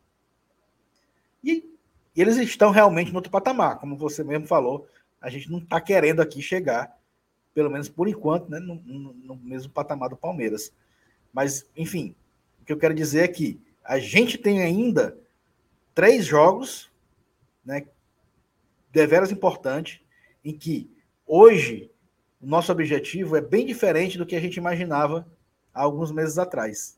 E, 1.43 1.71
e 2.15 2.21
eles 2.21 2.37
estão 2.37 2.71
realmente 2.71 3.11
no 3.11 3.17
outro 3.17 3.31
patamar, 3.31 3.77
como 3.77 3.95
você 3.95 4.23
mesmo 4.23 4.47
falou 4.47 4.87
a 5.21 5.29
gente 5.29 5.51
não 5.51 5.59
está 5.59 5.81
querendo 5.81 6.21
aqui 6.21 6.41
chegar, 6.41 6.97
pelo 7.53 7.69
menos 7.69 7.89
por 7.89 8.07
enquanto, 8.07 8.49
né, 8.49 8.59
no, 8.59 8.75
no, 8.75 9.13
no, 9.13 9.35
mesmo 9.35 9.71
patamar 9.71 10.09
do 10.09 10.17
Palmeiras. 10.17 10.71
Mas, 11.33 11.69
enfim, 11.75 12.15
o 12.61 12.65
que 12.65 12.71
eu 12.71 12.77
quero 12.77 12.93
dizer 12.93 13.23
é 13.23 13.27
que 13.27 13.61
a 13.83 13.99
gente 13.99 14.37
tem 14.37 14.61
ainda 14.61 15.17
três 15.93 16.25
jogos, 16.25 16.89
né, 17.65 17.85
deveras 18.91 19.31
importantes, 19.31 20.01
em 20.49 20.57
que 20.57 20.89
hoje 21.25 21.91
o 22.41 22.47
nosso 22.47 22.71
objetivo 22.71 23.35
é 23.35 23.41
bem 23.41 23.65
diferente 23.65 24.17
do 24.17 24.25
que 24.25 24.35
a 24.35 24.39
gente 24.39 24.57
imaginava 24.57 25.27
há 25.73 25.81
alguns 25.81 26.11
meses 26.11 26.37
atrás. 26.37 26.97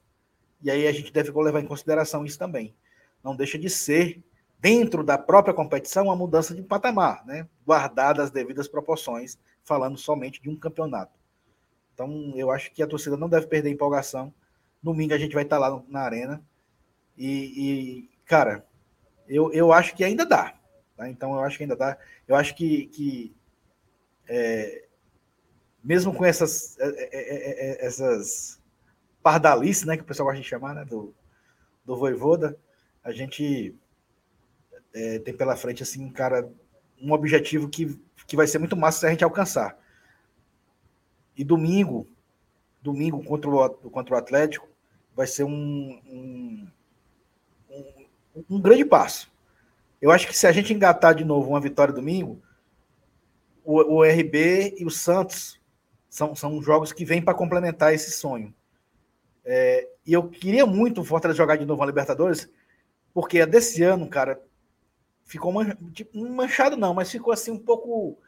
E 0.62 0.70
aí 0.70 0.88
a 0.88 0.92
gente 0.92 1.12
deve 1.12 1.32
levar 1.32 1.60
em 1.60 1.68
consideração 1.68 2.24
isso 2.24 2.38
também. 2.38 2.76
Não 3.24 3.36
deixa 3.36 3.58
de 3.58 3.70
ser 3.70 4.24
dentro 4.60 5.04
da 5.04 5.18
própria 5.18 5.54
competição, 5.54 6.12
a 6.12 6.16
mudança 6.16 6.54
de 6.54 6.62
patamar, 6.62 7.26
né? 7.26 7.48
guardadas 7.66 8.26
as 8.26 8.32
devidas 8.32 8.68
proporções, 8.68 9.38
falando 9.64 9.98
somente 9.98 10.42
de 10.42 10.50
um 10.50 10.56
campeonato. 10.56 11.20
Então, 11.94 12.34
eu 12.36 12.52
acho 12.52 12.72
que 12.72 12.82
a 12.82 12.88
torcida 12.88 13.18
não 13.18 13.28
deve 13.28 13.48
perder 13.48 13.72
empolgação. 13.72 14.34
Domingo 14.82 15.14
a 15.14 15.18
gente 15.18 15.34
vai 15.34 15.44
estar 15.44 15.58
lá 15.58 15.82
na 15.88 16.02
arena. 16.02 16.44
E, 17.18 17.28
e 17.28 18.10
cara, 18.26 18.66
eu, 19.28 19.52
eu 19.52 19.74
acho 19.74 19.96
que 19.96 20.04
ainda 20.04 20.26
dá. 20.26 20.54
Tá? 20.96 21.10
Então, 21.10 21.34
eu 21.34 21.42
acho 21.42 21.58
que 21.58 21.64
ainda 21.64 21.76
dá. 21.76 21.98
Eu 22.28 22.36
acho 22.36 22.56
que, 22.56 22.86
que 22.88 23.36
é, 24.34 24.86
mesmo 25.84 26.16
com 26.16 26.24
essas, 26.24 26.80
é, 26.80 26.88
é, 26.88 27.84
é, 27.84 27.86
essas 27.86 28.62
pardalices, 29.22 29.84
né, 29.84 29.98
que 29.98 30.04
o 30.04 30.06
pessoal 30.06 30.28
gosta 30.28 30.42
de 30.42 30.48
chamar, 30.48 30.74
né, 30.74 30.86
do, 30.86 31.14
do 31.84 31.98
Voivoda, 31.98 32.58
a 33.04 33.12
gente 33.12 33.76
é, 34.94 35.20
tem 35.20 35.36
pela 35.36 35.58
frente, 35.58 35.84
assim, 35.84 36.10
cara, 36.10 36.50
um 37.02 37.12
objetivo 37.12 37.68
que, 37.68 38.00
que 38.26 38.38
vai 38.38 38.48
ser 38.48 38.58
muito 38.58 38.78
massa 38.78 39.00
se 39.00 39.06
a 39.06 39.10
gente 39.10 39.24
alcançar. 39.24 39.78
E 41.36 41.44
domingo, 41.44 42.08
domingo 42.82 43.22
contra 43.26 43.50
o, 43.50 43.70
contra 43.90 44.16
o 44.16 44.18
Atlético, 44.18 44.70
vai 45.14 45.28
ser 45.28 45.44
um, 45.44 46.02
um, 46.08 46.68
um, 47.70 48.46
um 48.50 48.62
grande 48.62 48.86
passo. 48.86 49.30
Eu 50.02 50.10
acho 50.10 50.26
que 50.26 50.38
se 50.38 50.48
a 50.48 50.54
gente 50.54 50.74
engatar 50.74 51.14
de 51.14 51.26
novo 51.26 51.50
uma 51.50 51.60
vitória 51.60 51.94
domingo, 51.94 52.42
o, 53.64 53.98
o 53.98 54.04
RB 54.04 54.76
e 54.78 54.86
o 54.86 54.90
Santos 54.90 55.60
são, 56.10 56.36
são 56.36 56.62
jogos 56.62 56.92
que 56.92 57.06
vêm 57.06 57.22
para 57.22 57.34
complementar 57.34 57.94
esse 57.94 58.12
sonho. 58.12 58.54
É, 59.44 59.88
e 60.06 60.14
eu 60.14 60.30
queria 60.30 60.66
muito 60.66 61.02
o 61.02 61.06
Fortaleza 61.06 61.38
jogar 61.38 61.58
de 61.58 61.66
novo 61.66 61.82
a 61.82 61.86
Libertadores, 61.86 62.50
porque 63.14 63.42
a 63.42 63.46
desse 63.46 63.84
ano, 63.84 64.08
cara, 64.10 64.42
ficou 65.26 65.52
man, 65.52 65.76
tipo, 65.94 66.18
manchado 66.18 66.76
não, 66.76 66.94
mas 66.94 67.12
ficou 67.12 67.34
assim 67.34 67.52
um 67.52 67.60
pouco 67.60 68.20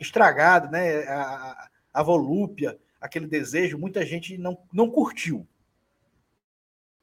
estragado, 0.00 0.70
né? 0.70 1.04
A, 1.04 1.68
a 1.92 2.02
volúpia, 2.02 2.78
aquele 3.00 3.26
desejo, 3.26 3.78
muita 3.78 4.04
gente 4.04 4.36
não, 4.36 4.58
não 4.72 4.90
curtiu 4.90 5.46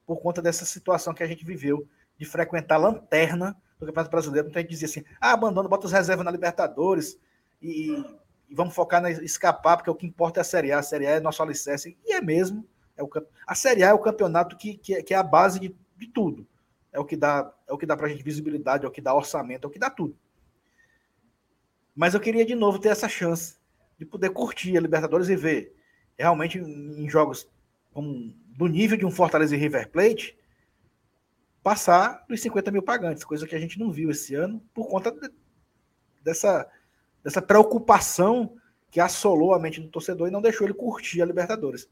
por 0.05 0.19
conta 0.19 0.41
dessa 0.41 0.65
situação 0.65 1.13
que 1.13 1.23
a 1.23 1.27
gente 1.27 1.45
viveu 1.45 1.87
de 2.17 2.25
frequentar 2.25 2.75
a 2.75 2.79
lanterna 2.79 3.55
do 3.79 3.85
Campeonato 3.85 4.11
Brasileiro. 4.11 4.49
Então 4.49 4.59
a 4.59 4.61
gente 4.61 4.71
dizia 4.71 4.87
assim: 4.87 5.03
ah, 5.19 5.31
abandona, 5.31 5.69
bota 5.69 5.87
os 5.87 5.93
reservas 5.93 6.25
na 6.25 6.31
Libertadores 6.31 7.17
e, 7.61 8.03
e, 8.49 8.55
vamos 8.55 8.73
focar 8.73 9.01
na 9.01 9.11
escapar, 9.11 9.77
porque 9.77 9.89
o 9.89 9.95
que 9.95 10.07
importa 10.07 10.39
é 10.39 10.41
a 10.41 10.45
Série 10.45 10.71
A. 10.71 10.79
A 10.79 10.83
Série 10.83 11.07
A 11.07 11.11
é 11.11 11.19
nosso 11.19 11.41
alicerce. 11.43 11.97
E 12.05 12.13
é 12.13 12.21
mesmo. 12.21 12.67
É 12.97 13.03
o, 13.03 13.09
a 13.45 13.55
Série 13.55 13.83
A 13.83 13.89
é 13.89 13.93
o 13.93 13.99
campeonato 13.99 14.57
que, 14.57 14.77
que, 14.77 14.95
é, 14.95 15.03
que 15.03 15.13
é 15.13 15.17
a 15.17 15.23
base 15.23 15.59
de, 15.59 15.75
de 15.97 16.07
tudo 16.07 16.47
é 16.91 16.99
o 16.99 17.05
que 17.05 17.15
dá, 17.15 17.53
é 17.67 17.73
o 17.73 17.77
que 17.77 17.85
dá 17.85 17.95
para 17.95 18.07
a 18.07 18.09
gente 18.09 18.23
visibilidade, 18.23 18.85
é 18.85 18.87
o 18.87 18.91
que 18.91 19.01
dá 19.01 19.13
orçamento, 19.13 19.65
é 19.65 19.67
o 19.67 19.71
que 19.71 19.79
dá 19.79 19.89
tudo. 19.89 20.17
Mas 21.95 22.13
eu 22.13 22.19
queria 22.19 22.45
de 22.45 22.55
novo 22.55 22.79
ter 22.79 22.89
essa 22.89 23.07
chance 23.07 23.57
de 23.97 24.05
poder 24.05 24.31
curtir 24.31 24.77
a 24.77 24.81
Libertadores 24.81 25.29
e 25.29 25.35
ver 25.35 25.75
realmente 26.17 26.57
em 26.57 27.09
jogos 27.09 27.49
como, 27.93 28.33
do 28.57 28.67
nível 28.67 28.97
de 28.97 29.05
um 29.05 29.11
Fortaleza 29.11 29.55
e 29.55 29.59
River 29.59 29.89
Plate, 29.89 30.37
passar 31.63 32.25
dos 32.27 32.41
50 32.41 32.71
mil 32.71 32.81
pagantes, 32.81 33.23
coisa 33.23 33.47
que 33.47 33.55
a 33.55 33.59
gente 33.59 33.79
não 33.79 33.91
viu 33.91 34.09
esse 34.09 34.35
ano 34.35 34.61
por 34.73 34.87
conta 34.87 35.11
de, 35.11 35.29
dessa, 36.23 36.69
dessa 37.23 37.41
preocupação 37.41 38.57
que 38.89 38.99
assolou 38.99 39.53
a 39.53 39.59
mente 39.59 39.79
do 39.79 39.87
torcedor 39.87 40.27
e 40.27 40.31
não 40.31 40.41
deixou 40.41 40.67
ele 40.67 40.73
curtir 40.73 41.21
a 41.21 41.25
Libertadores. 41.25 41.89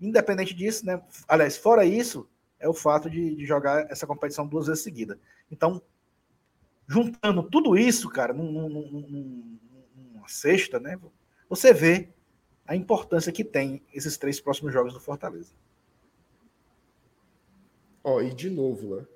Independente 0.00 0.54
disso, 0.54 0.84
né? 0.84 1.02
Aliás, 1.26 1.56
fora 1.56 1.84
isso, 1.84 2.28
é 2.58 2.68
o 2.68 2.74
fato 2.74 3.08
de, 3.08 3.34
de 3.34 3.46
jogar 3.46 3.90
essa 3.90 4.06
competição 4.06 4.46
duas 4.46 4.66
vezes 4.66 4.82
seguida. 4.82 5.18
Então, 5.50 5.80
juntando 6.86 7.42
tudo 7.42 7.76
isso, 7.76 8.08
cara, 8.10 8.32
num, 8.32 8.52
num, 8.52 8.68
num, 8.68 9.58
numa 9.94 10.28
sexta, 10.28 10.78
né? 10.78 11.00
Você 11.48 11.72
vê 11.72 12.10
a 12.66 12.76
importância 12.76 13.32
que 13.32 13.44
tem 13.44 13.82
esses 13.92 14.16
três 14.16 14.40
próximos 14.40 14.72
jogos 14.72 14.92
do 14.92 15.00
Fortaleza. 15.00 15.54
Ó, 18.02 18.20
e 18.20 18.34
de 18.34 18.50
novo, 18.50 18.96
né? 18.96 19.06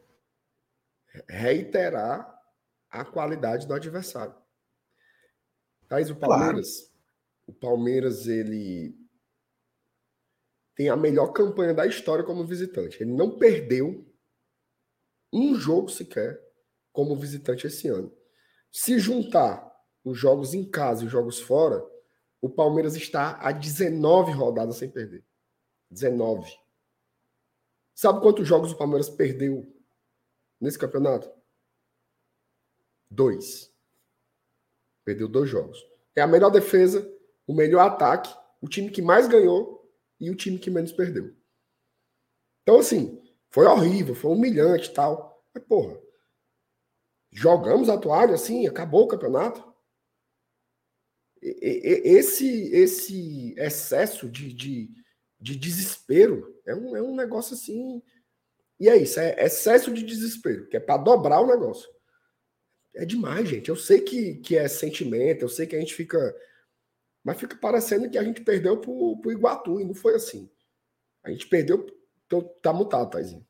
Reiterar 1.29 2.41
a 2.91 3.05
qualidade 3.05 3.67
do 3.67 3.75
adversário. 3.75 4.35
Thaís, 5.91 6.09
o 6.09 6.15
Palmeiras, 6.15 6.79
claro. 6.79 6.93
o 7.49 7.53
Palmeiras, 7.53 8.29
ele 8.29 8.97
tem 10.77 10.89
a 10.89 10.97
melhor 10.97 11.33
campanha 11.33 11.75
da 11.75 11.85
história 11.85 12.25
como 12.25 12.47
visitante. 12.47 13.03
Ele 13.03 13.13
não 13.13 13.37
perdeu 13.37 14.09
um 15.33 15.57
jogo 15.57 15.89
sequer 15.89 16.41
como 16.93 17.17
visitante 17.17 17.67
esse 17.67 17.89
ano. 17.89 18.17
Se 18.71 19.01
juntar 19.01 19.69
os 20.05 20.17
jogos 20.17 20.55
em 20.55 20.71
casa 20.71 21.03
e 21.03 21.07
os 21.07 21.13
jogos 21.13 21.41
fora, 21.41 21.85
o 22.41 22.49
Palmeiras 22.49 22.95
está 22.95 23.37
a 23.41 23.51
19 23.51 24.31
rodadas 24.31 24.77
sem 24.77 24.89
perder. 24.89 25.27
19. 25.91 26.49
Sabe 27.97 28.21
quantos 28.21 28.47
jogos 28.47 28.71
o 28.71 28.79
Palmeiras 28.79 29.11
perdeu 29.11 29.67
nesse 30.61 30.79
campeonato? 30.79 31.29
Dois. 33.11 33.70
Perdeu 35.11 35.27
dois 35.27 35.51
jogos. 35.51 35.85
É 36.15 36.23
a 36.23 36.27
melhor 36.27 36.51
defesa, 36.51 37.05
o 37.45 37.53
melhor 37.53 37.81
ataque, 37.81 38.33
o 38.61 38.69
time 38.69 38.93
que 38.93 39.03
mais 39.03 39.27
ganhou 39.27 39.93
e 40.21 40.31
o 40.31 40.37
time 40.37 40.57
que 40.57 40.71
menos 40.71 40.93
perdeu. 40.93 41.35
Então, 42.63 42.79
assim, 42.79 43.21
foi 43.51 43.67
horrível, 43.67 44.15
foi 44.15 44.31
humilhante 44.31 44.89
e 44.89 44.95
tal. 44.95 45.45
Mas, 45.53 45.65
porra, 45.65 46.01
jogamos 47.33 47.89
a 47.89 47.99
toalha 47.99 48.35
assim, 48.35 48.69
acabou 48.69 49.03
o 49.03 49.09
campeonato. 49.09 49.69
Esse, 51.43 52.73
esse 52.73 53.53
excesso 53.59 54.29
de, 54.29 54.53
de, 54.53 54.95
de 55.41 55.57
desespero 55.57 56.57
é 56.65 56.73
um, 56.73 56.97
é 56.97 57.03
um 57.03 57.17
negócio 57.17 57.55
assim. 57.55 58.01
E 58.79 58.89
é 58.89 58.97
isso, 58.97 59.19
é 59.19 59.45
excesso 59.45 59.93
de 59.93 60.05
desespero, 60.05 60.69
que 60.69 60.77
é 60.77 60.81
para 60.81 61.03
dobrar 61.03 61.41
o 61.41 61.49
negócio. 61.49 61.91
É 62.95 63.05
demais, 63.05 63.49
gente. 63.49 63.69
Eu 63.69 63.77
sei 63.77 64.01
que, 64.01 64.37
que 64.37 64.57
é 64.57 64.67
sentimento, 64.69 65.43
eu 65.43 65.49
sei 65.49 65.67
que 65.67 65.77
a 65.77 65.81
gente 65.81 65.95
fica. 65.95 66.19
Mas 67.23 67.39
fica 67.39 67.57
parecendo 67.57 68.11
que 68.11 68.19
a 68.19 68.25
gente 68.25 68.41
perdeu 68.41 68.79
pro, 68.79 69.19
pro 69.21 69.33
Iguatu, 69.33 69.81
e 69.81 69.85
não 69.85 69.95
foi 69.95 70.15
assim. 70.15 70.51
A 71.23 71.31
gente 71.31 71.47
perdeu. 71.47 71.87
Então 72.27 72.43
tá 72.63 72.73
mutado, 72.73 73.11
Taizinho. 73.11 73.47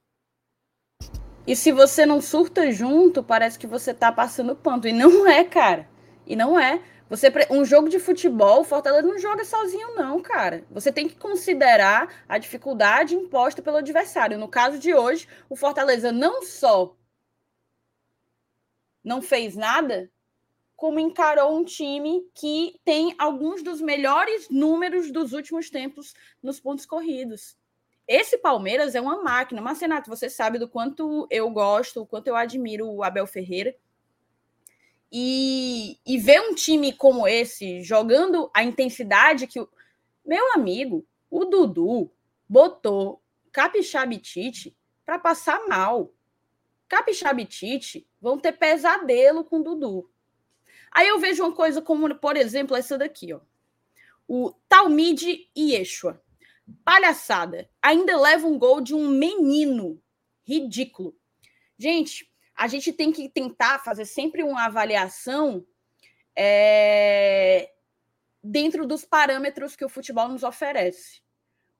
E 1.46 1.56
se 1.56 1.72
você 1.72 2.04
não 2.04 2.20
surta 2.20 2.70
junto, 2.70 3.22
parece 3.22 3.58
que 3.58 3.66
você 3.66 3.94
tá 3.94 4.12
passando 4.12 4.54
ponto. 4.54 4.86
E 4.86 4.92
não 4.92 5.26
é, 5.26 5.44
cara. 5.44 5.88
E 6.26 6.36
não 6.36 6.58
é. 6.58 6.82
Você 7.08 7.28
um 7.50 7.64
jogo 7.64 7.88
de 7.88 7.98
futebol, 7.98 8.60
o 8.60 8.64
Fortaleza 8.64 9.02
não 9.02 9.18
joga 9.18 9.44
sozinho 9.44 9.96
não, 9.96 10.20
cara. 10.22 10.62
Você 10.70 10.92
tem 10.92 11.08
que 11.08 11.16
considerar 11.16 12.08
a 12.28 12.38
dificuldade 12.38 13.16
imposta 13.16 13.60
pelo 13.60 13.78
adversário. 13.78 14.38
No 14.38 14.46
caso 14.46 14.78
de 14.78 14.94
hoje, 14.94 15.26
o 15.48 15.56
Fortaleza 15.56 16.12
não 16.12 16.42
só 16.42 16.96
não 19.02 19.22
fez 19.22 19.56
nada, 19.56 20.10
como 20.76 20.98
encarou 20.98 21.56
um 21.56 21.64
time 21.64 22.22
que 22.34 22.80
tem 22.84 23.14
alguns 23.18 23.62
dos 23.62 23.80
melhores 23.80 24.48
números 24.48 25.10
dos 25.10 25.32
últimos 25.32 25.68
tempos 25.68 26.14
nos 26.42 26.58
pontos 26.58 26.86
corridos. 26.86 27.56
Esse 28.08 28.38
Palmeiras 28.38 28.94
é 28.94 29.00
uma 29.00 29.22
máquina. 29.22 29.60
Mas, 29.60 29.80
Renato, 29.80 30.10
você 30.10 30.28
sabe 30.28 30.58
do 30.58 30.68
quanto 30.68 31.28
eu 31.30 31.48
gosto, 31.50 32.00
o 32.00 32.06
quanto 32.06 32.26
eu 32.26 32.34
admiro 32.34 32.90
o 32.90 33.04
Abel 33.04 33.26
Ferreira. 33.26 33.72
E, 35.12 35.98
e 36.04 36.18
ver 36.18 36.40
um 36.40 36.54
time 36.54 36.92
como 36.92 37.28
esse 37.28 37.82
jogando 37.82 38.50
a 38.54 38.64
intensidade 38.64 39.46
que 39.46 39.60
o 39.60 39.68
meu 40.24 40.54
amigo, 40.54 41.06
o 41.30 41.44
Dudu, 41.44 42.10
botou 42.48 43.22
Capixabitite 43.52 44.76
para 45.04 45.18
passar 45.18 45.68
mal. 45.68 46.12
Capixabitite 46.88 48.06
vão 48.20 48.38
ter 48.38 48.52
pesadelo 48.52 49.44
com 49.44 49.62
Dudu. 49.62 50.10
Aí 50.92 51.08
eu 51.08 51.18
vejo 51.18 51.42
uma 51.42 51.54
coisa 51.54 51.80
como, 51.80 52.14
por 52.16 52.36
exemplo, 52.36 52.76
essa 52.76 52.98
daqui, 52.98 53.32
ó. 53.32 53.40
O 54.26 54.52
Talmide 54.68 55.48
Yeshua. 55.56 56.22
Palhaçada. 56.84 57.68
Ainda 57.82 58.20
leva 58.20 58.46
um 58.46 58.58
gol 58.58 58.80
de 58.80 58.94
um 58.94 59.08
menino. 59.08 60.00
Ridículo. 60.44 61.16
Gente, 61.78 62.30
a 62.54 62.66
gente 62.66 62.92
tem 62.92 63.10
que 63.10 63.28
tentar 63.28 63.78
fazer 63.78 64.04
sempre 64.04 64.42
uma 64.42 64.66
avaliação 64.66 65.64
é, 66.36 67.70
dentro 68.42 68.86
dos 68.86 69.04
parâmetros 69.04 69.74
que 69.74 69.84
o 69.84 69.88
futebol 69.88 70.28
nos 70.28 70.42
oferece. 70.42 71.22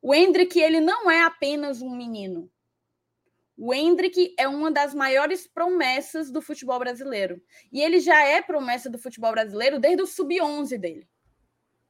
O 0.03 0.15
Hendrick, 0.15 0.59
ele 0.59 0.81
não 0.81 1.11
é 1.11 1.23
apenas 1.23 1.83
um 1.83 1.95
menino. 1.95 2.51
O 3.63 3.75
Hendrick 3.75 4.35
é 4.39 4.49
uma 4.49 4.71
das 4.71 4.95
maiores 4.95 5.47
promessas 5.47 6.31
do 6.31 6.41
futebol 6.41 6.79
brasileiro. 6.79 7.43
E 7.71 7.83
ele 7.83 8.01
já 8.01 8.25
é 8.25 8.41
promessa 8.41 8.89
do 8.89 8.99
futebol 8.99 9.31
brasileiro 9.33 9.79
desde 9.79 10.03
o 10.03 10.07
sub-11 10.07 10.79
dele. 10.79 11.07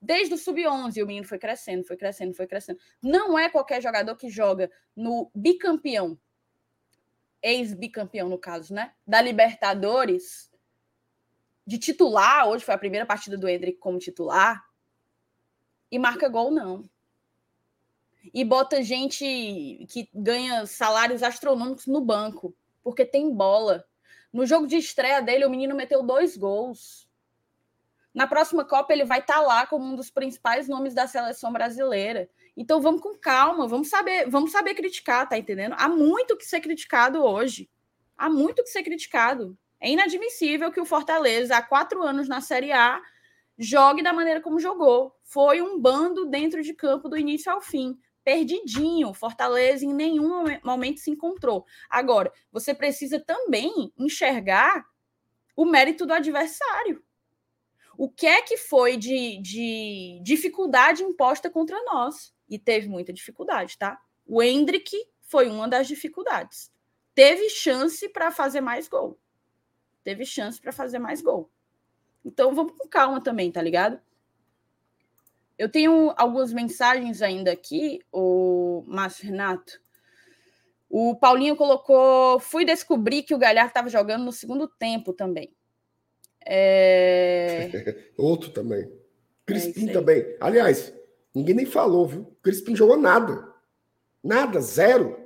Desde 0.03 0.35
o 0.35 0.39
sub-11, 0.39 1.01
o 1.01 1.07
menino 1.07 1.27
foi 1.27 1.39
crescendo, 1.39 1.85
foi 1.85 1.97
crescendo, 1.97 2.35
foi 2.35 2.49
crescendo. 2.49 2.81
Não 3.01 3.39
é 3.39 3.49
qualquer 3.49 3.81
jogador 3.81 4.17
que 4.17 4.29
joga 4.29 4.69
no 4.97 5.31
bicampeão 5.33 6.19
ex-bicampeão, 7.43 8.29
no 8.29 8.39
caso, 8.39 8.75
né? 8.75 8.93
Da 9.07 9.21
Libertadores, 9.21 10.51
de 11.67 11.79
titular, 11.79 12.49
hoje 12.49 12.65
foi 12.65 12.75
a 12.75 12.79
primeira 12.79 13.07
partida 13.07 13.37
do 13.37 13.49
Hendrick 13.49 13.79
como 13.79 13.99
titular, 13.99 14.63
e 15.91 15.99
marca 15.99 16.29
gol, 16.29 16.51
não. 16.51 16.89
E 18.33 18.45
bota 18.45 18.83
gente 18.83 19.25
que 19.89 20.09
ganha 20.15 20.67
salários 20.67 21.23
astronômicos 21.23 21.87
no 21.87 22.01
banco, 22.01 22.55
porque 22.83 23.05
tem 23.05 23.35
bola. 23.35 23.85
No 24.33 24.47
jogo 24.47 24.67
de 24.67 24.77
estreia 24.77 25.21
dele, 25.21 25.45
o 25.45 25.51
menino 25.51 25.75
meteu 25.75 26.03
dois 26.03 26.37
gols. 26.37 27.09
Na 28.13 28.27
próxima 28.27 28.65
Copa, 28.65 28.93
ele 28.93 29.05
vai 29.05 29.21
estar 29.21 29.35
tá 29.35 29.41
lá 29.41 29.67
como 29.67 29.85
um 29.85 29.97
dos 29.97 30.11
principais 30.11 30.69
nomes 30.69 30.95
da 30.95 31.07
seleção 31.07 31.53
brasileira. 31.53 32.29
Então 32.57 32.81
vamos 32.81 33.01
com 33.01 33.17
calma, 33.17 33.67
vamos 33.67 33.89
saber, 33.89 34.29
vamos 34.29 34.53
saber 34.53 34.75
criticar, 34.75 35.29
tá 35.29 35.39
entendendo? 35.39 35.75
Há 35.79 35.89
muito 35.89 36.37
que 36.37 36.45
ser 36.45 36.61
criticado 36.61 37.25
hoje. 37.25 37.71
Há 38.19 38.29
muito 38.29 38.63
que 38.63 38.69
ser 38.69 38.83
criticado. 38.83 39.57
É 39.81 39.91
inadmissível 39.91 40.71
que 40.71 40.81
o 40.81 40.85
Fortaleza, 40.85 41.57
há 41.57 41.63
quatro 41.63 42.03
anos 42.03 42.29
na 42.29 42.41
Série 42.41 42.73
A, 42.73 43.01
jogue 43.57 44.03
da 44.03 44.13
maneira 44.13 44.41
como 44.41 44.61
jogou. 44.61 45.15
Foi 45.23 45.63
um 45.63 45.81
bando 45.81 46.27
dentro 46.27 46.63
de 46.63 46.75
campo 46.75 47.09
do 47.09 47.17
início 47.17 47.51
ao 47.51 47.61
fim. 47.61 47.99
Perdidinho. 48.25 49.15
Fortaleza 49.15 49.85
em 49.85 49.93
nenhum 49.93 50.45
momento 50.65 51.01
se 51.01 51.11
encontrou. 51.11 51.65
Agora, 51.89 52.33
você 52.53 52.75
precisa 52.75 53.19
também 53.19 53.93
enxergar 53.99 54.85
o 55.57 55.65
mérito 55.65 56.07
do 56.07 56.13
adversário. 56.13 57.03
O 57.97 58.09
que 58.09 58.27
é 58.27 58.41
que 58.43 58.57
foi 58.57 58.97
de, 58.97 59.41
de 59.43 60.21
dificuldade 60.23 61.03
imposta 61.03 61.51
contra 61.51 61.83
nós? 61.85 62.33
e 62.51 62.59
teve 62.59 62.89
muita 62.89 63.13
dificuldade, 63.13 63.79
tá? 63.79 63.99
O 64.27 64.43
Hendrick 64.43 64.91
foi 65.23 65.49
uma 65.49 65.69
das 65.69 65.87
dificuldades. 65.87 66.71
Teve 67.15 67.49
chance 67.49 68.09
para 68.09 68.33
fazer 68.33 68.61
mais 68.61 68.89
gol. 68.89 69.19
Teve 70.03 70.27
chance 70.27 70.61
para 70.61 70.73
fazer 70.73 70.99
mais 70.99 71.23
gol. 71.23 71.49
Então 72.25 72.53
vamos 72.53 72.77
com 72.77 72.89
calma 72.89 73.23
também, 73.23 73.53
tá 73.53 73.63
ligado? 73.63 74.01
Eu 75.61 75.69
tenho 75.69 76.13
algumas 76.17 76.53
mensagens 76.53 77.21
ainda 77.21 77.53
aqui, 77.53 78.01
o 78.13 78.85
Márcio 78.87 79.27
Renato. 79.27 79.81
O 80.89 81.15
Paulinho 81.17 81.57
colocou: 81.57 82.41
fui 82.41 82.65
descobrir 82.65 83.23
que 83.23 83.35
o 83.35 83.39
Galhardo 83.39 83.69
estava 83.69 83.89
jogando 83.89 84.25
no 84.25 84.33
segundo 84.33 84.67
tempo 84.67 85.13
também. 85.13 85.53
É... 86.47 87.71
Outro 88.17 88.51
também. 88.51 88.91
Crispim 89.45 89.91
é 89.91 89.93
também. 89.93 90.37
Aliás, 90.41 90.93
Ninguém 91.35 91.55
nem 91.55 91.67
falou, 91.67 92.07
viu? 92.07 92.37
Crispim 92.43 92.75
jogou 92.75 92.97
nada. 92.97 93.49
Nada, 94.23 94.61
zero. 94.61 95.17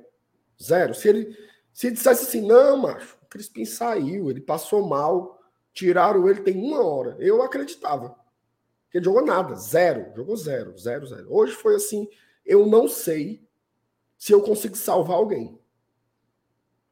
Zero. 0.62 0.94
Se 0.94 1.08
ele, 1.08 1.36
se 1.72 1.86
ele 1.86 1.96
dissesse 1.96 2.24
assim, 2.24 2.46
não, 2.46 2.76
macho, 2.76 3.16
o 3.22 3.26
Crispim 3.26 3.64
saiu, 3.64 4.30
ele 4.30 4.40
passou 4.40 4.86
mal, 4.86 5.40
tiraram 5.72 6.28
ele 6.28 6.42
tem 6.42 6.56
uma 6.56 6.84
hora. 6.84 7.16
Eu 7.18 7.42
acreditava. 7.42 8.14
Ele 8.94 9.04
jogou 9.04 9.24
nada, 9.26 9.56
zero. 9.56 10.12
Jogou 10.14 10.36
zero, 10.36 10.78
zero, 10.78 11.06
zero. 11.06 11.26
Hoje 11.28 11.52
foi 11.52 11.74
assim, 11.74 12.08
eu 12.46 12.64
não 12.64 12.86
sei 12.86 13.44
se 14.16 14.32
eu 14.32 14.40
consigo 14.40 14.76
salvar 14.76 15.16
alguém. 15.16 15.58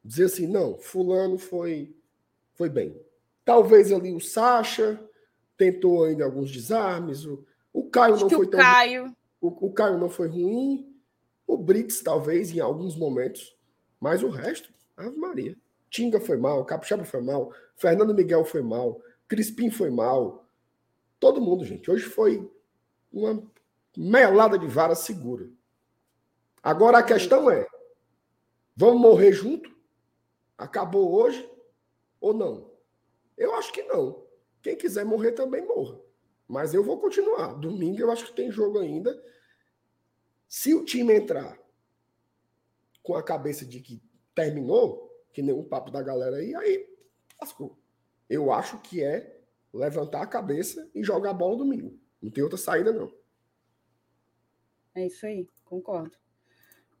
Dizer 0.03 0.25
assim, 0.25 0.45
não, 0.45 0.77
fulano 0.77 1.37
foi, 1.37 1.95
foi 2.55 2.69
bem. 2.69 3.01
Talvez 3.45 3.89
ali 3.91 4.13
o 4.13 4.19
Sacha 4.19 5.01
tentou 5.57 6.03
ainda 6.03 6.25
alguns 6.25 6.51
desarmes, 6.51 7.25
o, 7.25 7.45
o 7.71 7.89
Caio 7.89 8.15
Acho 8.15 8.23
não 8.23 8.29
foi 8.29 8.45
o 8.45 8.49
tão 8.49 8.59
Caio... 8.59 9.15
O, 9.39 9.67
o 9.67 9.73
Caio 9.73 9.97
não 9.97 10.09
foi 10.09 10.27
ruim, 10.27 10.93
o 11.45 11.57
Brits 11.57 12.01
talvez 12.01 12.51
em 12.51 12.59
alguns 12.59 12.95
momentos, 12.95 13.55
mas 13.99 14.23
o 14.23 14.29
resto, 14.29 14.73
Ave 14.95 15.17
Maria. 15.17 15.55
Tinga 15.89 16.19
foi 16.19 16.37
mal, 16.37 16.65
Capixaba 16.65 17.03
foi 17.03 17.21
mal, 17.21 17.53
Fernando 17.75 18.13
Miguel 18.13 18.43
foi 18.45 18.61
mal, 18.61 19.01
Crispim 19.27 19.69
foi 19.69 19.89
mal. 19.89 20.42
Todo 21.23 21.39
mundo, 21.39 21.63
gente. 21.63 21.89
Hoje 21.89 22.03
foi 22.03 22.51
uma 23.09 23.49
melada 23.95 24.59
de 24.59 24.67
vara 24.67 24.93
segura. 24.93 25.49
Agora 26.61 26.97
a 26.97 27.03
questão 27.03 27.49
é: 27.49 27.65
vamos 28.75 28.99
morrer 28.99 29.31
junto? 29.31 29.73
Acabou 30.57 31.13
hoje 31.13 31.49
ou 32.19 32.33
não? 32.33 32.69
Eu 33.37 33.55
acho 33.55 33.71
que 33.71 33.83
não. 33.83 34.21
Quem 34.61 34.75
quiser 34.75 35.05
morrer 35.05 35.31
também 35.31 35.65
morra. 35.65 35.97
Mas 36.45 36.73
eu 36.73 36.83
vou 36.83 36.99
continuar. 36.99 37.53
Domingo 37.53 38.01
eu 38.01 38.11
acho 38.11 38.25
que 38.25 38.33
tem 38.33 38.51
jogo 38.51 38.79
ainda. 38.79 39.17
Se 40.45 40.73
o 40.73 40.83
time 40.83 41.13
entrar 41.13 41.57
com 43.01 43.15
a 43.15 43.23
cabeça 43.23 43.65
de 43.65 43.79
que 43.79 44.03
terminou, 44.35 45.09
que 45.31 45.41
nem 45.41 45.55
um 45.55 45.63
papo 45.63 45.89
da 45.89 46.01
galera 46.01 46.35
aí, 46.35 46.53
aí 46.53 46.85
lascou. 47.39 47.79
Eu 48.29 48.51
acho 48.51 48.77
que 48.79 49.01
é 49.01 49.32
levantar 49.73 50.21
a 50.21 50.27
cabeça 50.27 50.89
e 50.93 51.03
jogar 51.03 51.31
a 51.31 51.33
bola 51.33 51.57
domingo. 51.57 51.99
Não 52.21 52.29
tem 52.29 52.43
outra 52.43 52.57
saída, 52.57 52.93
não. 52.93 53.11
É 54.95 55.07
isso 55.07 55.25
aí, 55.25 55.47
concordo. 55.65 56.15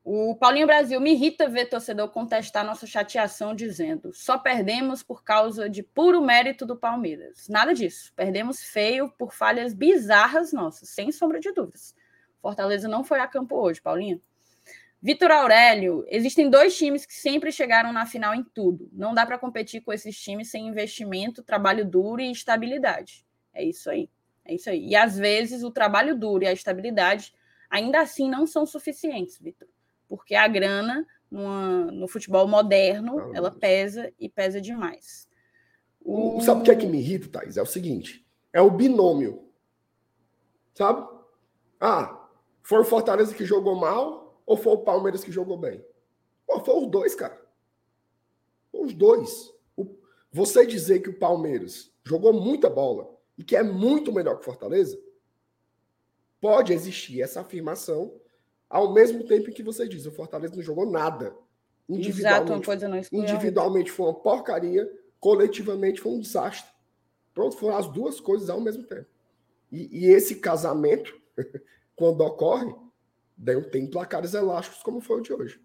O 0.03 0.35
Paulinho 0.35 0.67
Brasil 0.67 0.99
me 0.99 1.13
irrita 1.13 1.47
ver 1.47 1.67
torcedor 1.67 2.09
contestar 2.09 2.65
nossa 2.65 2.85
chateação 2.85 3.55
dizendo 3.55 4.11
só 4.11 4.37
perdemos 4.37 5.01
por 5.01 5.23
causa 5.23 5.69
de 5.69 5.81
puro 5.81 6.21
mérito 6.21 6.65
do 6.65 6.75
Palmeiras. 6.75 7.47
Nada 7.47 7.73
disso. 7.73 8.11
Perdemos 8.13 8.61
feio 8.61 9.09
por 9.17 9.33
falhas 9.33 9.73
bizarras 9.73 10.51
nossas, 10.51 10.89
sem 10.89 11.09
sombra 11.09 11.39
de 11.39 11.53
dúvidas. 11.53 11.95
Fortaleza 12.41 12.89
não 12.89 13.05
foi 13.05 13.21
a 13.21 13.27
campo 13.27 13.55
hoje, 13.55 13.81
Paulinho. 13.81 14.21
Vitor 15.03 15.29
Aurélio, 15.31 16.05
existem 16.07 16.49
dois 16.49 16.77
times 16.77 17.05
que 17.05 17.13
sempre 17.13 17.51
chegaram 17.51 17.91
na 17.91 18.05
final 18.05 18.33
em 18.33 18.43
tudo. 18.43 18.89
Não 18.93 19.13
dá 19.13 19.25
para 19.25 19.37
competir 19.37 19.81
com 19.81 19.91
esses 19.91 20.17
times 20.17 20.49
sem 20.49 20.65
investimento, 20.65 21.43
trabalho 21.43 21.85
duro 21.85 22.21
e 22.21 22.31
estabilidade. 22.31 23.25
É 23.53 23.61
isso 23.63 23.89
aí. 23.89 24.09
É 24.45 24.55
isso 24.55 24.69
aí. 24.69 24.87
E 24.87 24.95
às 24.95 25.17
vezes 25.17 25.61
o 25.61 25.71
trabalho 25.71 26.17
duro 26.17 26.45
e 26.45 26.47
a 26.47 26.53
estabilidade 26.53 27.33
ainda 27.69 27.99
assim 27.99 28.29
não 28.29 28.47
são 28.47 28.65
suficientes, 28.65 29.37
Vitor 29.37 29.67
porque 30.15 30.35
a 30.35 30.47
grana 30.47 31.07
numa, 31.29 31.85
no 31.91 32.07
futebol 32.07 32.47
moderno 32.47 33.31
ela 33.33 33.49
pesa 33.49 34.13
e 34.19 34.29
pesa 34.29 34.61
demais. 34.61 35.27
O... 35.99 36.39
Sabe 36.41 36.61
o 36.61 36.63
que 36.63 36.69
é 36.69 36.75
que 36.75 36.85
me 36.85 36.99
irrita, 36.99 37.27
Thais? 37.29 37.57
É 37.57 37.61
o 37.63 37.65
seguinte: 37.65 38.23
é 38.53 38.61
o 38.61 38.69
binômio. 38.69 39.49
Sabe? 40.75 41.07
Ah, 41.79 42.27
foi 42.61 42.79
o 42.81 42.85
Fortaleza 42.85 43.33
que 43.33 43.43
jogou 43.43 43.75
mal 43.75 44.22
ou 44.45 44.57
foi 44.57 44.73
o 44.73 44.79
Palmeiras 44.79 45.23
que 45.23 45.31
jogou 45.31 45.57
bem? 45.57 45.83
Pô, 46.45 46.59
foi 46.59 46.75
os 46.75 46.87
dois, 46.87 47.15
cara. 47.15 47.39
Foi 48.71 48.85
os 48.85 48.93
dois. 48.93 49.53
O... 49.75 49.95
Você 50.31 50.65
dizer 50.65 50.99
que 50.99 51.09
o 51.09 51.19
Palmeiras 51.19 51.91
jogou 52.03 52.33
muita 52.33 52.69
bola 52.69 53.09
e 53.37 53.43
que 53.43 53.55
é 53.55 53.63
muito 53.63 54.11
melhor 54.11 54.35
que 54.35 54.41
o 54.41 54.45
Fortaleza, 54.45 54.99
pode 56.39 56.73
existir 56.73 57.21
essa 57.21 57.41
afirmação 57.41 58.13
ao 58.69 58.91
mesmo 58.91 59.23
tempo 59.23 59.51
que 59.51 59.61
você 59.61 59.87
diz, 59.87 60.05
o 60.07 60.11
Fortaleza 60.11 60.55
não 60.55 60.63
jogou 60.63 60.89
nada. 60.89 61.35
Individualmente, 61.87 62.69
Exato, 62.69 63.15
não 63.15 63.21
individualmente 63.21 63.91
foi 63.91 64.07
uma 64.07 64.15
porcaria, 64.15 64.91
coletivamente 65.19 66.01
foi 66.01 66.13
um 66.13 66.19
desastre. 66.19 66.71
Pronto, 67.35 67.55
foram 67.55 67.77
as 67.77 67.87
duas 67.87 68.19
coisas 68.19 68.49
ao 68.49 68.59
mesmo 68.59 68.83
tempo. 68.83 69.05
E, 69.71 70.05
e 70.05 70.05
esse 70.07 70.37
casamento, 70.37 71.15
quando 71.95 72.21
ocorre, 72.21 72.73
tem 73.71 73.89
placares 73.89 74.33
elásticos 74.33 74.81
como 74.83 75.01
foi 75.01 75.19
o 75.19 75.21
de 75.21 75.33
hoje. 75.33 75.61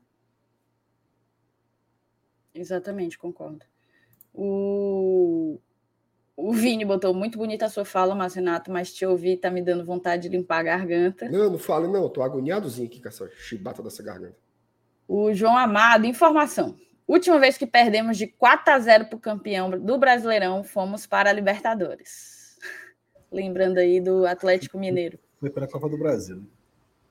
Exatamente, 2.54 3.18
concordo. 3.18 3.64
O, 4.34 5.60
o 6.36 6.52
Vini 6.52 6.84
botou 6.84 7.14
muito 7.14 7.38
bonita 7.38 7.66
a 7.66 7.68
sua 7.68 7.84
fala, 7.84 8.14
mas 8.14 8.34
Renato, 8.34 8.70
mas 8.70 8.92
te 8.92 9.04
ouvir 9.04 9.36
tá 9.36 9.50
me 9.50 9.62
dando 9.62 9.84
vontade 9.84 10.22
de 10.22 10.36
limpar 10.36 10.60
a 10.60 10.62
garganta. 10.62 11.28
Não, 11.28 11.50
não 11.50 11.58
fale 11.58 11.88
não, 11.88 12.08
tô 12.08 12.22
agoniadozinho 12.22 12.86
aqui 12.86 13.00
com 13.00 13.08
essa 13.08 13.28
chibata 13.30 13.82
dessa 13.82 14.02
garganta. 14.02 14.36
O 15.06 15.32
João 15.32 15.56
Amado, 15.56 16.06
informação. 16.06 16.76
Última 17.06 17.38
vez 17.38 17.56
que 17.56 17.66
perdemos 17.66 18.18
de 18.18 18.26
4 18.26 18.74
a 18.74 18.78
0 18.78 19.06
para 19.06 19.16
o 19.16 19.20
campeão 19.20 19.70
do 19.70 19.98
Brasileirão, 19.98 20.62
fomos 20.62 21.06
para 21.06 21.30
a 21.30 21.32
Libertadores. 21.32 22.58
Lembrando 23.32 23.78
aí 23.78 24.00
do 24.00 24.26
Atlético 24.26 24.78
Mineiro. 24.78 25.18
Foi 25.40 25.48
para 25.48 25.64
a 25.64 25.68
Copa 25.68 25.88
do 25.88 25.96
Brasil. 25.96 26.46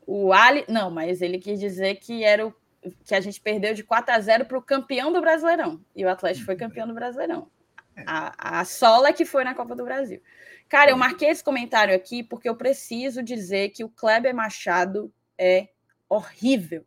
O 0.08 0.32
Ali, 0.32 0.64
não, 0.70 0.90
mas 0.90 1.22
ele 1.22 1.38
quis 1.38 1.60
dizer 1.60 1.96
que 1.96 2.24
era 2.24 2.48
o 2.48 2.56
que 3.04 3.14
a 3.14 3.20
gente 3.20 3.42
perdeu 3.42 3.74
de 3.74 3.84
4 3.84 4.16
a 4.16 4.20
0 4.20 4.46
para 4.46 4.58
o 4.58 4.62
campeão 4.62 5.12
do 5.12 5.20
Brasileirão. 5.20 5.84
E 5.94 6.06
o 6.06 6.10
Atlético 6.10 6.46
foi 6.46 6.56
campeão 6.56 6.88
do 6.88 6.94
Brasileirão. 6.94 7.52
A, 8.06 8.60
a 8.60 8.66
Sola 8.66 9.12
que 9.12 9.26
foi 9.26 9.44
na 9.44 9.54
Copa 9.54 9.76
do 9.76 9.84
Brasil. 9.84 10.22
Cara, 10.70 10.92
eu 10.92 10.98
marquei 10.98 11.28
esse 11.28 11.44
comentário 11.44 11.94
aqui 11.94 12.24
porque 12.24 12.48
eu 12.48 12.56
preciso 12.56 13.22
dizer 13.22 13.70
que 13.72 13.84
o 13.84 13.90
Kleber 13.90 14.34
Machado 14.34 15.14
é 15.38 15.68
horrível, 16.08 16.86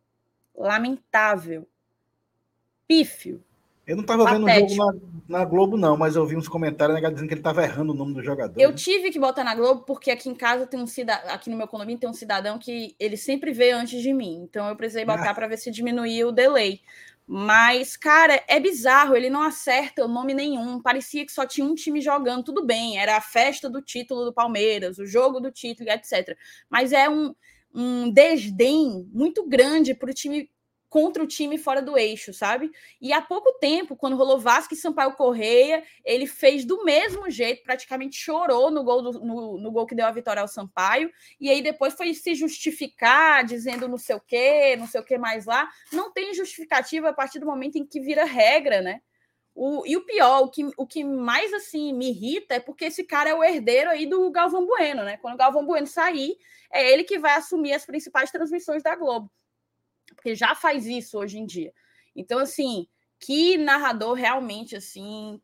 lamentável, 0.55 1.67
pífio. 2.87 3.43
Eu 3.85 3.95
não 3.95 4.03
estava 4.03 4.25
vendo 4.25 4.45
o 4.45 4.49
jogo 4.49 4.75
na, 5.27 5.39
na, 5.39 5.45
Globo, 5.45 5.75
não, 5.75 5.97
mas 5.97 6.15
eu 6.15 6.25
vi 6.25 6.35
uns 6.35 6.47
comentários 6.47 7.01
né, 7.01 7.09
dizendo 7.09 7.27
que 7.27 7.33
ele 7.33 7.41
estava 7.41 7.63
errando 7.63 7.91
o 7.91 7.95
nome 7.95 8.13
do 8.13 8.23
jogador. 8.23 8.59
Eu 8.59 8.69
né? 8.69 8.75
tive 8.75 9.09
que 9.09 9.19
botar 9.19 9.43
na 9.43 9.55
Globo 9.55 9.81
porque 9.81 10.11
aqui 10.11 10.29
em 10.29 10.35
casa 10.35 10.67
tem 10.67 10.79
um 10.79 10.87
cidadão, 10.87 11.33
aqui 11.33 11.49
no 11.49 11.57
meu 11.57 11.67
condomínio 11.67 11.99
tem 11.99 12.09
um 12.09 12.13
cidadão 12.13 12.59
que 12.59 12.95
ele 12.99 13.17
sempre 13.17 13.51
vê 13.51 13.71
antes 13.71 14.01
de 14.01 14.13
mim. 14.13 14.43
Então 14.43 14.69
eu 14.69 14.75
precisei 14.75 15.03
botar 15.03 15.31
ah. 15.31 15.33
para 15.33 15.47
ver 15.47 15.57
se 15.57 15.71
diminuía 15.71 16.27
o 16.27 16.31
delay. 16.31 16.79
Mas, 17.33 17.95
cara, 17.95 18.43
é 18.47 18.59
bizarro, 18.59 19.15
ele 19.15 19.29
não 19.29 19.41
acerta 19.41 20.03
o 20.03 20.07
nome 20.07 20.33
nenhum. 20.33 20.81
Parecia 20.81 21.25
que 21.25 21.31
só 21.31 21.45
tinha 21.45 21.65
um 21.65 21.73
time 21.73 22.01
jogando, 22.01 22.43
tudo 22.43 22.65
bem, 22.65 22.99
era 22.99 23.15
a 23.15 23.21
festa 23.21 23.69
do 23.69 23.81
título 23.81 24.25
do 24.25 24.33
Palmeiras, 24.33 24.97
o 24.99 25.05
jogo 25.05 25.39
do 25.39 25.51
título, 25.51 25.89
etc. 25.89 26.37
Mas 26.69 26.91
é 26.91 27.09
um, 27.09 27.33
um 27.73 28.11
desdém 28.11 29.07
muito 29.13 29.47
grande 29.47 29.93
para 29.93 30.11
o 30.11 30.13
time 30.13 30.49
contra 30.91 31.23
o 31.23 31.25
time 31.25 31.57
fora 31.57 31.81
do 31.81 31.97
eixo, 31.97 32.33
sabe? 32.33 32.69
E 32.99 33.13
há 33.13 33.21
pouco 33.21 33.53
tempo, 33.53 33.95
quando 33.95 34.17
rolou 34.17 34.37
Vasco 34.37 34.73
e 34.73 34.77
Sampaio 34.77 35.13
Correia, 35.13 35.81
ele 36.03 36.27
fez 36.27 36.65
do 36.65 36.83
mesmo 36.83 37.29
jeito, 37.29 37.63
praticamente 37.63 38.17
chorou 38.17 38.69
no 38.69 38.83
gol, 38.83 39.01
do, 39.01 39.13
no, 39.13 39.57
no, 39.57 39.71
gol 39.71 39.87
que 39.87 39.95
deu 39.95 40.05
a 40.05 40.11
vitória 40.11 40.41
ao 40.41 40.49
Sampaio, 40.49 41.09
e 41.39 41.49
aí 41.49 41.61
depois 41.61 41.93
foi 41.93 42.13
se 42.13 42.35
justificar, 42.35 43.45
dizendo 43.45 43.87
não 43.87 43.97
sei 43.97 44.17
o 44.17 44.19
quê, 44.19 44.75
não 44.77 44.85
sei 44.85 44.99
o 44.99 45.03
que 45.05 45.17
mais 45.17 45.45
lá. 45.45 45.69
Não 45.93 46.11
tem 46.11 46.33
justificativa 46.33 47.07
a 47.07 47.13
partir 47.13 47.39
do 47.39 47.45
momento 47.45 47.77
em 47.77 47.85
que 47.85 48.01
vira 48.01 48.25
regra, 48.25 48.81
né? 48.81 48.99
O, 49.55 49.85
e 49.87 49.95
o 49.95 50.05
pior, 50.05 50.41
o 50.41 50.49
que, 50.49 50.69
o 50.75 50.85
que 50.85 51.05
mais 51.05 51.53
assim 51.53 51.93
me 51.93 52.09
irrita 52.09 52.55
é 52.55 52.59
porque 52.59 52.85
esse 52.85 53.05
cara 53.05 53.29
é 53.29 53.33
o 53.33 53.41
herdeiro 53.41 53.89
aí 53.89 54.05
do 54.05 54.29
Galvão 54.29 54.65
Bueno, 54.65 55.05
né? 55.05 55.15
Quando 55.21 55.35
o 55.35 55.37
Galvão 55.37 55.65
Bueno 55.65 55.87
sair, 55.87 56.35
é 56.69 56.91
ele 56.91 57.05
que 57.05 57.17
vai 57.17 57.35
assumir 57.35 57.71
as 57.71 57.85
principais 57.85 58.29
transmissões 58.29 58.83
da 58.83 58.93
Globo 58.93 59.31
porque 60.21 60.35
já 60.35 60.53
faz 60.53 60.85
isso 60.85 61.17
hoje 61.17 61.39
em 61.39 61.45
dia. 61.45 61.73
Então, 62.15 62.37
assim, 62.37 62.87
que 63.19 63.57
narrador 63.57 64.13
realmente, 64.13 64.75
assim. 64.75 65.41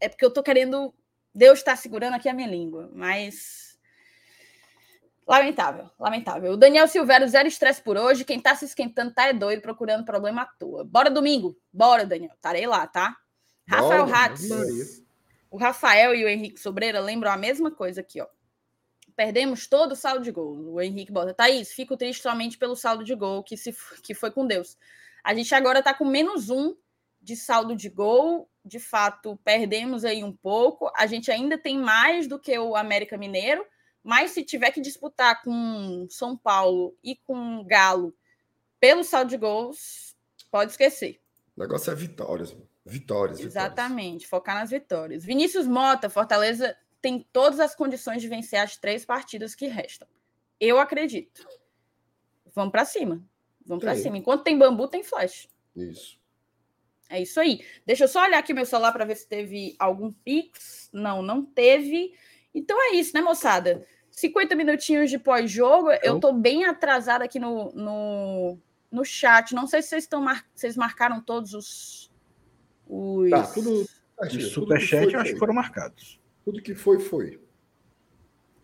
É 0.00 0.08
porque 0.08 0.24
eu 0.24 0.32
tô 0.32 0.42
querendo. 0.42 0.94
Deus 1.34 1.58
está 1.58 1.76
segurando 1.76 2.14
aqui 2.14 2.28
a 2.28 2.34
minha 2.34 2.48
língua, 2.48 2.90
mas. 2.94 3.78
Lamentável, 5.26 5.90
lamentável. 5.98 6.52
O 6.52 6.56
Daniel 6.56 6.88
Silveira, 6.88 7.26
zero 7.26 7.48
estresse 7.48 7.82
por 7.82 7.96
hoje. 7.96 8.24
Quem 8.24 8.40
tá 8.40 8.54
se 8.54 8.64
esquentando 8.64 9.12
tá 9.12 9.28
é 9.28 9.32
doido, 9.32 9.62
procurando 9.62 10.04
problema 10.04 10.42
à 10.42 10.46
toa. 10.46 10.84
Bora 10.84 11.10
domingo? 11.10 11.56
Bora, 11.72 12.04
Daniel. 12.04 12.32
Estarei 12.34 12.66
lá, 12.66 12.86
tá? 12.86 13.16
Rafael 13.68 14.04
Hatz. 14.04 15.02
O 15.50 15.56
Rafael 15.56 16.14
e 16.14 16.24
o 16.24 16.28
Henrique 16.28 16.60
Sobreira 16.60 17.00
lembram 17.00 17.30
a 17.30 17.36
mesma 17.36 17.70
coisa 17.70 18.00
aqui, 18.00 18.20
ó 18.20 18.26
perdemos 19.16 19.66
todo 19.66 19.92
o 19.92 19.96
saldo 19.96 20.24
de 20.24 20.30
gol. 20.30 20.74
O 20.74 20.80
Henrique 20.80 21.12
bota, 21.12 21.34
Thaís, 21.34 21.72
fico 21.72 21.96
triste 21.96 22.22
somente 22.22 22.58
pelo 22.58 22.76
saldo 22.76 23.04
de 23.04 23.14
gol 23.14 23.42
que, 23.42 23.56
se, 23.56 23.74
que 24.02 24.14
foi 24.14 24.30
com 24.30 24.46
Deus. 24.46 24.76
A 25.22 25.34
gente 25.34 25.54
agora 25.54 25.78
está 25.78 25.94
com 25.94 26.04
menos 26.04 26.50
um 26.50 26.76
de 27.20 27.36
saldo 27.36 27.74
de 27.74 27.88
gol. 27.88 28.48
De 28.64 28.78
fato, 28.78 29.38
perdemos 29.44 30.04
aí 30.04 30.24
um 30.24 30.32
pouco. 30.32 30.90
A 30.96 31.06
gente 31.06 31.30
ainda 31.30 31.58
tem 31.58 31.78
mais 31.78 32.26
do 32.26 32.38
que 32.38 32.58
o 32.58 32.76
América 32.76 33.16
Mineiro, 33.16 33.64
mas 34.02 34.32
se 34.32 34.42
tiver 34.42 34.70
que 34.70 34.80
disputar 34.80 35.42
com 35.42 36.06
São 36.10 36.36
Paulo 36.36 36.96
e 37.02 37.16
com 37.16 37.64
Galo 37.64 38.14
pelo 38.80 39.04
saldo 39.04 39.30
de 39.30 39.36
gols, 39.36 40.14
pode 40.50 40.72
esquecer. 40.72 41.20
O 41.56 41.60
negócio 41.60 41.90
é 41.90 41.94
vitórias. 41.94 42.54
Vitórias. 42.84 43.40
Exatamente, 43.40 44.24
vitórias. 44.24 44.28
focar 44.28 44.54
nas 44.56 44.70
vitórias. 44.70 45.24
Vinícius 45.24 45.66
Mota, 45.66 46.10
Fortaleza 46.10 46.76
tem 47.04 47.28
todas 47.34 47.60
as 47.60 47.74
condições 47.74 48.22
de 48.22 48.28
vencer 48.28 48.58
as 48.58 48.78
três 48.78 49.04
partidas 49.04 49.54
que 49.54 49.66
restam. 49.66 50.08
Eu 50.58 50.78
acredito. 50.80 51.46
Vamos 52.54 52.72
para 52.72 52.86
cima. 52.86 53.22
Vamos 53.66 53.84
para 53.84 53.94
cima. 53.94 54.16
Enquanto 54.16 54.42
tem 54.42 54.56
bambu, 54.56 54.88
tem 54.88 55.04
flash. 55.04 55.46
Isso. 55.76 56.18
É 57.10 57.20
isso 57.20 57.38
aí. 57.38 57.62
Deixa 57.84 58.04
eu 58.04 58.08
só 58.08 58.22
olhar 58.22 58.38
aqui 58.38 58.54
meu 58.54 58.64
celular 58.64 58.90
para 58.90 59.04
ver 59.04 59.16
se 59.16 59.28
teve 59.28 59.76
algum 59.78 60.10
Pix. 60.10 60.88
Não, 60.94 61.20
não 61.20 61.44
teve. 61.44 62.14
Então 62.54 62.74
é 62.80 62.94
isso, 62.94 63.14
né, 63.14 63.20
moçada? 63.20 63.86
50 64.10 64.54
minutinhos 64.54 65.10
de 65.10 65.18
pós-jogo. 65.18 65.90
Eu 66.02 66.18
tô 66.18 66.32
bem 66.32 66.64
atrasada 66.64 67.22
aqui 67.22 67.38
no, 67.38 67.70
no, 67.74 68.58
no 68.90 69.04
chat. 69.04 69.54
Não 69.54 69.66
sei 69.66 69.82
se 69.82 69.90
vocês 69.90 70.04
estão 70.04 70.22
mar... 70.22 70.46
vocês 70.54 70.74
marcaram 70.74 71.20
todos 71.20 71.52
os. 71.52 72.10
os... 72.86 73.28
Tá, 73.28 73.42
tudo. 73.48 73.86
Os 74.18 74.52
superchat 74.52 75.12
eu 75.12 75.20
acho 75.20 75.34
que 75.34 75.38
foram 75.38 75.52
marcados. 75.52 76.23
Tudo 76.44 76.62
que 76.62 76.74
foi, 76.74 77.00
foi. 77.00 77.40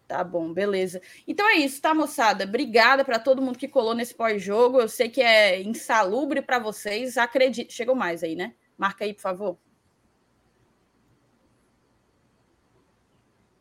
Tá 0.07 0.25
bom, 0.25 0.53
beleza. 0.53 1.01
Então 1.27 1.49
é 1.49 1.55
isso, 1.55 1.81
tá, 1.81 1.95
moçada? 1.95 2.45
Obrigada 2.45 3.05
para 3.05 3.19
todo 3.19 3.41
mundo 3.41 3.57
que 3.57 3.69
colou 3.69 3.95
nesse 3.95 4.13
pós-jogo. 4.13 4.81
Eu 4.81 4.89
sei 4.89 5.09
que 5.09 5.23
é 5.23 5.63
insalubre 5.63 6.43
para 6.43 6.59
vocês. 6.59 7.17
Acredito. 7.17 7.73
Chegou 7.73 7.95
mais 7.95 8.25
aí, 8.25 8.35
né? 8.35 8.55
Marca 8.77 9.05
aí, 9.05 9.15
por 9.15 9.23
favor. 9.23 9.59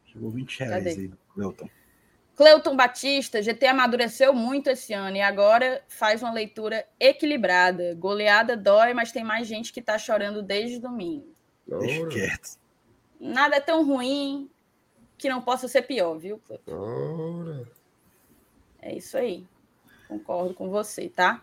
Chegou 0.05 0.31
20 0.31 0.59
reais 0.59 0.83
Cadê? 0.85 1.01
aí, 1.01 1.11
Cleuton. 1.35 1.69
Cleuton 2.35 2.75
Batista, 2.75 3.41
GT 3.41 3.67
amadureceu 3.67 4.33
muito 4.33 4.69
esse 4.69 4.93
ano 4.93 5.17
e 5.17 5.21
agora 5.21 5.83
faz 5.87 6.23
uma 6.23 6.31
leitura 6.31 6.83
equilibrada. 6.99 7.93
Goleada 7.95 8.57
dói, 8.57 8.93
mas 8.93 9.11
tem 9.11 9.23
mais 9.23 9.45
gente 9.45 9.71
que 9.71 9.81
tá 9.81 9.97
chorando 9.97 10.41
desde 10.41 10.79
domingo. 10.79 11.31
Deixa 11.67 12.07
quieto. 12.07 12.58
Nada 13.19 13.57
é 13.57 13.59
tão 13.59 13.85
ruim 13.85 14.49
que 15.17 15.29
não 15.29 15.41
possa 15.41 15.67
ser 15.67 15.81
pior, 15.81 16.17
viu, 16.17 16.41
Ora. 16.67 17.67
É 18.81 18.95
isso 18.95 19.17
aí. 19.17 19.45
Concordo 20.07 20.53
com 20.53 20.69
você, 20.69 21.09
tá? 21.09 21.41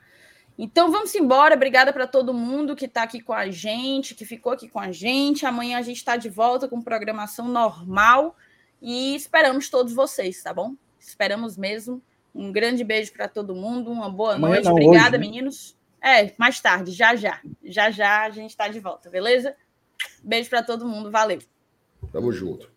Então 0.59 0.91
vamos 0.91 1.14
embora. 1.14 1.55
Obrigada 1.55 1.93
para 1.93 2.07
todo 2.07 2.33
mundo 2.33 2.74
que 2.74 2.87
está 2.87 3.03
aqui 3.03 3.20
com 3.20 3.33
a 3.33 3.51
gente, 3.51 4.14
que 4.14 4.24
ficou 4.24 4.53
aqui 4.53 4.68
com 4.68 4.81
a 4.81 4.91
gente. 4.91 5.45
Amanhã 5.45 5.79
a 5.79 5.83
gente 5.83 5.99
está 5.99 6.16
de 6.16 6.31
volta 6.31 6.66
com 6.66 6.81
programação 6.81 7.47
normal 7.47 8.35
e 8.81 9.14
esperamos 9.14 9.68
todos 9.68 9.93
vocês, 9.93 10.43
tá 10.43 10.55
bom? 10.55 10.74
Esperamos 10.99 11.59
mesmo. 11.59 12.03
Um 12.35 12.51
grande 12.51 12.83
beijo 12.83 13.12
para 13.12 13.29
todo 13.29 13.55
mundo, 13.55 13.91
uma 13.91 14.11
boa 14.11 14.35
Amanhã 14.35 14.55
noite. 14.55 14.64
Não, 14.64 14.72
Obrigada, 14.72 15.09
hoje, 15.09 15.12
né? 15.12 15.18
meninos. 15.18 15.77
É, 16.01 16.33
mais 16.39 16.61
tarde, 16.61 16.93
já 16.93 17.14
já. 17.14 17.41
Já 17.62 17.91
já 17.91 18.22
a 18.22 18.31
gente 18.31 18.51
está 18.51 18.68
de 18.68 18.81
volta, 18.81 19.11
beleza? 19.11 19.55
Beijo 20.22 20.49
para 20.49 20.62
todo 20.62 20.87
mundo, 20.87 21.11
valeu. 21.11 21.39
Tamo 22.17 22.33
junto. 22.33 22.76